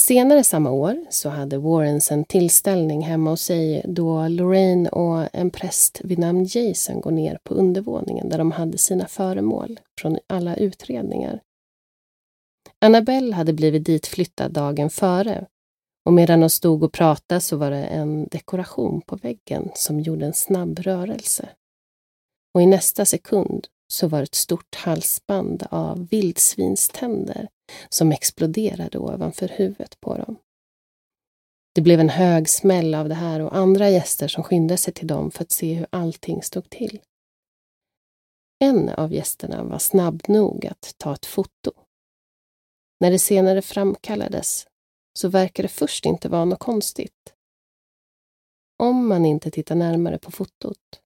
Senare 0.00 0.44
samma 0.44 0.70
år 0.70 1.04
så 1.10 1.28
hade 1.28 1.58
Warrens 1.58 2.12
en 2.12 2.24
tillställning 2.24 3.02
hemma 3.02 3.30
hos 3.30 3.42
sig 3.42 3.82
då 3.84 4.28
Lorraine 4.28 4.88
och 4.88 5.28
en 5.32 5.50
präst 5.50 6.00
vid 6.04 6.18
namn 6.18 6.46
Jason 6.48 7.00
går 7.00 7.10
ner 7.10 7.38
på 7.44 7.54
undervåningen 7.54 8.28
där 8.28 8.38
de 8.38 8.52
hade 8.52 8.78
sina 8.78 9.06
föremål 9.06 9.80
från 10.00 10.18
alla 10.26 10.56
utredningar. 10.56 11.40
Annabelle 12.78 13.34
hade 13.34 13.52
blivit 13.52 13.84
ditflyttad 13.84 14.52
dagen 14.52 14.90
före 14.90 15.46
och 16.04 16.12
medan 16.12 16.40
de 16.40 16.50
stod 16.50 16.82
och 16.82 16.92
pratade 16.92 17.40
så 17.40 17.56
var 17.56 17.70
det 17.70 17.84
en 17.84 18.28
dekoration 18.30 19.00
på 19.00 19.16
väggen 19.16 19.70
som 19.74 20.00
gjorde 20.00 20.26
en 20.26 20.34
snabb 20.34 20.78
rörelse. 20.78 21.48
Och 22.54 22.62
i 22.62 22.66
nästa 22.66 23.04
sekund 23.04 23.66
så 23.90 24.08
var 24.08 24.18
det 24.18 24.24
ett 24.24 24.34
stort 24.34 24.74
halsband 24.74 25.66
av 25.70 26.08
vildsvinständer 26.08 27.48
som 27.88 28.12
exploderade 28.12 28.98
ovanför 28.98 29.48
huvudet 29.48 30.00
på 30.00 30.16
dem. 30.16 30.36
Det 31.74 31.80
blev 31.80 32.00
en 32.00 32.08
hög 32.08 32.48
smäll 32.48 32.94
av 32.94 33.08
det 33.08 33.14
här 33.14 33.40
och 33.40 33.56
andra 33.56 33.90
gäster 33.90 34.28
som 34.28 34.44
skyndade 34.44 34.78
sig 34.78 34.94
till 34.94 35.06
dem 35.06 35.30
för 35.30 35.42
att 35.42 35.50
se 35.50 35.74
hur 35.74 35.86
allting 35.90 36.42
stod 36.42 36.70
till. 36.70 37.00
En 38.64 38.88
av 38.88 39.12
gästerna 39.12 39.64
var 39.64 39.78
snabb 39.78 40.22
nog 40.28 40.66
att 40.66 40.94
ta 40.96 41.14
ett 41.14 41.26
foto. 41.26 41.72
När 43.00 43.10
det 43.10 43.18
senare 43.18 43.62
framkallades 43.62 44.66
så 45.18 45.28
verkade 45.28 45.68
det 45.68 45.72
först 45.72 46.06
inte 46.06 46.28
vara 46.28 46.44
något 46.44 46.58
konstigt. 46.58 47.34
Om 48.78 49.08
man 49.08 49.26
inte 49.26 49.50
tittar 49.50 49.74
närmare 49.74 50.18
på 50.18 50.30
fotot. 50.30 51.00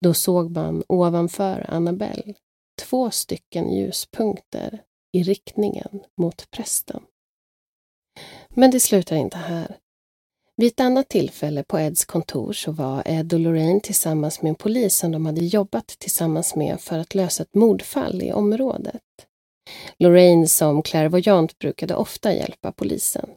Då 0.00 0.14
såg 0.14 0.50
man 0.50 0.82
ovanför 0.88 1.66
Annabelle 1.68 2.34
två 2.82 3.10
stycken 3.10 3.72
ljuspunkter 3.72 4.82
i 5.12 5.22
riktningen 5.22 6.00
mot 6.16 6.50
prästen. 6.50 7.02
Men 8.48 8.70
det 8.70 8.80
slutar 8.80 9.16
inte 9.16 9.36
här. 9.36 9.76
Vid 10.56 10.72
ett 10.72 10.80
annat 10.80 11.08
tillfälle 11.08 11.64
på 11.64 11.78
Eds 11.78 12.04
kontor 12.04 12.52
så 12.52 12.72
var 12.72 13.02
Ed 13.06 13.32
och 13.32 13.40
Lorraine 13.40 13.80
tillsammans 13.80 14.42
med 14.42 14.48
en 14.48 14.54
polis 14.54 14.96
som 14.96 15.12
de 15.12 15.26
hade 15.26 15.40
jobbat 15.44 15.86
tillsammans 15.86 16.56
med 16.56 16.80
för 16.80 16.98
att 16.98 17.14
lösa 17.14 17.42
ett 17.42 17.54
mordfall 17.54 18.22
i 18.22 18.32
området. 18.32 19.02
Lorraine 19.98 20.48
som 20.48 20.82
klärvoajant 20.82 21.58
brukade 21.58 21.94
ofta 21.94 22.34
hjälpa 22.34 22.72
polisen. 22.72 23.30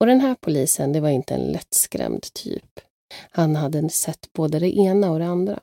Och 0.00 0.06
den 0.06 0.20
här 0.20 0.34
polisen, 0.40 0.92
det 0.92 1.00
var 1.00 1.08
inte 1.08 1.34
en 1.34 1.52
lättskrämd 1.52 2.22
typ. 2.32 2.80
Han 3.30 3.56
hade 3.56 3.88
sett 3.88 4.32
både 4.32 4.58
det 4.58 4.76
ena 4.76 5.10
och 5.10 5.18
det 5.18 5.26
andra. 5.26 5.60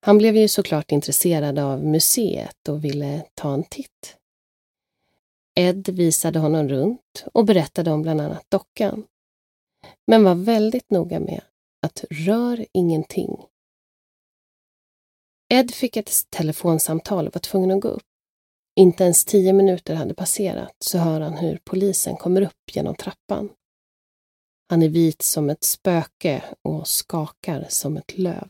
Han 0.00 0.18
blev 0.18 0.36
ju 0.36 0.48
såklart 0.48 0.92
intresserad 0.92 1.58
av 1.58 1.84
museet 1.84 2.68
och 2.68 2.84
ville 2.84 3.24
ta 3.34 3.54
en 3.54 3.64
titt. 3.64 4.16
Ed 5.54 5.88
visade 5.88 6.38
honom 6.38 6.68
runt 6.68 7.24
och 7.34 7.44
berättade 7.44 7.90
om 7.90 8.02
bland 8.02 8.20
annat 8.20 8.44
dockan. 8.48 9.06
Men 10.06 10.24
var 10.24 10.34
väldigt 10.34 10.90
noga 10.90 11.20
med 11.20 11.40
att 11.82 12.04
rör 12.10 12.66
ingenting. 12.72 13.46
Ed 15.48 15.70
fick 15.70 15.96
ett 15.96 16.30
telefonsamtal 16.30 17.26
och 17.26 17.34
var 17.34 17.40
tvungen 17.40 17.70
att 17.70 17.80
gå 17.80 17.88
upp. 17.88 18.02
Inte 18.76 19.04
ens 19.04 19.24
tio 19.24 19.52
minuter 19.52 19.94
hade 19.94 20.14
passerat 20.14 20.76
så 20.78 20.98
hör 20.98 21.20
han 21.20 21.36
hur 21.36 21.60
polisen 21.64 22.16
kommer 22.16 22.42
upp 22.42 22.70
genom 22.72 22.94
trappan. 22.94 23.50
Han 24.68 24.82
är 24.82 24.88
vit 24.88 25.22
som 25.22 25.50
ett 25.50 25.64
spöke 25.64 26.44
och 26.62 26.88
skakar 26.88 27.66
som 27.68 27.96
ett 27.96 28.18
löv. 28.18 28.48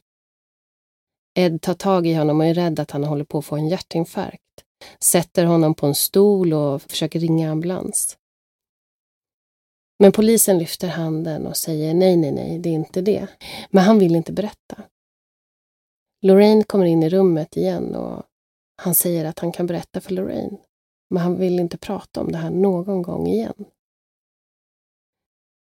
Ed 1.38 1.62
tar 1.62 1.74
tag 1.74 2.06
i 2.06 2.14
honom 2.14 2.40
och 2.40 2.46
är 2.46 2.54
rädd 2.54 2.80
att 2.80 2.90
han 2.90 3.04
håller 3.04 3.24
på 3.24 3.38
att 3.38 3.44
få 3.44 3.56
en 3.56 3.68
hjärtinfarkt. 3.68 4.42
Sätter 5.00 5.44
honom 5.44 5.74
på 5.74 5.86
en 5.86 5.94
stol 5.94 6.52
och 6.52 6.82
försöker 6.82 7.20
ringa 7.20 7.50
ambulans. 7.50 8.18
Men 9.98 10.12
polisen 10.12 10.58
lyfter 10.58 10.88
handen 10.88 11.46
och 11.46 11.56
säger 11.56 11.94
nej, 11.94 12.16
nej, 12.16 12.32
nej, 12.32 12.58
det 12.58 12.68
är 12.68 12.74
inte 12.74 13.02
det. 13.02 13.26
Men 13.70 13.84
han 13.84 13.98
vill 13.98 14.16
inte 14.16 14.32
berätta. 14.32 14.82
Lorraine 16.22 16.64
kommer 16.64 16.84
in 16.84 17.02
i 17.02 17.08
rummet 17.08 17.56
igen 17.56 17.94
och 17.94 18.22
han 18.82 18.94
säger 18.94 19.24
att 19.24 19.38
han 19.38 19.52
kan 19.52 19.66
berätta 19.66 20.00
för 20.00 20.12
Lorraine. 20.12 20.58
Men 21.10 21.22
han 21.22 21.36
vill 21.36 21.60
inte 21.60 21.78
prata 21.78 22.20
om 22.20 22.32
det 22.32 22.38
här 22.38 22.50
någon 22.50 23.02
gång 23.02 23.26
igen. 23.26 23.64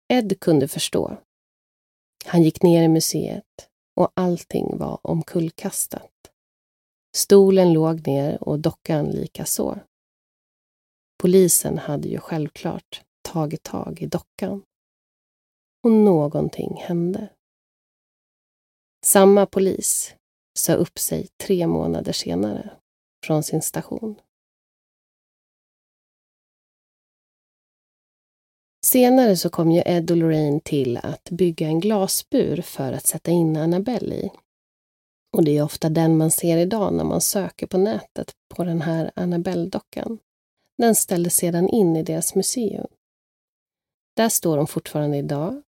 Ed 0.08 0.40
kunde 0.40 0.68
förstå. 0.68 1.16
Han 2.24 2.42
gick 2.42 2.62
ner 2.62 2.82
i 2.82 2.88
museet 2.88 3.68
och 3.96 4.12
allting 4.14 4.78
var 4.78 5.00
omkullkastat. 5.02 6.12
Stolen 7.16 7.72
låg 7.72 8.06
ner 8.06 8.42
och 8.42 8.60
dockan 8.60 9.10
likaså. 9.10 9.78
Polisen 11.22 11.78
hade 11.78 12.08
ju 12.08 12.18
självklart 12.18 13.02
tagit 13.22 13.62
tag 13.62 14.02
i 14.02 14.06
dockan. 14.06 14.62
Och 15.84 15.92
någonting 15.92 16.76
hände. 16.76 17.28
Samma 19.04 19.46
polis 19.46 20.14
sa 20.58 20.74
upp 20.74 20.98
sig 20.98 21.28
tre 21.36 21.66
månader 21.66 22.12
senare 22.12 22.70
från 23.26 23.42
sin 23.42 23.62
station. 23.62 24.20
Senare 28.88 29.36
så 29.36 29.50
kom 29.50 29.70
ju 29.70 29.82
Ed 29.86 30.10
och 30.10 30.16
Lorraine 30.16 30.60
till 30.60 30.96
att 30.96 31.30
bygga 31.30 31.66
en 31.66 31.80
glasbur 31.80 32.62
för 32.62 32.92
att 32.92 33.06
sätta 33.06 33.30
in 33.30 33.56
Annabelle 33.56 34.14
i. 34.14 34.30
Och 35.36 35.44
det 35.44 35.58
är 35.58 35.62
ofta 35.62 35.88
den 35.88 36.16
man 36.16 36.30
ser 36.30 36.58
idag 36.58 36.92
när 36.92 37.04
man 37.04 37.20
söker 37.20 37.66
på 37.66 37.78
nätet 37.78 38.32
på 38.54 38.64
den 38.64 38.82
här 38.82 39.10
Annabelle-dockan. 39.14 40.18
Den 40.78 40.94
ställdes 40.94 41.36
sedan 41.36 41.68
in 41.68 41.96
i 41.96 42.02
deras 42.02 42.34
museum. 42.34 42.86
Där 44.16 44.28
står 44.28 44.56
hon 44.56 44.66
fortfarande 44.66 45.16
idag. 45.16 45.62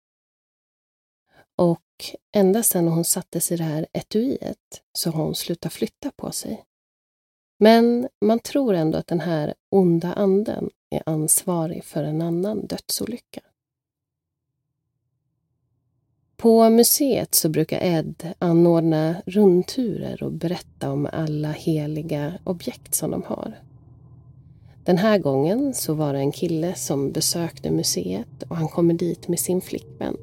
Och 1.58 2.16
ända 2.36 2.64
sedan 2.64 2.88
hon 2.88 3.06
sattes 3.06 3.52
i 3.52 3.58
det 3.58 3.64
här 3.64 3.88
etuiet 3.94 4.82
så 4.94 5.12
har 5.12 5.24
hon 5.24 5.36
slutat 5.36 5.74
flytta 5.74 6.12
på 6.12 6.32
sig. 6.32 6.66
Men 7.62 8.08
man 8.22 8.40
tror 8.40 8.74
ändå 8.74 8.98
att 8.98 9.08
den 9.08 9.20
här 9.20 9.54
onda 9.70 10.14
anden 10.14 10.70
är 10.90 11.04
ansvarig 11.06 11.84
för 11.84 12.04
en 12.04 12.22
annan 12.22 12.66
dödsolycka. 12.66 13.42
På 16.38 16.70
museet 16.70 17.36
så 17.36 17.50
brukar 17.50 17.80
Ed 17.84 18.34
anordna 18.40 19.16
rundturer 19.26 20.24
och 20.24 20.32
berätta 20.32 20.92
om 20.92 21.10
alla 21.14 21.52
heliga 21.52 22.34
objekt 22.44 22.96
som 22.96 23.12
de 23.12 23.24
har. 23.24 23.60
Den 24.86 24.98
här 24.98 25.18
gången 25.18 25.74
så 25.74 25.94
var 25.94 26.14
det 26.14 26.20
en 26.20 26.32
kille 26.32 26.76
som 26.76 27.12
besökte 27.12 27.72
museet 27.72 28.44
och 28.50 28.56
han 28.56 28.68
kommer 28.68 28.94
dit 28.94 29.28
med 29.28 29.40
sin 29.40 29.62
flickvän. 29.62 30.18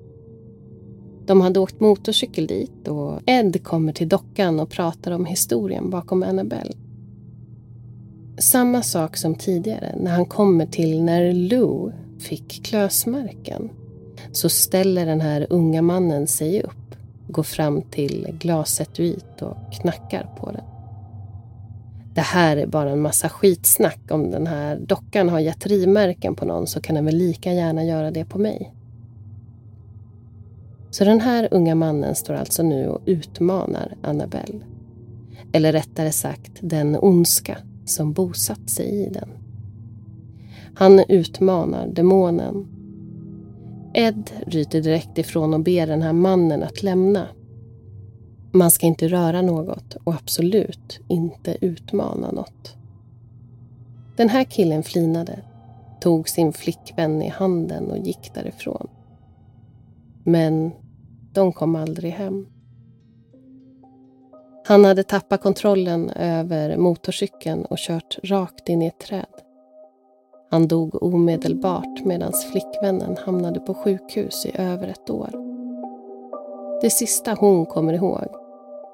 De 1.26 1.40
hade 1.40 1.60
åkt 1.60 1.80
motorcykel 1.80 2.46
dit 2.46 2.88
och 2.88 3.20
Ed 3.26 3.64
kommer 3.64 3.92
till 3.92 4.08
dockan 4.08 4.60
och 4.60 4.70
pratar 4.70 5.12
om 5.12 5.24
historien 5.24 5.90
bakom 5.90 6.22
Annabelle. 6.22 6.85
Samma 8.38 8.82
sak 8.82 9.16
som 9.16 9.34
tidigare 9.34 9.94
när 9.96 10.10
han 10.10 10.24
kommer 10.24 10.66
till 10.66 11.02
när 11.02 11.32
Lou 11.32 11.92
fick 12.18 12.64
klösmärken 12.64 13.70
så 14.32 14.48
ställer 14.48 15.06
den 15.06 15.20
här 15.20 15.46
unga 15.50 15.82
mannen 15.82 16.26
sig 16.26 16.62
upp, 16.62 16.96
går 17.28 17.42
fram 17.42 17.82
till 17.82 18.36
glasetuit 18.40 19.42
och 19.42 19.56
knackar 19.80 20.30
på 20.36 20.50
den. 20.50 20.64
Det 22.14 22.20
här 22.20 22.56
är 22.56 22.66
bara 22.66 22.90
en 22.90 23.00
massa 23.00 23.28
skitsnack. 23.28 24.00
Om 24.10 24.30
den 24.30 24.46
här 24.46 24.76
dockan 24.76 25.28
har 25.28 25.40
gett 25.40 25.66
rivmärken 25.66 26.34
på 26.34 26.44
någon 26.44 26.66
så 26.66 26.80
kan 26.80 26.94
den 26.94 27.04
väl 27.04 27.16
lika 27.16 27.52
gärna 27.52 27.84
göra 27.84 28.10
det 28.10 28.24
på 28.24 28.38
mig. 28.38 28.74
Så 30.90 31.04
den 31.04 31.20
här 31.20 31.48
unga 31.50 31.74
mannen 31.74 32.14
står 32.14 32.34
alltså 32.34 32.62
nu 32.62 32.88
och 32.88 33.02
utmanar 33.06 33.96
Annabelle. 34.02 34.60
Eller 35.52 35.72
rättare 35.72 36.12
sagt 36.12 36.52
den 36.60 36.96
ondska 37.00 37.58
som 37.88 38.12
bosatt 38.12 38.70
sig 38.70 39.06
i 39.06 39.08
den. 39.08 39.28
Han 40.74 41.04
utmanar 41.08 41.86
demonen. 41.86 42.66
Ed 43.94 44.30
ryter 44.46 44.82
direkt 44.82 45.18
ifrån 45.18 45.54
och 45.54 45.60
ber 45.60 45.86
den 45.86 46.02
här 46.02 46.12
mannen 46.12 46.62
att 46.62 46.82
lämna. 46.82 47.28
Man 48.52 48.70
ska 48.70 48.86
inte 48.86 49.08
röra 49.08 49.42
något 49.42 49.96
och 50.04 50.14
absolut 50.14 51.00
inte 51.08 51.56
utmana 51.60 52.32
något. 52.32 52.76
Den 54.16 54.28
här 54.28 54.44
killen 54.44 54.82
flinade, 54.82 55.40
tog 56.00 56.28
sin 56.28 56.52
flickvän 56.52 57.22
i 57.22 57.28
handen 57.28 57.90
och 57.90 57.98
gick 57.98 58.34
därifrån. 58.34 58.88
Men 60.24 60.72
de 61.32 61.52
kom 61.52 61.76
aldrig 61.76 62.12
hem. 62.12 62.46
Han 64.68 64.84
hade 64.84 65.02
tappat 65.02 65.42
kontrollen 65.42 66.10
över 66.10 66.76
motorcykeln 66.76 67.64
och 67.64 67.78
kört 67.78 68.18
rakt 68.22 68.68
in 68.68 68.82
i 68.82 68.86
ett 68.86 68.98
träd. 68.98 69.26
Han 70.50 70.68
dog 70.68 71.02
omedelbart 71.02 72.04
medan 72.04 72.32
flickvännen 72.32 73.16
hamnade 73.24 73.60
på 73.60 73.74
sjukhus 73.74 74.46
i 74.46 74.60
över 74.60 74.88
ett 74.88 75.10
år. 75.10 75.30
Det 76.82 76.90
sista 76.90 77.34
hon 77.40 77.66
kommer 77.66 77.92
ihåg, 77.92 78.26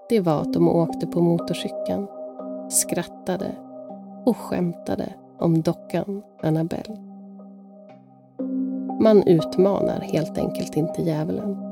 det 0.09 0.21
var 0.21 0.41
att 0.41 0.53
de 0.53 0.69
åkte 0.69 1.07
på 1.07 1.21
motorcykeln, 1.21 2.07
skrattade 2.71 3.57
och 4.25 4.37
skämtade 4.37 5.15
om 5.39 5.63
dockan 5.63 6.23
Annabelle. 6.43 6.97
Man 9.01 9.23
utmanar 9.23 10.01
helt 10.01 10.39
enkelt 10.39 10.77
inte 10.77 11.03
djävulen. 11.03 11.72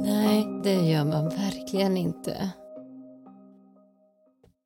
Nej, 0.00 0.46
det 0.64 0.74
gör 0.90 1.04
man 1.04 1.28
verkligen 1.28 1.96
inte. 1.96 2.50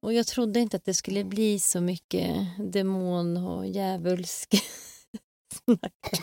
Och 0.02 0.12
jag 0.12 0.26
trodde 0.26 0.60
inte 0.60 0.76
att 0.76 0.84
det 0.84 0.94
skulle 0.94 1.24
bli 1.24 1.58
så 1.60 1.80
mycket 1.80 2.36
demon 2.72 3.36
och 3.36 3.66
djävulsk 3.66 4.54
snack. 5.64 6.22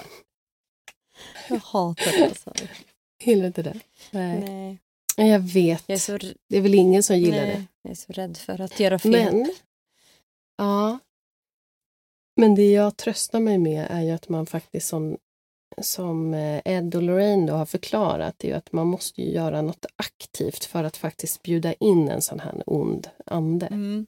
Jag 1.49 1.57
hatar 1.59 2.11
det. 2.19 2.25
Alltså. 2.25 2.53
Gillar 3.23 3.47
inte 3.47 3.63
det? 3.63 3.79
Nej. 4.11 4.39
Nej. 5.17 5.29
Jag 5.29 5.39
vet. 5.39 5.83
Jag 5.87 6.09
är 6.09 6.13
r- 6.15 6.33
Det 6.49 6.57
är 6.57 6.61
väl 6.61 6.75
ingen 6.75 7.03
som 7.03 7.17
gillar 7.19 7.37
nej, 7.45 7.55
det. 7.55 7.65
jag 7.81 7.91
är 7.91 7.95
så 7.95 8.13
rädd 8.13 8.37
för 8.37 8.61
att 8.61 8.79
göra 8.79 8.99
fel. 8.99 9.11
Men, 9.35 9.51
ja. 10.57 10.99
Men 12.35 12.55
det 12.55 12.71
jag 12.71 12.97
tröstar 12.97 13.39
mig 13.39 13.57
med 13.57 13.87
är 13.89 14.01
ju 14.01 14.11
att 14.11 14.29
man 14.29 14.45
faktiskt 14.45 14.87
som, 14.87 15.17
som 15.81 16.33
eh, 16.33 16.61
Ed 16.65 16.95
och 16.95 17.03
Lorraine 17.03 17.45
då 17.45 17.53
har 17.53 17.65
förklarat, 17.65 18.43
är 18.43 18.47
ju 18.47 18.53
att 18.53 18.71
man 18.71 18.87
måste 18.87 19.21
ju 19.21 19.31
göra 19.31 19.61
något 19.61 19.85
aktivt 19.95 20.65
för 20.65 20.83
att 20.83 20.97
faktiskt 20.97 21.43
bjuda 21.43 21.73
in 21.73 22.09
en 22.09 22.21
sån 22.21 22.39
här 22.39 22.63
ond 22.65 23.07
ande. 23.25 23.65
Mm, 23.67 24.05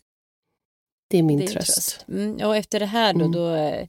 Det 1.09 1.17
är 1.17 1.23
min 1.23 1.37
det 1.39 1.43
är 1.45 1.47
tröst. 1.47 1.73
tröst. 1.73 2.05
Mm, 2.07 2.47
och 2.47 2.57
efter 2.57 2.79
det 2.79 2.85
här 2.85 3.13
då, 3.13 3.19
Mm. 3.19 3.31
då 3.31 3.49
eh, 3.55 3.87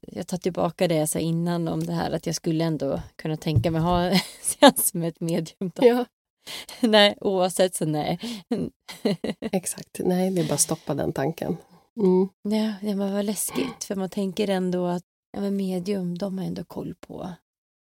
jag 0.00 0.26
tar 0.26 0.38
tillbaka 0.38 0.88
det 0.88 0.94
jag 0.94 1.08
sa 1.08 1.18
innan 1.18 1.68
om 1.68 1.84
det 1.84 1.92
här 1.92 2.10
att 2.10 2.26
jag 2.26 2.34
skulle 2.34 2.64
ändå 2.64 3.00
kunna 3.16 3.36
tänka 3.36 3.70
mig 3.70 3.80
ha 3.80 4.00
en 4.02 4.18
seans 4.42 4.94
med 4.94 5.08
ett 5.08 5.20
medium. 5.20 5.70
Då. 5.74 5.86
Ja, 5.86 6.04
nej, 6.80 7.16
oavsett 7.20 7.74
så 7.74 7.84
nej. 7.84 8.18
exakt. 9.40 9.98
Nej, 10.04 10.30
det 10.30 10.40
är 10.40 10.48
bara 10.48 10.58
stoppa 10.58 10.94
den 10.94 11.12
tanken. 11.12 11.56
Mm. 11.96 12.28
Ja, 12.42 12.74
det 12.88 12.94
var 12.94 13.22
läskigt 13.22 13.84
för 13.84 13.94
man 13.94 14.08
tänker 14.10 14.48
ändå 14.50 14.86
att 14.86 15.02
ja, 15.32 15.40
men 15.40 15.56
medium, 15.56 16.18
de 16.18 16.38
har 16.38 16.44
ändå 16.44 16.64
koll 16.64 16.94
på, 16.94 17.32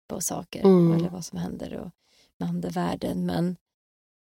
på 0.09 0.21
saker 0.21 0.63
Mm. 0.65 0.91
eller 0.93 1.09
vad 1.09 1.25
som 1.25 1.37
händer 1.37 1.73
och 1.77 1.91
med 2.39 2.49
andevärlden. 2.49 3.25
Men 3.25 3.57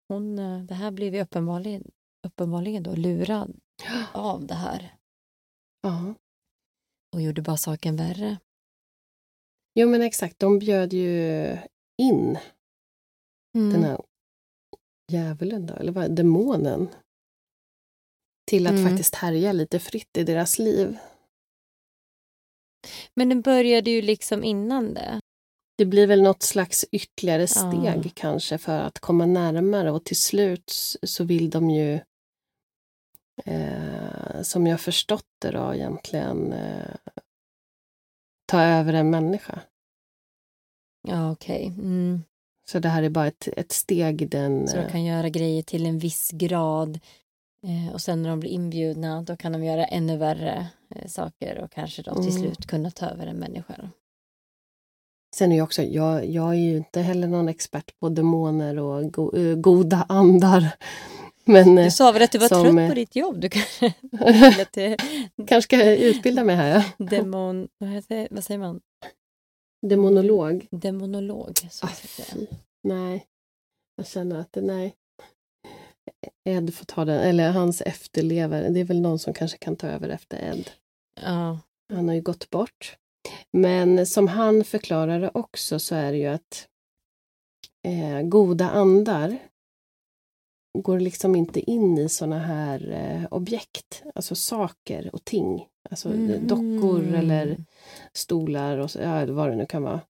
hon, 0.08 0.40
eh, 0.40 0.64
det 0.64 0.74
här 0.74 0.92
blev 0.92 1.16
ju 1.16 1.22
uppenbarligen, 1.22 1.92
uppenbarligen 2.28 2.84
då 2.84 2.96
lurad 2.96 3.60
av 4.14 4.46
det 4.48 4.56
här. 4.56 4.96
Ja. 5.82 6.14
Och 7.14 7.22
gjorde 7.22 7.42
bara 7.42 7.58
saken 7.58 7.96
värre. 7.96 8.38
Jo 9.80 9.90
men 9.90 10.02
exakt, 10.02 10.40
de 10.40 10.60
bjöd 10.60 10.94
ju 10.94 11.58
in 12.02 12.38
Mm. 13.56 13.74
den 13.74 13.84
här 13.84 14.02
djävulen 15.12 15.66
då, 15.66 15.74
eller 15.74 15.92
vad, 15.92 16.16
demonen. 16.16 16.88
Till 18.48 18.68
att 18.68 18.74
Mm. 18.74 18.88
faktiskt 18.90 19.16
härja 19.16 19.52
lite 19.52 19.80
fritt 19.80 20.18
i 20.18 20.24
deras 20.24 20.60
liv. 20.60 20.98
Men 23.16 23.30
den 23.30 23.42
började 23.42 23.92
ju 23.92 24.02
liksom 24.02 24.44
innan 24.44 24.94
det. 24.94 25.20
Det 25.78 25.86
blir 25.86 26.08
väl 26.08 26.22
något 26.22 26.44
slags 26.44 26.86
ytterligare 26.92 27.48
steg 27.48 28.02
Ja. 28.04 28.04
kanske 28.14 28.58
för 28.58 28.80
att 28.80 29.00
komma 29.00 29.26
närmare 29.26 29.92
och 29.92 30.04
till 30.04 30.22
slut 30.22 30.98
så 31.04 31.24
vill 31.24 31.50
de 31.50 31.70
ju 31.70 32.00
eh, 33.46 34.42
som 34.42 34.68
jag 34.68 34.82
förstått 34.82 35.28
det 35.42 35.52
då 35.52 35.74
egentligen 35.74 36.54
eh, 36.54 36.96
ta 38.46 38.62
över 38.62 38.94
en 38.94 39.10
människa. 39.10 39.62
Ja, 41.08 41.32
okej. 41.32 41.66
Mm. 41.66 42.24
Så 42.72 42.80
det 42.80 42.90
här 42.90 43.04
är 43.04 43.10
bara 43.10 43.28
ett, 43.28 43.48
ett 43.58 43.72
steg 43.72 44.30
den... 44.30 44.68
Så 44.68 44.76
de 44.76 44.84
eh, 44.84 44.92
kan 44.92 45.04
göra 45.04 45.30
grejer 45.30 45.64
till 45.64 45.86
en 45.86 46.00
viss 46.00 46.32
grad. 46.32 47.00
Eh, 47.66 47.94
och 47.94 48.02
sen 48.02 48.22
när 48.22 48.30
de 48.30 48.40
blir 48.40 48.50
inbjudna 48.52 49.22
då 49.22 49.36
kan 49.38 49.52
de 49.52 49.64
göra 49.64 49.86
ännu 49.86 50.18
värre 50.18 50.68
eh, 50.96 51.08
saker 51.08 51.58
och 51.60 51.72
kanske 51.72 52.02
då 52.02 52.14
till 52.16 52.30
Mm. 52.30 52.42
slut 52.42 52.68
kunna 52.68 52.92
ta 52.92 53.06
över 53.06 53.28
en 53.28 53.38
människa. 53.38 53.90
Sen 55.36 55.52
är 55.52 55.58
jag 55.58 55.64
också, 55.64 55.84
jag, 55.84 56.26
jag 56.26 56.50
är 56.50 56.54
ju 56.60 56.78
inte 56.78 57.02
heller 57.02 57.28
någon 57.28 57.50
expert 57.50 58.00
på 58.00 58.10
demoner 58.10 58.80
och 58.80 59.14
go, 59.14 59.36
eh, 59.38 59.56
goda 59.56 60.06
andar. 60.10 60.70
Men 61.48 61.76
Du 61.76 61.92
sa 61.92 62.12
väl 62.12 62.22
att 62.22 62.32
du 62.32 62.38
var 62.38 62.48
som, 62.48 62.76
trött 62.76 62.90
på 62.90 62.96
ditt 62.96 63.16
jobb? 63.16 63.40
Du 63.40 63.50
kanske 63.50 63.94
kanske 65.48 65.62
ska 65.62 65.94
utbilda 65.96 66.44
mig 66.44 66.56
här. 66.56 66.86
Ja. 66.98 67.06
demon... 67.06 67.68
Vad, 67.78 68.04
säger 68.44 68.58
man? 68.58 68.82
Demonolog. 69.82 70.68
Demonolog. 70.72 71.58
Så 71.72 71.86
Ah. 71.86 71.90
Nej, 72.84 73.26
jag 73.96 74.08
känner 74.08 74.40
att 74.40 74.54
det, 74.54 74.62
nej. 74.62 74.96
Ed 76.44 76.74
får 76.76 76.86
ta 76.86 77.06
den, 77.06 77.20
eller 77.20 77.52
hans 77.52 77.82
efterlevare. 77.82 78.70
Det 78.70 78.80
är 78.80 78.84
väl 78.84 79.02
någon 79.02 79.20
som 79.20 79.34
kanske 79.34 79.58
kan 79.58 79.76
ta 79.76 79.88
över 79.88 80.10
efter 80.10 80.38
Ed. 80.52 80.72
Ja. 81.22 81.60
Han 81.94 82.08
har 82.08 82.16
ju 82.16 82.22
gått 82.22 82.50
bort. 82.50 82.98
Men 83.52 84.06
som 84.08 84.28
han 84.28 84.64
förklarade 84.64 85.32
också 85.34 85.80
så 85.80 85.96
är 85.96 86.12
det 86.12 86.18
ju 86.18 86.26
att 86.28 86.68
eh, 87.88 88.22
goda 88.22 88.70
andar 88.70 89.38
går 90.78 91.00
liksom 91.00 91.36
inte 91.36 91.60
in 91.72 91.98
i 91.98 92.10
såna 92.10 92.40
här 92.40 92.92
eh, 92.92 93.28
objekt, 93.32 94.04
alltså 94.16 94.36
saker 94.36 95.10
och 95.16 95.26
ting. 95.26 95.68
Alltså 95.90 96.10
Mm. 96.10 96.48
dockor 96.48 97.14
eller 97.14 97.58
stolar 98.14 98.78
och 98.78 98.92
så, 98.92 99.00
ja, 99.00 99.26
vad 99.26 99.50
det 99.50 99.56
nu 99.56 99.66
kan 99.66 99.84
vara. 99.84 100.02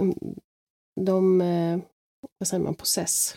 Mm, 0.00 0.14
De, 1.00 1.40
eh, 1.40 1.78
vad 2.38 2.48
säger 2.48 2.64
man, 2.64 2.74
possess. 2.74 3.36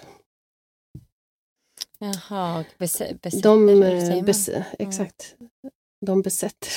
Jaha, 2.05 2.65
bes, 2.77 3.01
besätter, 3.21 3.41
De, 3.41 3.83
eh, 3.83 4.23
bes, 4.23 4.49
exakt. 4.79 5.35
De 6.05 6.21
besätter. 6.21 6.69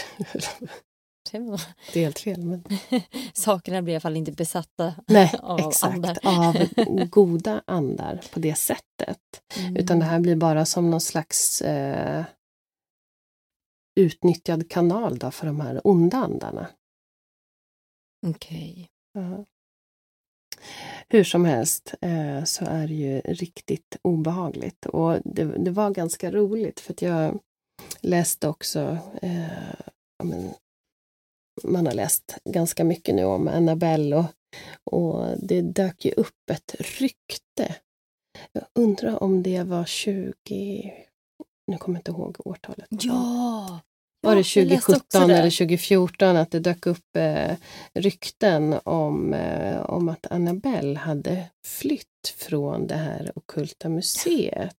Det 1.92 2.00
är 2.00 2.04
helt 2.04 2.18
fel. 2.18 2.44
Men... 2.44 2.64
Sakerna 3.32 3.82
blir 3.82 3.92
i 3.92 3.96
alla 3.96 4.00
fall 4.00 4.16
inte 4.16 4.32
besatta 4.32 4.94
Nej, 5.06 5.34
av 5.42 5.58
exakt. 5.58 5.94
andar. 5.94 6.18
Av 6.22 6.54
goda 7.10 7.62
andar 7.66 8.20
på 8.32 8.40
det 8.40 8.54
sättet. 8.54 9.20
Mm. 9.58 9.76
Utan 9.76 9.98
det 9.98 10.04
här 10.04 10.20
blir 10.20 10.36
bara 10.36 10.64
som 10.64 10.90
någon 10.90 11.00
slags 11.00 11.62
eh, 11.62 12.24
utnyttjad 14.00 14.70
kanal 14.70 15.18
då 15.18 15.30
för 15.30 15.46
de 15.46 15.60
här 15.60 15.80
onda 15.84 16.16
andarna. 16.16 16.68
Okej. 18.26 18.88
Ja. 19.12 19.44
Hur 21.08 21.24
som 21.24 21.44
helst 21.44 21.94
eh, 22.00 22.44
så 22.44 22.64
är 22.64 22.86
det 22.86 22.94
ju 22.94 23.20
riktigt 23.20 23.96
obehagligt. 24.02 24.86
Och 24.86 25.18
det, 25.24 25.44
det 25.44 25.70
var 25.70 25.90
ganska 25.90 26.30
roligt 26.30 26.80
för 26.80 26.92
att 26.92 27.02
jag 27.02 27.38
läste 28.00 28.48
också 28.48 28.98
eh, 29.22 29.46
men, 30.24 30.50
man 31.62 31.86
har 31.86 31.94
läst 31.94 32.38
ganska 32.44 32.84
mycket 32.84 33.14
nu 33.14 33.24
om 33.24 33.48
Annabelle 33.48 34.16
och, 34.16 34.26
och 34.84 35.26
det 35.42 35.62
dök 35.62 36.04
ju 36.04 36.12
upp 36.12 36.50
ett 36.50 36.74
rykte. 36.78 37.74
Jag 38.52 38.64
undrar 38.74 39.22
om 39.22 39.42
det 39.42 39.62
var 39.62 39.84
20... 39.84 40.94
Nu 41.66 41.78
kommer 41.78 41.96
jag 41.96 42.00
inte 42.00 42.10
ihåg 42.10 42.36
årtalet. 42.44 42.88
Ja! 42.90 43.80
Var 44.20 44.36
det 44.36 44.56
jag 44.56 44.66
läste 44.66 44.92
också 44.92 44.92
2017 44.92 45.28
det. 45.28 45.36
eller 45.36 45.50
2014 45.50 46.36
att 46.36 46.50
det 46.50 46.60
dök 46.60 46.86
upp 46.86 47.16
eh, 47.16 47.56
rykten 47.94 48.74
om, 48.84 49.34
eh, 49.34 49.80
om 49.80 50.08
att 50.08 50.26
Annabelle 50.30 50.98
hade 50.98 51.44
flytt 51.66 52.34
från 52.36 52.86
det 52.86 52.96
här 52.96 53.32
ockulta 53.34 53.88
museet. 53.88 54.74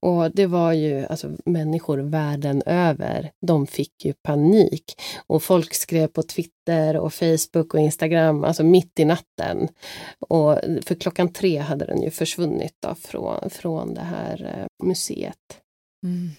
Och 0.00 0.30
det 0.30 0.46
var 0.46 0.72
ju 0.72 1.06
alltså 1.06 1.30
människor 1.44 1.98
världen 1.98 2.62
över, 2.66 3.32
de 3.46 3.66
fick 3.66 4.04
ju 4.04 4.12
panik. 4.12 5.00
Och 5.26 5.42
folk 5.42 5.74
skrev 5.74 6.06
på 6.06 6.22
Twitter 6.22 6.96
och 6.96 7.14
Facebook 7.14 7.74
och 7.74 7.80
Instagram, 7.80 8.44
alltså 8.44 8.64
mitt 8.64 8.98
i 8.98 9.04
natten. 9.04 9.68
Och 10.28 10.58
för 10.82 10.94
klockan 10.94 11.32
tre 11.32 11.58
hade 11.58 11.84
den 11.84 12.02
ju 12.02 12.10
försvunnit 12.10 12.74
då 12.82 12.94
från, 12.94 13.50
från 13.50 13.94
det 13.94 14.00
här 14.00 14.58
eh, 14.58 14.86
museet. 14.86 15.60
Mm. 16.04 16.30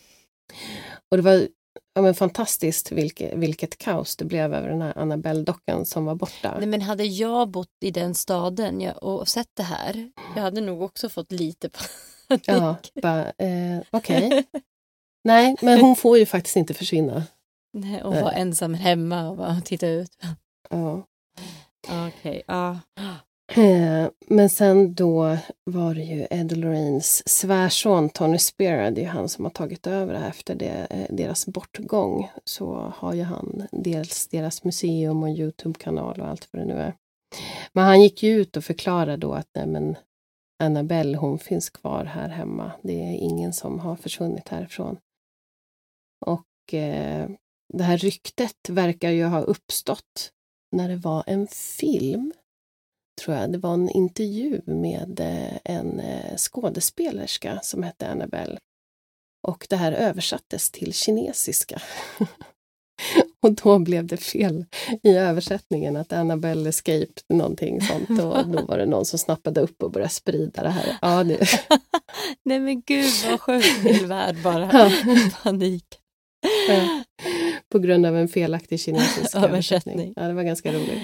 Och 1.11 1.17
det 1.17 1.23
var 1.23 1.47
ja, 1.95 2.01
men 2.01 2.15
fantastiskt 2.15 2.91
vilket, 2.91 3.33
vilket 3.33 3.77
kaos 3.77 4.15
det 4.15 4.25
blev 4.25 4.53
över 4.53 4.69
den 4.69 4.81
här 4.81 4.97
Annabelle-dockan 4.97 5.85
som 5.85 6.05
var 6.05 6.15
borta. 6.15 6.55
Nej, 6.57 6.67
men 6.67 6.81
hade 6.81 7.03
jag 7.03 7.49
bott 7.49 7.77
i 7.81 7.91
den 7.91 8.15
staden 8.15 8.81
jag, 8.81 9.03
och 9.03 9.27
sett 9.27 9.49
det 9.53 9.63
här, 9.63 10.11
jag 10.35 10.41
hade 10.41 10.61
nog 10.61 10.81
också 10.81 11.09
fått 11.09 11.31
lite 11.31 11.69
panik. 11.69 12.43
Ja, 12.47 12.75
bara, 13.01 13.25
eh, 13.25 13.81
okej. 13.91 14.45
Nej, 15.23 15.55
men 15.61 15.79
hon 15.81 15.95
får 15.95 16.17
ju 16.17 16.25
faktiskt 16.25 16.55
inte 16.55 16.73
försvinna. 16.73 17.23
Nej, 17.73 18.03
och 18.03 18.13
vara 18.13 18.31
ensam 18.31 18.73
hemma 18.73 19.29
och 19.29 19.37
bara 19.37 19.61
titta 19.61 19.87
ut. 19.87 20.11
Ja. 20.69 21.05
Okej, 22.07 22.43
ja. 22.47 22.79
Eh, 23.47 24.09
men 24.27 24.49
sen 24.49 24.93
då 24.93 25.37
var 25.63 25.95
det 25.95 26.01
ju 26.01 26.27
Ed 26.29 26.57
Lorraines 26.57 27.29
svärson 27.29 28.09
Tony 28.09 28.37
Spera, 28.37 28.91
det 28.91 29.01
är 29.01 29.03
ju 29.03 29.09
han 29.09 29.29
som 29.29 29.45
har 29.45 29.51
tagit 29.51 29.87
över 29.87 30.13
det 30.13 30.19
här 30.19 30.29
efter 30.29 30.55
det, 30.55 30.87
eh, 30.89 31.15
deras 31.15 31.47
bortgång. 31.47 32.29
Så 32.43 32.93
har 32.95 33.13
ju 33.13 33.23
han 33.23 33.67
dels 33.71 34.27
deras 34.27 34.63
museum 34.63 35.23
och 35.23 35.29
Youtube-kanal 35.29 36.21
och 36.21 36.27
allt 36.27 36.47
vad 36.51 36.61
det 36.61 36.65
nu 36.65 36.73
är. 36.73 36.93
Men 37.73 37.85
han 37.85 38.01
gick 38.01 38.23
ju 38.23 38.41
ut 38.41 38.57
och 38.57 38.63
förklarade 38.63 39.17
då 39.17 39.33
att 39.33 39.49
nej 39.55 39.67
men 39.67 39.95
Annabelle 40.63 41.17
hon 41.17 41.39
finns 41.39 41.69
kvar 41.69 42.05
här 42.05 42.29
hemma. 42.29 42.71
Det 42.81 43.01
är 43.01 43.13
ingen 43.13 43.53
som 43.53 43.79
har 43.79 43.95
försvunnit 43.95 44.49
härifrån. 44.49 44.97
Och 46.25 46.73
eh, 46.73 47.29
det 47.73 47.83
här 47.83 47.97
ryktet 47.97 48.69
verkar 48.69 49.09
ju 49.09 49.25
ha 49.25 49.41
uppstått 49.41 50.31
när 50.71 50.89
det 50.89 50.95
var 50.95 51.23
en 51.27 51.47
film 51.47 52.33
tror 53.22 53.38
jag. 53.38 53.51
Det 53.51 53.57
var 53.57 53.74
en 53.74 53.89
intervju 53.89 54.61
med 54.66 55.20
eh, 55.20 55.57
en 55.63 55.99
eh, 55.99 56.36
skådespelerska 56.38 57.59
som 57.63 57.84
hette 57.84 58.07
Annabelle. 58.07 58.57
Och 59.47 59.68
det 59.70 59.76
här 59.76 59.91
översattes 59.91 60.72
till 60.72 60.93
kinesiska. 60.93 61.82
och 63.41 63.51
då 63.53 63.80
blev 63.80 64.05
det 64.07 64.18
fel 64.18 64.66
i 65.03 65.16
översättningen 65.16 65.95
att 65.95 66.13
Annabelle 66.13 66.70
escaped 66.70 67.22
någonting 67.30 67.82
sånt. 67.82 68.09
Och 68.09 68.47
då 68.47 68.61
var 68.66 68.78
det 68.78 68.86
någon 68.86 69.05
som 69.05 69.20
snappade 69.20 69.61
upp 69.61 69.84
och 69.84 69.91
började 69.91 70.13
sprida 70.13 70.63
det 70.63 70.70
här. 70.70 70.97
Ja, 71.01 71.24
det, 71.24 71.47
Nej 72.43 72.59
men 72.59 72.82
gud 72.82 73.11
vad 73.30 73.41
sjukt 73.41 73.84
min 73.84 74.07
värld 74.07 74.38
bara. 74.43 74.70
Ja. 74.74 74.91
Panik. 75.43 75.99
Ja. 76.68 77.03
på 77.72 77.80
grund 77.80 78.05
av 78.05 78.18
en 78.18 78.28
felaktig 78.28 78.80
kinesisk 78.80 79.36
Översättning. 79.36 79.49
översättning. 79.49 80.13
Ja, 80.16 80.24
det 80.24 80.34
var 80.34 80.43
ganska 80.43 80.74
roligt. 80.74 81.01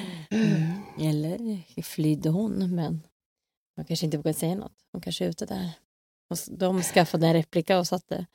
Eller 1.02 1.64
flydde 1.84 2.30
hon 2.30 2.76
men 2.76 3.02
man 3.78 3.86
kanske 3.86 4.06
inte 4.06 4.18
vågar 4.18 4.34
säga 4.34 4.56
något. 4.56 4.88
Hon 4.92 5.02
kanske 5.02 5.26
är 5.26 5.30
ute 5.30 5.46
där. 5.46 5.70
Och 6.30 6.38
de 6.58 6.82
skaffade 6.82 7.28
en 7.28 7.34
replika 7.34 7.80
och 7.80 7.88
satte 7.88 8.26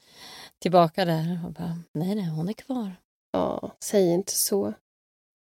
tillbaka 0.58 1.04
där 1.04 1.40
och 1.46 1.52
bara 1.52 1.78
nej 1.92 2.14
nej 2.14 2.28
hon 2.28 2.48
är 2.48 2.52
kvar. 2.52 2.96
Ja, 3.32 3.72
säg 3.80 4.12
inte 4.12 4.32
så. 4.32 4.72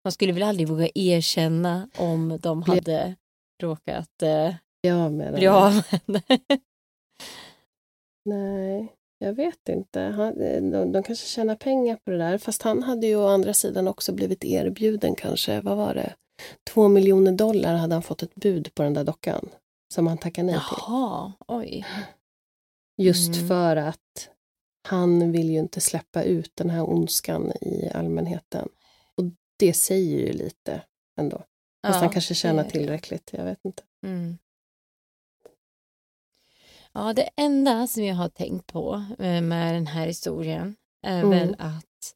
Man 0.04 0.12
skulle 0.12 0.32
väl 0.32 0.42
aldrig 0.42 0.68
våga 0.68 0.88
erkänna 0.94 1.88
om 1.98 2.38
de 2.42 2.60
Bli- 2.60 2.74
hade 2.74 3.16
råkat 3.62 4.22
eh, 4.22 4.54
Jag 4.80 5.12
med 5.12 5.34
bli 5.34 5.46
av 5.46 5.72
med 5.74 5.84
henne. 5.84 6.22
Nej, 8.24 8.92
jag 9.18 9.32
vet 9.32 9.68
inte. 9.68 10.00
Han, 10.00 10.40
eh, 10.40 10.62
de, 10.62 10.92
de 10.92 11.02
kanske 11.02 11.26
tjänar 11.26 11.56
pengar 11.56 11.96
på 11.96 12.10
det 12.10 12.18
där. 12.18 12.38
Fast 12.38 12.62
han 12.62 12.82
hade 12.82 13.06
ju 13.06 13.16
å 13.16 13.26
andra 13.28 13.54
sidan 13.54 13.88
också 13.88 14.12
blivit 14.12 14.44
erbjuden 14.44 15.14
kanske, 15.14 15.60
vad 15.60 15.76
var 15.76 15.94
det? 15.94 16.14
Två 16.64 16.88
miljoner 16.88 17.32
dollar 17.32 17.74
hade 17.76 17.94
han 17.94 18.02
fått 18.02 18.22
ett 18.22 18.34
bud 18.34 18.74
på 18.74 18.82
den 18.82 18.94
där 18.94 19.04
dockan. 19.04 19.48
Som 19.94 20.06
han 20.06 20.18
tackade 20.18 20.46
nej 20.46 20.54
till. 20.54 20.62
Jaha, 20.86 21.32
oj. 21.48 21.86
Just 22.98 23.36
Mm. 23.36 23.48
för 23.48 23.76
att 23.76 24.28
han 24.88 25.32
vill 25.32 25.50
ju 25.50 25.58
inte 25.58 25.80
släppa 25.80 26.22
ut 26.22 26.52
den 26.56 26.70
här 26.70 26.90
ondskan 26.90 27.52
i 27.60 27.90
allmänheten. 27.94 28.68
Och 29.14 29.24
det 29.56 29.72
säger 29.72 30.26
ju 30.26 30.32
lite 30.32 30.82
ändå. 31.20 31.44
Fast 31.86 32.00
han 32.00 32.10
kanske 32.10 32.34
tjänar 32.34 32.64
tillräckligt, 32.64 33.30
jag 33.32 33.44
vet 33.44 33.64
inte. 33.64 33.82
Mm. 34.06 34.38
Ja, 36.92 37.12
det 37.12 37.28
enda 37.36 37.86
som 37.86 38.04
jag 38.04 38.14
har 38.16 38.28
tänkt 38.28 38.66
på 38.66 39.04
eh, 39.18 39.40
med 39.40 39.74
den 39.74 39.86
här 39.86 40.06
historien 40.06 40.76
är 41.02 41.18
Mm. 41.22 41.30
väl 41.30 41.56
att 41.58 42.14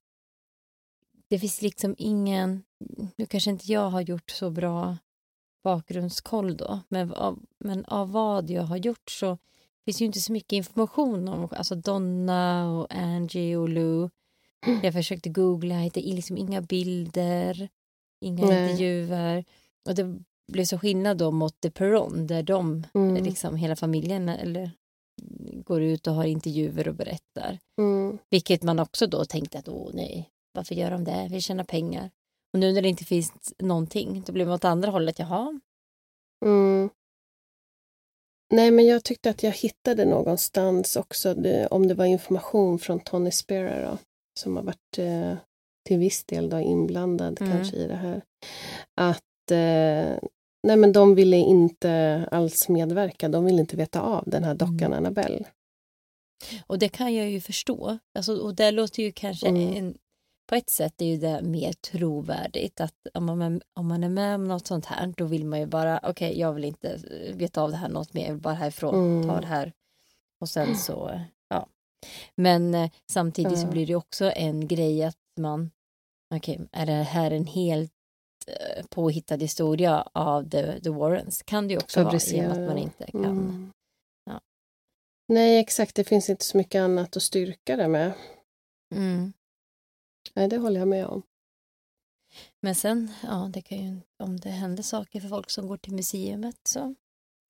det 1.31 1.39
finns 1.39 1.63
liksom 1.63 1.95
ingen, 1.99 2.63
nu 3.17 3.27
kanske 3.27 3.51
inte 3.51 3.73
jag 3.73 3.91
har 3.91 4.01
gjort 4.01 4.31
så 4.31 4.51
bra 4.51 4.97
bakgrundskoll 5.65 6.57
då, 6.57 6.81
men 6.89 7.13
av, 7.13 7.39
men 7.65 7.85
av 7.85 8.13
vad 8.13 8.51
jag 8.51 8.63
har 8.63 8.77
gjort 8.77 9.11
så 9.11 9.39
finns 9.85 10.01
ju 10.01 10.07
inte 10.07 10.21
så 10.21 10.33
mycket 10.33 10.53
information 10.53 11.29
om 11.29 11.49
alltså 11.53 11.75
Donna 11.75 12.71
och 12.79 12.87
Angie 12.95 13.57
och 13.57 13.69
Lou. 13.69 14.11
Jag 14.83 14.93
försökte 14.93 15.29
googla, 15.29 15.75
jag 15.75 15.83
hittade 15.83 16.07
liksom 16.07 16.37
inga 16.39 16.61
bilder, 16.61 17.69
inga 18.21 18.47
Nej. 18.47 18.63
intervjuer. 18.71 19.45
Och 19.89 19.95
det 19.95 20.19
blev 20.53 20.65
så 20.65 20.79
skillnad 20.79 21.19
då 21.19 21.31
mot 21.31 21.61
The 21.61 21.71
Perron 21.71 22.27
där 22.27 22.43
de, 22.43 22.87
Mm. 22.95 23.25
liksom 23.25 23.57
hela 23.57 23.77
familjen 23.77 24.29
eller, 24.29 24.71
går 25.65 25.83
ut 25.83 26.07
och 26.07 26.15
har 26.15 26.25
intervjuer 26.25 26.89
och 26.89 26.95
berättar. 26.95 27.59
Mm. 27.79 28.19
Vilket 28.31 28.63
man 28.63 28.79
också 28.79 29.07
då 29.07 29.25
tänkte 29.25 29.59
att 29.59 29.69
åh 29.69 29.91
nej, 29.95 30.31
varför 30.53 30.75
gör 30.75 30.91
de 30.91 31.05
det? 31.05 31.29
Vi 31.31 31.41
tjänar 31.41 31.65
pengar. 31.65 32.11
Och 32.53 32.59
nu 32.59 32.73
när 32.73 32.83
det 32.83 32.89
inte 32.89 33.05
finns 33.05 33.33
någonting, 33.59 34.23
då 34.27 34.33
blir 34.33 34.45
man 34.45 34.55
åt 34.55 34.65
andra 34.65 34.91
hållet, 34.91 35.19
jaha. 35.19 35.61
Mm. 36.45 36.91
Nej, 38.53 38.71
men 38.71 38.87
jag 38.87 39.05
tyckte 39.05 39.31
att 39.31 39.43
jag 39.43 39.53
hittade 39.53 40.05
någonstans 40.05 40.97
också, 40.97 41.35
det, 41.35 41.67
om 41.67 41.89
det 41.89 41.95
var 41.95 42.05
information 42.05 42.79
från 42.79 43.01
Tony 43.01 43.31
Spera 43.31 43.91
då, 43.91 43.99
som 44.41 44.57
har 44.57 44.63
varit 44.63 44.99
eh, 44.99 45.35
till 45.89 45.99
viss 45.99 46.25
del 46.25 46.49
då 46.49 46.61
inblandad 46.61 47.41
Mm. 47.41 47.53
kanske 47.53 47.77
i 47.77 47.87
det 47.87 47.97
här. 47.97 48.23
Att 49.01 49.51
eh, 49.51 50.19
nej, 50.67 50.77
men 50.77 50.93
de 50.93 51.15
ville 51.15 51.37
inte 51.37 52.29
alls 52.31 52.69
medverka, 52.69 53.29
de 53.29 53.45
ville 53.45 53.61
inte 53.61 53.77
veta 53.77 54.01
av 54.01 54.25
den 54.27 54.45
här 54.45 54.55
dockan 54.55 54.79
Mm. 54.81 54.93
Annabelle. 54.93 55.45
Och 56.67 56.79
det 56.79 56.89
kan 56.89 57.15
jag 57.15 57.31
ju 57.31 57.41
förstå. 57.41 57.99
Alltså, 58.15 58.37
och 58.37 58.55
det 58.55 58.71
låter 58.71 59.03
ju 59.03 59.13
kanske 59.13 59.49
Mm. 59.49 59.77
en, 59.77 59.99
på 60.51 60.57
ett 60.57 60.71
sätt 60.71 61.01
är 61.03 61.07
ju 61.07 61.17
det 61.17 61.43
mer 61.43 61.73
trovärdigt 61.73 62.81
att 62.81 62.95
om 63.15 63.27
man, 63.27 63.61
om 63.75 63.89
man 63.89 64.05
är 64.05 64.09
med 64.09 64.35
om 64.35 64.49
något 64.49 64.67
sånt 64.67 64.87
här 64.87 65.15
då 65.17 65.25
vill 65.25 65.45
man 65.47 65.61
ju 65.61 65.67
bara 65.67 66.01
okej 66.03 66.39
jag 66.39 66.53
vill 66.53 66.65
inte 66.65 66.97
veta 67.35 67.63
av 67.63 67.71
det 67.71 67.77
här 67.77 67.89
något 67.89 68.15
mer, 68.15 68.27
jag 68.27 68.33
vill 68.33 68.43
bara 68.43 68.55
härifrån, 68.55 68.95
Mm. 68.95 69.29
ta 69.29 69.41
det 69.41 69.47
här 69.47 69.73
och 70.41 70.49
sen 70.49 70.77
så 70.77 71.21
ja. 71.49 71.67
Men 72.35 72.75
eh, 72.75 72.91
samtidigt 73.11 73.59
så 73.59 73.67
Ja. 73.67 73.71
blir 73.71 73.87
det 73.87 73.95
också 73.95 74.33
en 74.37 74.69
grej 74.69 75.05
att 75.05 75.17
man 75.41 75.71
okej 76.35 76.61
är 76.73 76.87
det 76.87 76.93
här 76.93 77.31
en 77.31 77.47
helt 77.47 77.93
eh, 78.47 78.87
påhittad 78.87 79.37
historia 79.37 80.09
av 80.15 80.51
the, 80.51 80.81
the 80.81 80.91
Warrens 80.91 81.43
kan 81.43 81.69
det 81.69 81.75
ju 81.75 81.79
också 81.79 82.03
vara 82.05 82.17
i 82.17 82.41
och 82.41 82.43
med 82.45 82.53
att 82.53 82.69
man 82.69 82.79
inte 82.79 83.11
kan 83.11 83.25
Mm. 83.25 83.73
Ja. 84.25 84.41
Nej, 85.29 85.59
exakt, 85.59 85.95
det 85.97 86.05
finns 86.05 86.31
inte 86.31 86.45
så 86.45 86.57
mycket 86.57 86.81
annat 86.81 87.17
att 87.17 87.23
styrka 87.23 87.77
det 87.77 87.89
med. 87.89 88.13
mm. 88.95 89.33
Nej, 90.35 90.49
det 90.49 90.57
håller 90.57 90.81
jag 90.81 90.89
med 90.89 91.07
om. 91.07 91.23
Men 92.61 92.75
sen, 92.75 93.13
ja, 93.23 93.51
det 93.53 93.63
kan 93.63 93.79
ju, 93.79 94.01
om 94.19 94.37
det 94.37 94.51
händer 94.51 94.83
saker 94.83 95.21
för 95.21 95.29
folk 95.29 95.51
som 95.51 95.67
går 95.67 95.77
till 95.77 95.95
museet 95.95 96.57
så 96.65 96.95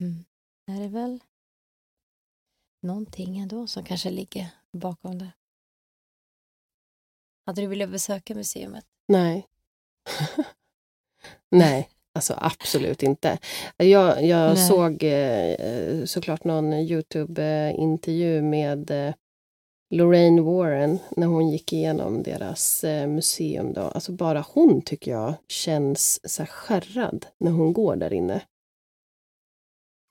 mm, 0.00 0.24
är 0.66 0.80
det 0.80 0.88
väl 0.88 1.20
någonting 2.82 3.38
ändå 3.38 3.66
som 3.66 3.84
kanske 3.84 4.10
ligger 4.10 4.50
bakom 4.72 5.18
det. 5.18 5.32
Hade 7.46 7.60
du 7.60 7.66
velat 7.66 7.90
besöka 7.90 8.34
museet? 8.34 8.84
Nej. 9.08 9.48
Nej, 11.50 11.90
alltså 12.14 12.34
absolut 12.38 13.02
inte. 13.02 13.38
Jag, 13.76 14.24
jag 14.24 14.58
såg 14.58 15.02
eh, 15.02 16.04
såklart 16.04 16.44
någon 16.44 16.72
Youtube-intervju 16.72 18.42
med 18.42 18.90
eh, 18.90 19.14
Lorraine 19.90 20.40
Warren 20.44 20.98
när 21.16 21.26
hon 21.26 21.48
gick 21.50 21.72
igenom 21.72 22.22
deras 22.22 22.84
eh, 22.84 23.06
museum. 23.06 23.72
Då. 23.72 23.80
Alltså 23.80 24.12
bara 24.12 24.44
hon 24.48 24.82
tycker 24.82 25.10
jag 25.10 25.34
känns 25.48 26.32
så 26.34 26.46
skärrad 26.46 27.26
när 27.38 27.50
hon 27.50 27.72
går 27.72 27.96
där 27.96 28.12
inne. 28.12 28.42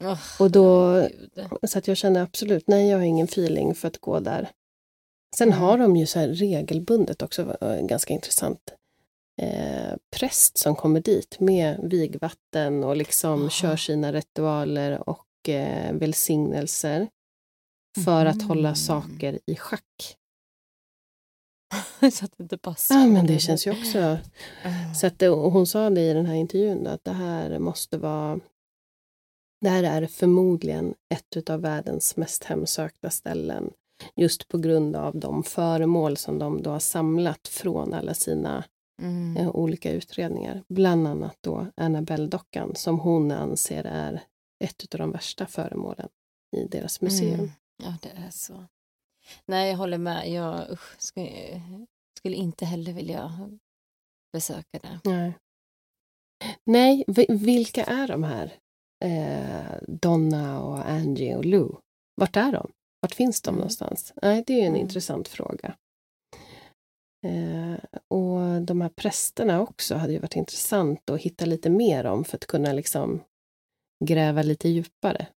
Oh, 0.04 0.20
Och 0.40 0.52
då, 0.52 0.86
herregud. 0.92 1.30
så 1.70 1.78
att 1.80 1.88
jag 1.88 1.98
känner 1.98 2.22
absolut, 2.22 2.68
nej 2.68 2.90
jag 2.90 2.98
har 2.98 3.06
ingen 3.06 3.26
feeling 3.26 3.76
för 3.76 3.88
att 3.88 3.98
gå 3.98 4.20
där. 4.20 4.50
Sen 5.38 5.54
har 5.54 5.78
de 5.78 5.96
ju 5.96 6.06
så 6.06 6.20
regelbundet 6.20 7.22
också, 7.22 7.58
eh, 7.62 7.82
ganska 7.82 8.14
intressant, 8.14 8.74
eh, 9.42 9.94
präst 10.18 10.58
som 10.58 10.76
kommer 10.76 11.02
dit 11.02 11.40
med 11.40 11.80
vigvatten 11.84 12.84
och 12.84 12.96
liksom 12.98 13.40
Jaha. 13.42 13.50
kör 13.50 13.76
sina 13.76 14.12
ritualer 14.14 15.10
och 15.10 15.50
eh, 15.50 15.94
välsignelser 15.94 17.08
för 18.06 18.26
att 18.26 18.42
hålla 18.42 18.70
Mhm. 18.70 18.76
saker 18.76 19.40
i 19.46 19.56
schack. 19.56 20.16
så 22.14 22.26
att 22.26 22.32
det 22.38 22.44
inte 22.44 22.58
passar. 22.58 22.96
Ja, 22.96 23.06
men 23.08 23.28
det 23.28 23.40
känns 23.40 23.68
ju 23.68 23.72
också... 23.72 24.00
Ah. 24.64 24.94
Så 24.96 25.08
att 25.08 25.20
det, 25.20 25.28
hon 25.28 25.68
sa 25.68 25.90
det 25.90 26.02
i 26.02 26.14
den 26.14 26.26
här 26.26 26.36
intervjun 26.36 26.88
att 26.88 27.04
det 27.04 27.12
här 27.14 27.60
måste 27.60 27.98
vara... 27.98 28.40
Det 29.62 29.70
här 29.70 29.84
är 29.84 30.08
förmodligen 30.08 30.94
ett 31.10 31.50
av 31.50 31.62
världens 31.62 32.18
mest 32.18 32.44
hemsökta 32.44 33.10
ställen. 33.10 33.74
Just 34.16 34.48
på 34.48 34.58
grund 34.58 34.96
av 34.96 35.16
de 35.20 35.44
föremål 35.44 36.18
som 36.18 36.40
de 36.40 36.62
då 36.62 36.70
har 36.70 36.80
samlat 36.80 37.48
från 37.48 37.94
alla 37.94 38.14
sina 38.14 38.64
Mm. 39.02 39.38
eh, 39.38 39.50
olika 39.56 39.92
utredningar. 39.92 40.64
Bland 40.68 41.08
annat 41.08 41.38
då 41.42 41.68
Annabelle-dockan 41.78 42.76
som 42.76 43.00
hon 43.00 43.32
anser 43.32 43.84
är 43.84 44.22
ett 44.64 44.94
av 44.94 44.98
de 45.00 45.12
värsta 45.12 45.46
föremålen 45.46 46.10
i 46.58 46.64
deras 46.68 47.02
museum. 47.02 47.34
Mm. 47.34 47.52
Ja, 47.84 47.98
det 48.02 48.10
är 48.10 48.30
så. 48.30 48.66
Nej, 49.46 49.70
jag 49.70 49.78
håller 49.78 49.98
med. 49.98 50.30
Jag 50.32 50.72
usch, 50.72 50.96
skulle, 51.02 51.62
skulle 52.18 52.36
inte 52.36 52.66
heller 52.66 52.94
vilja 52.94 53.50
besöka 54.34 54.80
det. 54.82 55.00
Nej. 55.04 55.34
Nej, 56.64 57.04
vi- 57.08 57.28
vilka 57.30 57.84
är 57.84 58.08
de 58.08 58.24
här? 58.24 58.54
Eh, 59.06 59.82
Donna 59.88 60.62
och 60.64 60.90
Angie 60.90 61.36
och 61.36 61.46
Lou. 61.46 61.76
Vart 62.16 62.36
är 62.36 62.52
de? 62.52 62.72
Vart 63.02 63.14
finns 63.16 63.42
de 63.42 63.50
Mm. 63.50 63.58
någonstans? 63.60 64.14
Nej, 64.22 64.44
det 64.48 64.54
är 64.54 64.58
ju 64.58 64.64
en 64.64 64.68
Mm. 64.70 64.82
intressant 64.82 65.28
fråga. 65.28 65.76
Eh, 67.28 67.80
och 68.08 68.62
de 68.62 68.82
här 68.82 68.90
prästerna 68.90 69.62
också 69.62 69.96
hade 69.96 70.14
ju 70.14 70.20
varit 70.20 70.36
intressant 70.36 71.10
att 71.10 71.22
hitta 71.22 71.46
lite 71.46 71.70
mer 71.70 72.06
om 72.06 72.24
för 72.26 72.38
att 72.38 72.46
kunna 72.48 72.74
liksom 72.74 73.24
gräva 74.06 74.42
lite 74.42 74.70
djupare. 74.70 75.28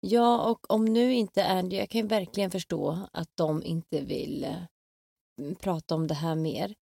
Ja, 0.00 0.50
och 0.50 0.70
om 0.70 0.84
nu 0.84 1.14
inte 1.14 1.46
Andy, 1.46 1.76
jag 1.76 1.90
kan 1.90 2.00
ju 2.00 2.06
verkligen 2.06 2.50
förstå 2.50 2.98
att 3.12 3.30
de 3.34 3.62
inte 3.62 4.00
vill 4.00 4.44
eh, 4.44 5.54
prata 5.58 5.94
om 5.94 6.06
det 6.06 6.14
här 6.14 6.34
mer. 6.34 6.74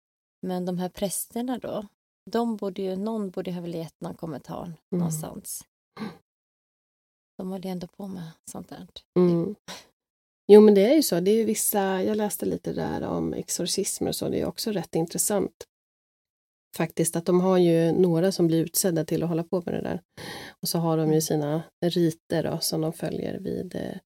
Men 0.41 0.65
de 0.65 0.77
här 0.77 0.89
prästerna 0.89 1.57
då? 1.57 1.87
De 2.31 2.55
borde 2.55 2.81
ju, 2.81 2.95
någon 2.95 3.29
borde 3.29 3.51
ha 3.51 3.61
väl 3.61 3.75
gett 3.75 4.01
någon 4.01 4.15
kommentar 4.15 4.73
någonstans. 4.91 5.65
De 7.37 7.49
håller 7.51 7.65
ju 7.65 7.71
ändå 7.71 7.87
på 7.87 8.07
med 8.07 8.31
sånt 8.51 8.69
där. 8.69 8.87
Mm. 9.19 9.55
Jo, 10.47 10.61
men 10.61 10.75
det 10.75 10.81
är 10.91 10.95
ju 10.95 11.03
så. 11.03 11.19
Det 11.19 11.31
är 11.31 11.45
vissa, 11.45 12.03
jag 12.03 12.17
läste 12.17 12.45
lite 12.45 12.73
där 12.73 13.01
om 13.01 13.33
exorcismer 13.33 14.09
och 14.09 14.15
så, 14.15 14.29
det 14.29 14.39
är 14.39 14.45
också 14.45 14.71
rätt 14.71 14.95
intressant. 14.95 15.67
Faktiskt 16.77 17.15
att 17.15 17.25
de 17.25 17.41
har 17.41 17.57
ju 17.57 17.91
några 17.91 18.31
som 18.31 18.47
blir 18.47 18.63
utsedda 18.63 19.05
till 19.05 19.23
att 19.23 19.29
hålla 19.29 19.43
på 19.43 19.63
med 19.65 19.73
det 19.73 19.81
där. 19.81 20.01
Och 20.61 20.67
så 20.69 20.79
har 20.79 20.97
de 20.97 21.13
ju 21.13 21.21
sina 21.21 21.63
riter 21.81 22.43
då, 22.43 22.59
som 22.59 22.81
de 22.81 22.93
följer 22.93 23.39
vid 23.39 23.75
eh, 23.75 23.97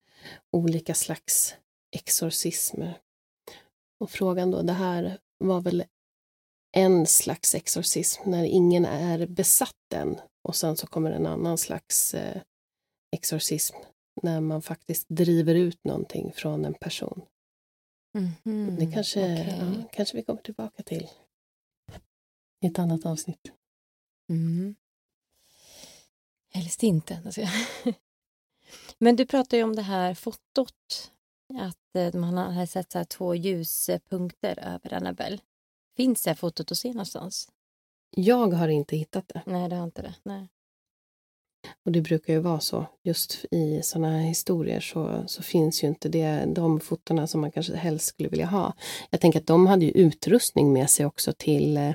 olika 0.51 0.93
slags 0.93 1.55
exorcismer. 1.95 2.97
Och 3.99 4.09
frågan 4.11 4.51
då, 4.51 4.61
det 4.61 4.73
här 4.73 5.17
var 5.37 5.61
väl 5.61 5.83
en 6.77 7.05
slags 7.05 7.55
exorcism 7.55 8.29
när 8.29 8.43
ingen 8.43 8.85
är 8.85 9.25
besatt 9.27 9.93
än 9.95 10.19
och 10.47 10.55
sen 10.55 10.77
så 10.77 10.87
kommer 10.87 11.11
en 11.11 11.25
annan 11.25 11.57
slags 11.57 12.13
eh, 12.13 12.41
exorcism 13.15 13.75
när 14.23 14.41
man 14.41 14.61
faktiskt 14.61 15.05
driver 15.09 15.55
ut 15.55 15.79
någonting 15.83 16.31
från 16.35 16.65
en 16.65 16.73
person. 16.73 17.21
Mhm, 18.17 18.75
Det 18.79 18.91
kanske, 18.91 19.19
okej. 19.19 19.55
ja, 19.59 19.83
kanske 19.91 20.17
vi 20.17 20.23
kommer 20.23 20.41
tillbaka 20.41 20.83
till 20.83 21.07
i 22.61 22.67
ett 22.67 22.79
annat 22.79 23.05
avsnitt. 23.05 23.51
Mm. 24.29 24.75
Helst 26.53 26.83
inte. 26.83 27.21
alltså. 27.25 27.41
Men 28.97 29.15
du 29.15 29.25
pratar 29.25 29.57
ju 29.57 29.63
om 29.63 29.75
det 29.75 29.81
här 29.81 30.13
fotot. 30.13 31.11
Att 31.59 31.95
eh, 31.95 32.19
man 32.19 32.37
har 32.37 32.65
sett 32.65 32.91
så 32.91 33.05
två 33.05 33.35
ljuspunkter 33.35 34.59
över 34.59 34.93
Annabelle. 34.93 35.39
Finns 35.97 36.23
det 36.23 36.29
här 36.29 36.35
fotot 36.35 36.71
att 36.71 36.77
se 36.77 36.87
någonstans? 36.87 37.49
Jag 38.15 38.53
har 38.53 38.67
inte 38.67 38.97
hittat 38.97 39.27
det. 39.27 39.41
Nej, 39.45 39.69
det 39.69 39.75
har 39.75 39.83
inte 39.83 40.01
det. 40.01 40.15
Nej. 40.23 40.47
Och 41.85 41.91
det 41.91 42.01
brukar 42.01 42.33
ju 42.33 42.39
vara 42.39 42.59
så. 42.59 42.85
Just 43.03 43.45
i 43.51 43.81
sådana 43.83 44.11
här 44.11 44.19
historier 44.19 44.79
så, 44.79 45.23
så 45.27 45.41
finns 45.41 45.83
ju 45.83 45.87
inte 45.87 46.09
det, 46.09 46.45
de 46.45 46.79
fotona 46.79 47.27
som 47.27 47.41
man 47.41 47.51
kanske 47.51 47.75
helst 47.75 48.05
skulle 48.05 48.29
vilja 48.29 48.45
ha. 48.45 48.73
Jag 49.09 49.21
tänker 49.21 49.39
att 49.39 49.47
de 49.47 49.67
hade 49.67 49.85
ju 49.85 49.91
utrustning 49.91 50.73
med 50.73 50.89
sig 50.89 51.05
också 51.05 51.33
till, 51.33 51.77
eh, 51.77 51.93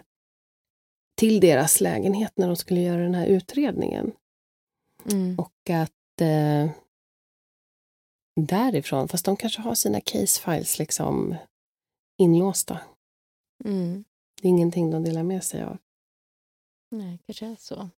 till 1.15 1.41
deras 1.41 1.81
lägenhet 1.81 2.33
när 2.37 2.47
de 2.47 2.57
skulle 2.57 2.81
göra 2.81 3.03
den 3.03 3.15
här 3.15 3.27
utredningen. 3.27 4.13
Mm. 5.11 5.39
Och 5.39 5.71
att 5.71 6.21
eh, 6.21 6.71
därifrån, 8.41 9.09
fast 9.09 9.25
de 9.25 9.37
kanske 9.37 9.63
har 9.63 9.75
sina 9.75 10.01
case 10.01 10.41
files 10.43 10.79
liksom 10.79 11.35
inlåsta. 12.19 12.81
Mm. 13.65 14.05
Det 14.43 14.49
är 14.49 14.51
ingenting 14.51 14.91
de 14.91 15.05
delar 15.05 15.23
med 15.23 15.45
sig 15.45 15.63
av. 15.63 15.79
Nej, 16.91 17.19
kanske 17.27 17.47
är 17.47 17.57
så. 17.57 17.89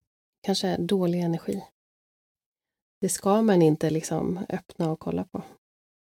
Kanske 0.43 0.77
dålig 0.77 1.21
energi. 1.21 1.65
Det 3.01 3.09
ska 3.09 3.43
man 3.43 3.62
inte 3.62 3.91
liksom 3.91 4.47
öppna 4.49 4.91
och 4.91 5.01
kolla 5.01 5.25
på. 5.25 5.43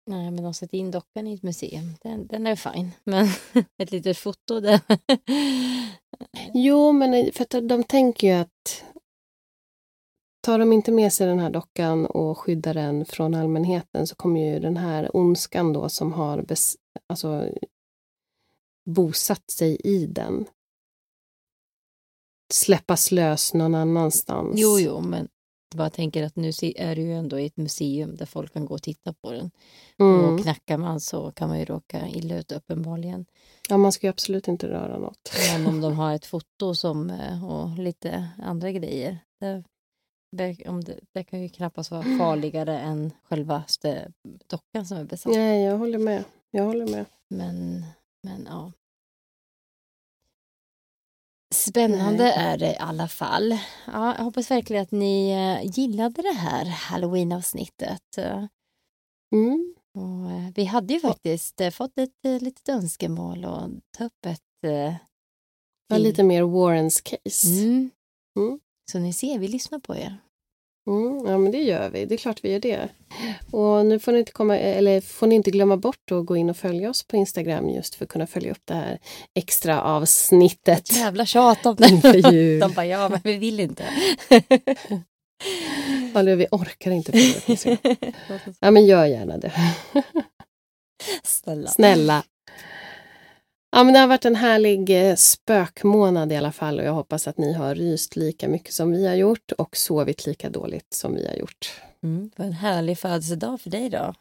Nej, 0.10 0.32
men 0.32 0.44
de 0.44 0.54
sätter 0.54 0.78
in 0.78 0.92
dockan 0.92 1.28
i 1.28 1.34
ett 1.34 1.44
museum. 1.44 1.96
Den, 2.02 2.28
den 2.28 2.48
är 2.48 2.56
fine. 2.56 2.92
Men 3.04 3.28
ett 3.78 3.92
litet 3.92 4.18
foto, 4.18 4.60
det... 4.60 4.82
Jo, 6.54 6.92
men 6.92 7.32
för 7.34 7.44
att 7.44 7.70
de 7.70 7.84
tänker 7.84 8.28
ju 8.28 8.34
att 8.34 8.84
tar 10.42 10.60
de 10.60 10.74
inte 10.74 10.92
med 10.92 11.14
sig 11.14 11.28
den 11.28 11.40
här 11.40 11.50
dockan 11.50 12.06
och 12.06 12.38
skyddar 12.38 12.74
den 12.74 13.06
från 13.06 13.36
allmänheten 13.36 14.08
så 14.08 14.16
kommer 14.16 14.54
ju 14.54 14.60
den 14.60 14.78
här 14.78 15.16
ondskan 15.18 15.74
då 15.74 15.90
som 15.90 16.14
har 16.14 16.42
bes, 16.42 16.78
alltså, 17.08 17.50
bosatt 18.86 19.52
sig 19.52 19.78
i 19.84 20.06
den 20.06 20.46
släppas 22.54 23.12
lös 23.12 23.54
någon 23.54 23.76
annanstans. 23.76 24.60
Jo, 24.60 24.80
jo, 24.80 25.02
men 25.02 25.28
bara 25.76 25.90
tänker 25.90 26.24
att 26.24 26.36
nu 26.36 26.52
är 26.76 26.96
det 26.96 27.02
ju 27.02 27.14
ändå 27.14 27.40
i 27.40 27.46
ett 27.46 27.58
museum 27.58 28.16
där 28.16 28.26
folk 28.26 28.54
kan 28.54 28.66
gå 28.66 28.74
och 28.74 28.84
titta 28.84 29.14
på 29.14 29.32
den. 29.32 29.52
Mm. 30.00 30.26
Och 30.26 30.44
knackar 30.44 30.78
man 30.78 31.00
så 31.00 31.32
kan 31.32 31.50
man 31.50 31.60
ju 31.60 31.66
råka 31.66 32.08
illa 32.08 32.38
ut 32.38 32.52
uppenbarligen. 32.52 33.26
Ja, 33.70 33.78
man 33.78 33.92
ska 33.92 34.08
ju 34.08 34.12
absolut 34.12 34.48
inte 34.48 34.68
röra 34.68 34.98
något. 34.98 35.32
Men 35.52 35.68
om 35.68 35.82
de 35.82 35.94
har 35.98 36.14
ett 36.14 36.26
foto 36.26 36.76
som, 36.76 37.10
eh, 37.10 37.46
och 37.46 37.78
lite 37.78 38.30
andra 38.44 38.72
grejer. 38.72 39.18
Det, 40.32 40.68
om 40.68 40.84
det, 40.84 41.00
det 41.14 41.24
kan 41.24 41.42
ju 41.42 41.50
knappast 41.50 41.92
vara 41.92 42.04
farligare 42.04 42.80
än 42.80 43.12
självaste 43.24 44.12
dockan 44.48 44.86
som 44.86 44.98
är 44.98 45.04
besatt. 45.04 45.34
Nej, 45.34 45.64
jag 45.64 45.78
håller 45.78 46.00
med. 46.00 46.24
Jag 46.52 46.64
håller 46.64 46.88
med. 46.88 47.06
Men, 47.30 47.86
men 48.24 48.48
ja. 48.50 48.72
Spännande 51.56 52.24
Nej. 52.24 52.34
är 52.38 52.58
det 52.58 52.72
i 52.72 52.78
alla 52.78 53.08
fall. 53.08 53.58
Ja, 53.86 54.16
jag 54.18 54.24
hoppas 54.24 54.52
verkligen 54.52 54.84
att 54.84 54.92
ni 54.92 55.32
eh, 55.32 55.72
gillade 55.72 56.22
det 56.22 56.36
här 56.38 56.66
halloween-avsnittet. 56.66 58.18
Mm. 59.36 59.76
Och 59.98 60.32
eh, 60.32 60.52
vi 60.56 60.64
hade 60.66 60.94
ju 60.94 61.00
faktiskt 61.00 61.62
eh, 61.62 61.70
fått 61.72 61.98
ett 61.98 62.42
litet 62.42 62.70
önskemål 62.70 63.46
att 63.46 63.72
ta 63.98 64.04
upp 64.06 64.26
ett... 64.26 64.64
eh, 65.94 66.00
lite 66.00 66.24
mer 66.24 66.44
Warrens 66.44 67.02
case. 67.02 67.48
Mm. 67.48 67.90
Mm. 68.40 68.60
Så 68.92 69.00
ni 69.00 69.14
ser, 69.14 69.40
vi 69.40 69.48
lyssnar 69.48 69.80
på 69.80 69.96
er. 69.96 70.18
Mm, 70.90 71.26
ja, 71.28 71.38
men 71.38 71.52
det 71.52 71.62
gör 71.62 71.90
vi. 71.90 72.06
Det 72.06 72.16
är 72.16 72.18
klart 72.18 72.40
vi 72.44 72.52
gör 72.52 72.60
det. 72.60 72.90
Och 73.52 73.86
nu 73.86 74.00
får 74.00 74.12
ni 74.12 74.20
inte, 74.20 74.32
komma, 74.32 74.58
eller 74.58 75.02
får 75.02 75.28
ni 75.28 75.36
inte 75.36 75.52
glömma 75.52 75.78
bort 75.78 76.12
att 76.12 76.26
gå 76.26 76.38
in 76.38 76.50
och 76.50 76.58
följa 76.58 76.90
oss 76.90 77.04
på 77.04 77.16
Instagram 77.16 77.70
just 77.70 77.96
för 77.96 78.06
att 78.06 78.12
kunna 78.12 78.28
följa 78.28 78.52
upp 78.52 78.62
det 78.66 78.74
här 78.74 79.00
extra 79.36 79.82
avsnittet. 79.82 80.92
Jävla 80.92 81.26
tjat 81.26 81.66
om 81.66 81.78
Inför 81.90 82.32
jul. 82.34 82.60
De 82.60 82.74
bara, 82.74 82.86
ja 82.86 83.10
men 83.10 83.20
vi 83.24 83.38
vill 83.38 83.60
inte. 83.60 83.84
Eller 86.16 86.36
vi 86.36 86.48
orkar 86.52 86.92
inte. 86.92 87.12
Ja, 88.60 88.72
men 88.72 88.86
gör 88.86 89.06
gärna 89.06 89.38
det. 89.38 89.52
Snälla. 91.24 91.68
Snälla. 91.68 92.24
Ja, 93.72 93.84
men 93.84 93.94
det 93.94 94.00
har 94.00 94.08
varit 94.08 94.26
en 94.26 94.36
härlig 94.36 95.10
eh, 95.10 95.16
spökmånad 95.16 96.32
i 96.32 96.36
alla 96.36 96.52
fall 96.52 96.80
och 96.80 96.86
jag 96.86 96.94
hoppas 96.94 97.28
att 97.28 97.38
ni 97.38 97.54
har 97.54 97.76
ryst 97.76 98.16
lika 98.16 98.48
mycket 98.48 98.74
som 98.74 98.92
vi 98.92 99.08
har 99.08 99.16
gjort 99.16 99.52
och 99.52 99.78
sovit 99.78 100.26
lika 100.26 100.50
dåligt 100.50 100.94
som 100.94 101.16
vi 101.16 101.28
har 101.28 101.36
gjort. 101.36 101.82
Mm, 102.04 102.32
var 102.36 102.46
en 102.46 102.54
härlig 102.54 103.00
födelsedag 103.00 103.62
för 103.62 103.70
dig 103.70 103.90
då. 103.90 104.14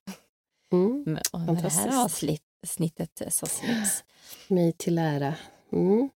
Mm. 0.72 1.05
Med, 1.07 1.22
och 1.32 1.40
med 1.40 1.62
det 1.62 1.72
här 1.72 2.05
avsnittet 2.05 3.22
så 3.28 3.46
släpps. 3.46 4.05
Mig 4.49 4.72
till 4.72 4.99
ära. 4.99 5.34
Mm. 5.72 6.11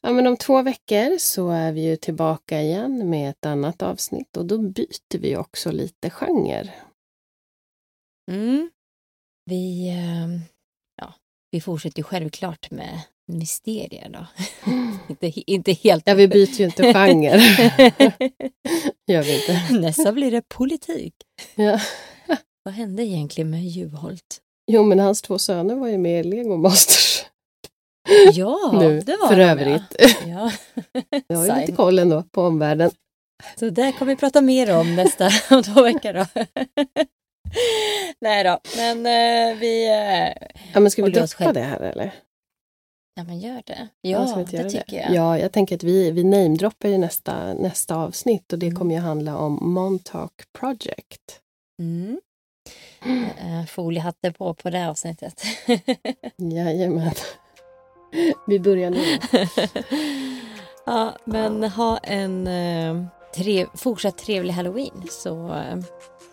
Ja, 0.00 0.12
men 0.12 0.26
om 0.26 0.36
två 0.36 0.62
veckor 0.62 1.18
så 1.18 1.50
är 1.50 1.72
vi 1.72 1.80
ju 1.80 1.96
tillbaka 1.96 2.60
igen 2.60 3.10
med 3.10 3.30
ett 3.30 3.46
annat 3.46 3.82
avsnitt 3.82 4.36
och 4.36 4.46
då 4.46 4.58
byter 4.58 5.18
vi 5.18 5.36
också 5.36 5.70
lite 5.70 6.10
genre. 6.10 6.72
Mm. 8.30 8.70
Vi, 9.44 9.88
eh, 9.88 10.51
vi 11.52 11.60
fortsätter 11.60 12.02
självklart 12.02 12.70
med 12.70 13.00
mysterier 13.32 14.08
då. 14.08 14.26
inte, 15.08 15.40
inte 15.50 15.72
helt... 15.72 16.02
Ja, 16.06 16.14
vi 16.14 16.28
byter 16.28 16.60
ju 16.60 16.64
inte 16.64 16.92
genre. 16.92 17.36
Gör 19.06 19.22
vi 19.22 19.34
inte. 19.34 19.74
Nästa 19.80 20.12
blir 20.12 20.30
det 20.30 20.42
politik. 20.48 21.14
Ja. 21.54 21.80
Vad 22.62 22.74
hände 22.74 23.02
egentligen 23.02 23.50
med 23.50 23.64
Juholt? 23.64 24.40
Jo, 24.66 24.82
men 24.82 24.98
hans 24.98 25.22
två 25.22 25.38
söner 25.38 25.74
var 25.74 25.88
ju 25.88 25.98
med 25.98 26.20
i 26.20 26.28
Lego 26.28 26.56
Masters 26.56 27.24
Ja, 28.32 28.70
nu, 28.80 29.00
det 29.00 29.16
var 29.16 29.28
för 29.28 29.36
de, 29.36 29.44
övrigt. 29.44 29.96
Ja. 30.26 30.52
Jag 31.26 31.36
har 31.36 31.46
ju 31.46 31.60
lite 31.60 31.72
koll 31.72 31.98
ändå 31.98 32.22
på 32.22 32.42
omvärlden. 32.42 32.90
Så 33.58 33.70
det 33.70 33.92
kommer 33.92 34.12
vi 34.12 34.16
prata 34.16 34.40
mer 34.40 34.76
om 34.76 34.96
nästa 34.96 35.30
om 35.50 35.62
två 35.62 35.82
veckor 35.82 36.12
då. 36.12 36.26
Nej 38.20 38.44
då, 38.44 38.58
men 38.76 39.06
eh, 39.06 39.56
vi... 39.58 39.88
Eh, 39.88 40.48
Ja, 40.74 40.80
men 40.80 40.90
ska 40.90 41.04
vi 41.04 41.10
droppa 41.10 41.52
det 41.52 41.60
här 41.60 41.80
eller? 41.80 42.10
ja, 43.14 43.24
men 43.24 43.40
gör 43.40 43.62
det. 43.66 43.88
Ja, 44.00 44.26
Ja, 44.36 44.44
det 44.50 44.56
göra 44.56 44.70
tycker 44.70 44.96
jag. 44.96 45.10
Ja, 45.14 45.38
jag 45.38 45.52
tänker 45.52 45.74
att 45.76 45.82
vi, 45.82 46.10
vi 46.10 46.24
namedroppar 46.24 46.88
ju 46.88 46.98
nästa, 46.98 47.54
nästa 47.54 47.96
avsnitt 47.96 48.52
och 48.52 48.58
det 48.58 48.66
Mm. 48.66 48.78
kommer 48.78 48.94
ju 48.94 49.00
handla 49.00 49.36
om 49.38 49.58
Montauk 49.72 50.32
Project. 50.58 51.40
Mm. 51.82 52.20
Eh, 53.38 53.66
foliehatter 53.68 54.30
på 54.30 54.54
på 54.54 54.70
det 54.70 54.88
avsnittet. 54.88 55.42
Jajamän. 56.36 57.12
Vi 58.46 58.60
börjar 58.60 58.90
nu. 58.90 59.04
ja, 60.86 61.12
men 61.24 61.64
ha 61.64 61.98
en 61.98 62.48
trev, 63.34 63.66
fortsatt 63.74 64.18
trevlig 64.18 64.52
halloween 64.52 65.02
så 65.10 65.48
eh, 65.54 65.76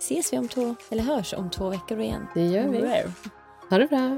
ses 0.10 0.34
vi 0.34 0.38
om 0.38 0.47
två, 0.47 0.76
eller 0.89 1.03
hörs 1.03 1.34
om 1.34 1.49
två 1.49 1.70
veckor 1.70 1.99
igen. 1.99 2.28
Det 2.34 2.45
gör 2.45 2.68
vi. 2.68 3.03
Ha 3.70 3.78
det 3.78 3.88
bra. 3.88 4.18